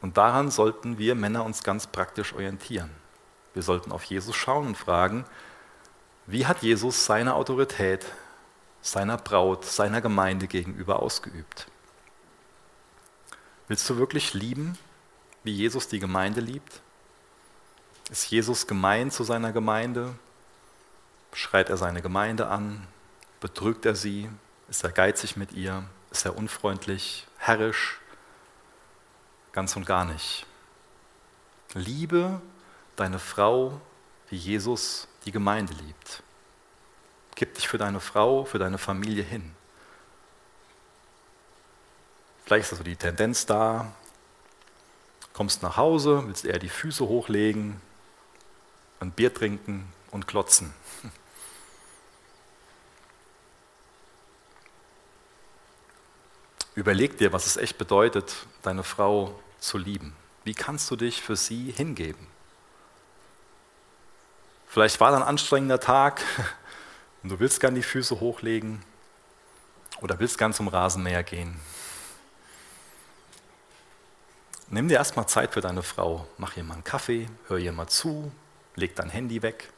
Und 0.00 0.16
daran 0.16 0.50
sollten 0.50 0.98
wir 0.98 1.14
Männer 1.14 1.44
uns 1.44 1.62
ganz 1.62 1.86
praktisch 1.86 2.32
orientieren. 2.34 2.90
Wir 3.54 3.62
sollten 3.62 3.92
auf 3.92 4.04
Jesus 4.04 4.36
schauen 4.36 4.68
und 4.68 4.76
fragen, 4.76 5.24
wie 6.26 6.46
hat 6.46 6.62
Jesus 6.62 7.04
seine 7.04 7.34
Autorität 7.34 8.04
seiner 8.80 9.16
Braut, 9.16 9.64
seiner 9.64 10.00
Gemeinde 10.00 10.46
gegenüber 10.46 11.00
ausgeübt? 11.00 11.66
Willst 13.68 13.88
du 13.88 13.96
wirklich 13.96 14.34
lieben, 14.34 14.78
wie 15.44 15.52
Jesus 15.52 15.88
die 15.88 15.98
Gemeinde 15.98 16.40
liebt? 16.40 16.80
Ist 18.10 18.30
Jesus 18.30 18.66
gemein 18.66 19.10
zu 19.10 19.24
seiner 19.24 19.52
Gemeinde? 19.52 20.14
Schreit 21.32 21.70
er 21.70 21.76
seine 21.76 22.02
Gemeinde 22.02 22.48
an? 22.48 22.86
Betrügt 23.40 23.86
er 23.86 23.94
sie? 23.94 24.28
Ist 24.68 24.84
er 24.84 24.92
geizig 24.92 25.36
mit 25.36 25.52
ihr? 25.52 25.84
Ist 26.10 26.26
er 26.26 26.36
unfreundlich, 26.36 27.26
herrisch? 27.38 28.00
Ganz 29.52 29.76
und 29.76 29.86
gar 29.86 30.04
nicht. 30.04 30.46
Liebe 31.74 32.40
deine 32.96 33.18
Frau, 33.18 33.80
wie 34.28 34.36
Jesus 34.36 35.08
die 35.24 35.32
Gemeinde 35.32 35.72
liebt. 35.74 36.22
Gib 37.34 37.54
dich 37.54 37.66
für 37.66 37.78
deine 37.78 38.00
Frau, 38.00 38.44
für 38.44 38.58
deine 38.58 38.78
Familie 38.78 39.22
hin. 39.22 39.54
Vielleicht 42.44 42.66
ist 42.66 42.72
also 42.72 42.82
die 42.84 42.96
Tendenz 42.96 43.46
da, 43.46 43.92
kommst 45.32 45.62
nach 45.62 45.76
Hause, 45.76 46.24
willst 46.26 46.44
eher 46.44 46.58
die 46.58 46.68
Füße 46.68 47.06
hochlegen, 47.06 47.80
ein 49.00 49.12
Bier 49.12 49.32
trinken 49.32 49.92
und 50.10 50.26
klotzen. 50.26 50.74
Überleg 56.74 57.18
dir, 57.18 57.32
was 57.32 57.46
es 57.46 57.56
echt 57.56 57.78
bedeutet, 57.78 58.46
deine 58.62 58.82
Frau 58.82 59.38
zu 59.58 59.78
lieben. 59.78 60.16
Wie 60.44 60.54
kannst 60.54 60.90
du 60.90 60.96
dich 60.96 61.22
für 61.22 61.36
sie 61.36 61.70
hingeben? 61.70 62.26
Vielleicht 64.66 64.98
war 65.00 65.10
da 65.10 65.18
ein 65.18 65.22
anstrengender 65.22 65.80
Tag 65.80 66.22
und 67.22 67.28
du 67.28 67.38
willst 67.40 67.60
gern 67.60 67.74
die 67.74 67.82
Füße 67.82 68.20
hochlegen 68.20 68.82
oder 70.00 70.18
willst 70.18 70.38
ganz 70.38 70.56
zum 70.56 70.68
Rasenmäher 70.68 71.22
gehen. 71.22 71.60
Nimm 74.72 74.88
dir 74.88 74.94
erstmal 74.94 75.28
Zeit 75.28 75.52
für 75.52 75.60
deine 75.60 75.82
Frau. 75.82 76.26
Mach 76.38 76.56
ihr 76.56 76.64
mal 76.64 76.72
einen 76.72 76.82
Kaffee, 76.82 77.28
hör 77.48 77.58
ihr 77.58 77.72
mal 77.72 77.88
zu, 77.88 78.32
leg 78.74 78.96
dein 78.96 79.10
Handy 79.10 79.42
weg. 79.42 79.70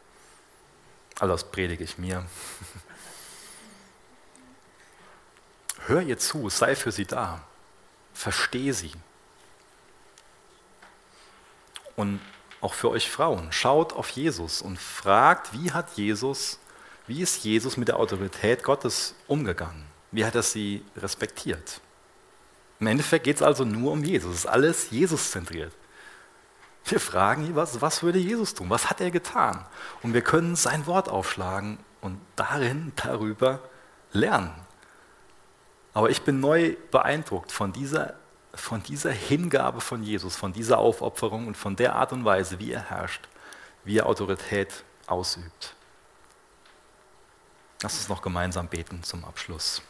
All 1.19 1.27
das 1.27 1.51
predige 1.51 1.83
ich 1.83 1.99
mir. 1.99 2.25
Hör 5.87 6.01
ihr 6.01 6.19
zu, 6.19 6.49
sei 6.49 6.77
für 6.77 6.93
sie 6.93 7.07
da. 7.07 7.43
Verstehe 8.15 8.73
sie. 8.73 8.93
Und 11.97 12.21
auch 12.61 12.75
für 12.75 12.91
euch 12.91 13.11
Frauen, 13.11 13.51
schaut 13.51 13.93
auf 13.93 14.11
Jesus 14.11 14.63
und 14.63 14.79
fragt, 14.79 15.53
wie 15.53 15.73
hat 15.73 15.97
Jesus, 15.97 16.61
wie 17.09 17.21
ist 17.21 17.45
Jesus 17.45 17.77
mit 17.77 17.89
der 17.89 17.99
Autorität 17.99 18.63
Gottes 18.63 19.17
umgegangen? 19.27 19.85
Wie 20.13 20.25
hat 20.25 20.37
er 20.37 20.45
sie 20.45 20.85
respektiert? 20.97 21.81
Im 22.81 22.87
Endeffekt 22.87 23.25
geht 23.25 23.37
es 23.37 23.43
also 23.43 23.65
nur 23.65 23.93
um 23.93 24.05
Jesus. 24.05 24.33
Es 24.33 24.39
ist 24.41 24.47
alles 24.47 24.91
Jesus-zentriert. 24.91 25.73
Wir 26.87 27.01
fragen 27.01 27.55
was, 27.55 27.81
was 27.81 28.03
würde 28.03 28.19
Jesus 28.19 28.55
tun? 28.55 28.69
Was 28.69 28.91
hat 28.91 29.01
er 29.01 29.11
getan? 29.11 29.65
Und 30.03 30.13
wir 30.13 30.21
können 30.21 30.55
sein 30.55 30.87
Wort 30.87 31.09
aufschlagen 31.09 31.79
und 32.03 32.21
darin, 32.37 32.93
darüber 32.97 33.61
lernen. 34.13 34.53
Aber 35.95 36.11
ich 36.11 36.23
bin 36.23 36.41
neu 36.41 36.77
beeindruckt 36.91 37.53
von 37.53 37.73
dieser, 37.73 38.15
von 38.53 38.83
dieser 38.83 39.13
Hingabe 39.13 39.81
von 39.81 40.03
Jesus, 40.03 40.37
von 40.37 40.53
dieser 40.53 40.79
Aufopferung 40.79 41.47
und 41.47 41.57
von 41.57 41.77
der 41.77 41.95
Art 41.95 42.13
und 42.13 42.25
Weise, 42.25 42.59
wie 42.59 42.73
er 42.73 42.91
herrscht, 42.91 43.29
wie 43.85 43.99
er 43.99 44.07
Autorität 44.07 44.85
ausübt. 45.07 45.75
Lass 47.83 47.97
uns 47.97 48.09
noch 48.09 48.23
gemeinsam 48.23 48.69
beten 48.69 49.03
zum 49.03 49.25
Abschluss. 49.25 49.83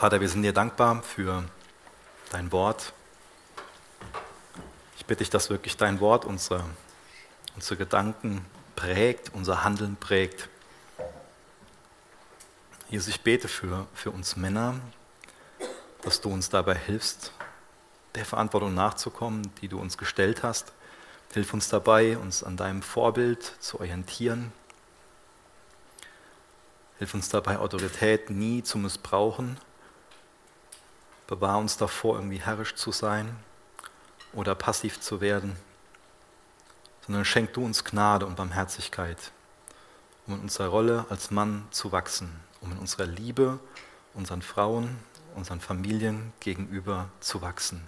Vater, 0.00 0.22
wir 0.22 0.30
sind 0.30 0.40
dir 0.40 0.54
dankbar 0.54 1.02
für 1.02 1.44
dein 2.30 2.52
Wort. 2.52 2.94
Ich 4.96 5.04
bitte 5.04 5.18
dich, 5.18 5.28
dass 5.28 5.50
wirklich 5.50 5.76
dein 5.76 6.00
Wort 6.00 6.24
unsere 6.24 6.64
unsere 7.54 7.76
Gedanken 7.76 8.46
prägt, 8.76 9.30
unser 9.34 9.62
Handeln 9.62 9.96
prägt. 9.96 10.48
Jesus, 12.88 13.08
ich 13.08 13.20
bete 13.20 13.46
für, 13.46 13.86
für 13.92 14.10
uns 14.10 14.36
Männer, 14.36 14.76
dass 16.00 16.22
du 16.22 16.30
uns 16.30 16.48
dabei 16.48 16.76
hilfst, 16.76 17.34
der 18.14 18.24
Verantwortung 18.24 18.72
nachzukommen, 18.72 19.52
die 19.60 19.68
du 19.68 19.78
uns 19.78 19.98
gestellt 19.98 20.42
hast. 20.42 20.72
Hilf 21.34 21.52
uns 21.52 21.68
dabei, 21.68 22.16
uns 22.16 22.42
an 22.42 22.56
deinem 22.56 22.80
Vorbild 22.80 23.52
zu 23.60 23.80
orientieren. 23.80 24.50
Hilf 26.96 27.12
uns 27.12 27.28
dabei, 27.28 27.58
Autorität 27.58 28.30
nie 28.30 28.62
zu 28.62 28.78
missbrauchen. 28.78 29.58
Bewahr 31.30 31.56
uns 31.56 31.78
davor, 31.78 32.16
irgendwie 32.16 32.42
herrisch 32.42 32.74
zu 32.74 32.92
sein 32.92 33.34
oder 34.34 34.54
passiv 34.54 35.00
zu 35.00 35.22
werden 35.22 35.56
sondern 37.10 37.24
schenk 37.24 37.52
du 37.54 37.64
uns 37.64 37.82
Gnade 37.82 38.24
und 38.24 38.36
Barmherzigkeit, 38.36 39.32
um 40.28 40.34
in 40.34 40.40
unserer 40.42 40.68
Rolle 40.68 41.06
als 41.08 41.32
Mann 41.32 41.66
zu 41.72 41.90
wachsen, 41.90 42.30
um 42.60 42.70
in 42.70 42.78
unserer 42.78 43.06
Liebe 43.06 43.58
unseren 44.14 44.42
Frauen, 44.42 44.96
unseren 45.34 45.60
Familien 45.60 46.32
gegenüber 46.38 47.08
zu 47.18 47.42
wachsen. 47.42 47.84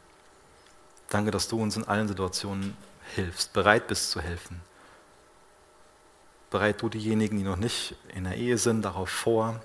Danke, 1.08 1.30
dass 1.30 1.46
du 1.46 1.62
uns 1.62 1.76
in 1.76 1.86
allen 1.86 2.08
Situationen 2.08 2.76
hilfst, 3.14 3.52
bereit 3.52 3.86
bist 3.86 4.10
zu 4.10 4.20
helfen. 4.20 4.60
Bereit 6.50 6.82
du 6.82 6.88
diejenigen, 6.88 7.38
die 7.38 7.44
noch 7.44 7.56
nicht 7.56 7.94
in 8.14 8.24
der 8.24 8.36
Ehe 8.36 8.58
sind, 8.58 8.82
darauf 8.82 9.08
vor. 9.08 9.60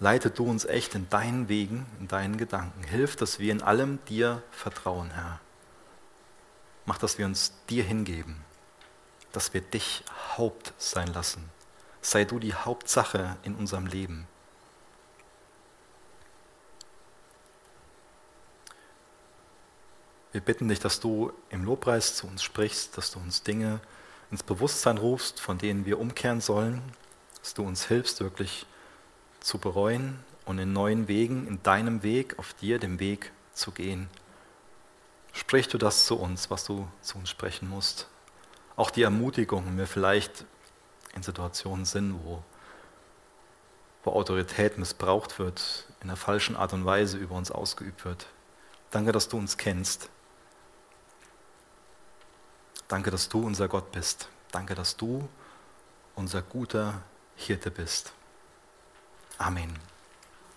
Leite 0.00 0.30
du 0.30 0.44
uns 0.44 0.64
echt 0.64 0.94
in 0.94 1.08
deinen 1.08 1.48
Wegen, 1.48 1.86
in 2.00 2.08
deinen 2.08 2.36
Gedanken. 2.36 2.82
Hilf, 2.84 3.16
dass 3.16 3.38
wir 3.38 3.52
in 3.52 3.62
allem 3.62 4.04
dir 4.06 4.42
vertrauen, 4.50 5.10
Herr. 5.10 5.40
Mach, 6.84 6.98
dass 6.98 7.16
wir 7.16 7.26
uns 7.26 7.52
dir 7.70 7.84
hingeben, 7.84 8.44
dass 9.32 9.54
wir 9.54 9.60
dich 9.60 10.04
Haupt 10.36 10.74
sein 10.78 11.08
lassen. 11.08 11.48
Sei 12.02 12.24
du 12.24 12.38
die 12.38 12.54
Hauptsache 12.54 13.36
in 13.42 13.54
unserem 13.54 13.86
Leben. 13.86 14.26
Wir 20.32 20.40
bitten 20.40 20.68
dich, 20.68 20.80
dass 20.80 20.98
du 20.98 21.32
im 21.48 21.64
Lobpreis 21.64 22.16
zu 22.16 22.26
uns 22.26 22.42
sprichst, 22.42 22.98
dass 22.98 23.12
du 23.12 23.20
uns 23.20 23.44
Dinge 23.44 23.80
ins 24.32 24.42
Bewusstsein 24.42 24.98
rufst, 24.98 25.40
von 25.40 25.58
denen 25.58 25.86
wir 25.86 26.00
umkehren 26.00 26.40
sollen, 26.40 26.82
dass 27.38 27.54
du 27.54 27.62
uns 27.62 27.86
hilfst, 27.86 28.20
wirklich 28.20 28.66
zu 29.44 29.58
bereuen 29.58 30.18
und 30.46 30.58
in 30.58 30.72
neuen 30.72 31.06
Wegen, 31.06 31.46
in 31.46 31.62
deinem 31.62 32.02
Weg, 32.02 32.38
auf 32.38 32.54
dir, 32.54 32.78
dem 32.78 32.98
Weg 32.98 33.30
zu 33.52 33.72
gehen. 33.72 34.08
Sprich 35.32 35.68
du 35.68 35.76
das 35.76 36.06
zu 36.06 36.18
uns, 36.18 36.50
was 36.50 36.64
du 36.64 36.88
zu 37.02 37.18
uns 37.18 37.28
sprechen 37.28 37.68
musst. 37.68 38.08
Auch 38.74 38.90
die 38.90 39.02
Ermutigung, 39.02 39.66
wenn 39.66 39.76
wir 39.76 39.86
vielleicht 39.86 40.46
in 41.14 41.22
Situationen 41.22 41.84
sind, 41.84 42.18
wo, 42.24 42.42
wo 44.02 44.12
Autorität 44.12 44.78
missbraucht 44.78 45.38
wird, 45.38 45.86
in 46.00 46.08
der 46.08 46.16
falschen 46.16 46.56
Art 46.56 46.72
und 46.72 46.86
Weise 46.86 47.18
über 47.18 47.34
uns 47.34 47.50
ausgeübt 47.50 48.04
wird. 48.04 48.26
Danke, 48.90 49.12
dass 49.12 49.28
du 49.28 49.36
uns 49.36 49.58
kennst. 49.58 50.08
Danke, 52.88 53.10
dass 53.10 53.28
du 53.28 53.44
unser 53.44 53.68
Gott 53.68 53.92
bist. 53.92 54.28
Danke, 54.52 54.74
dass 54.74 54.96
du 54.96 55.28
unser 56.14 56.40
guter 56.42 57.02
Hirte 57.36 57.70
bist. 57.70 58.14
Amen. 59.40 59.93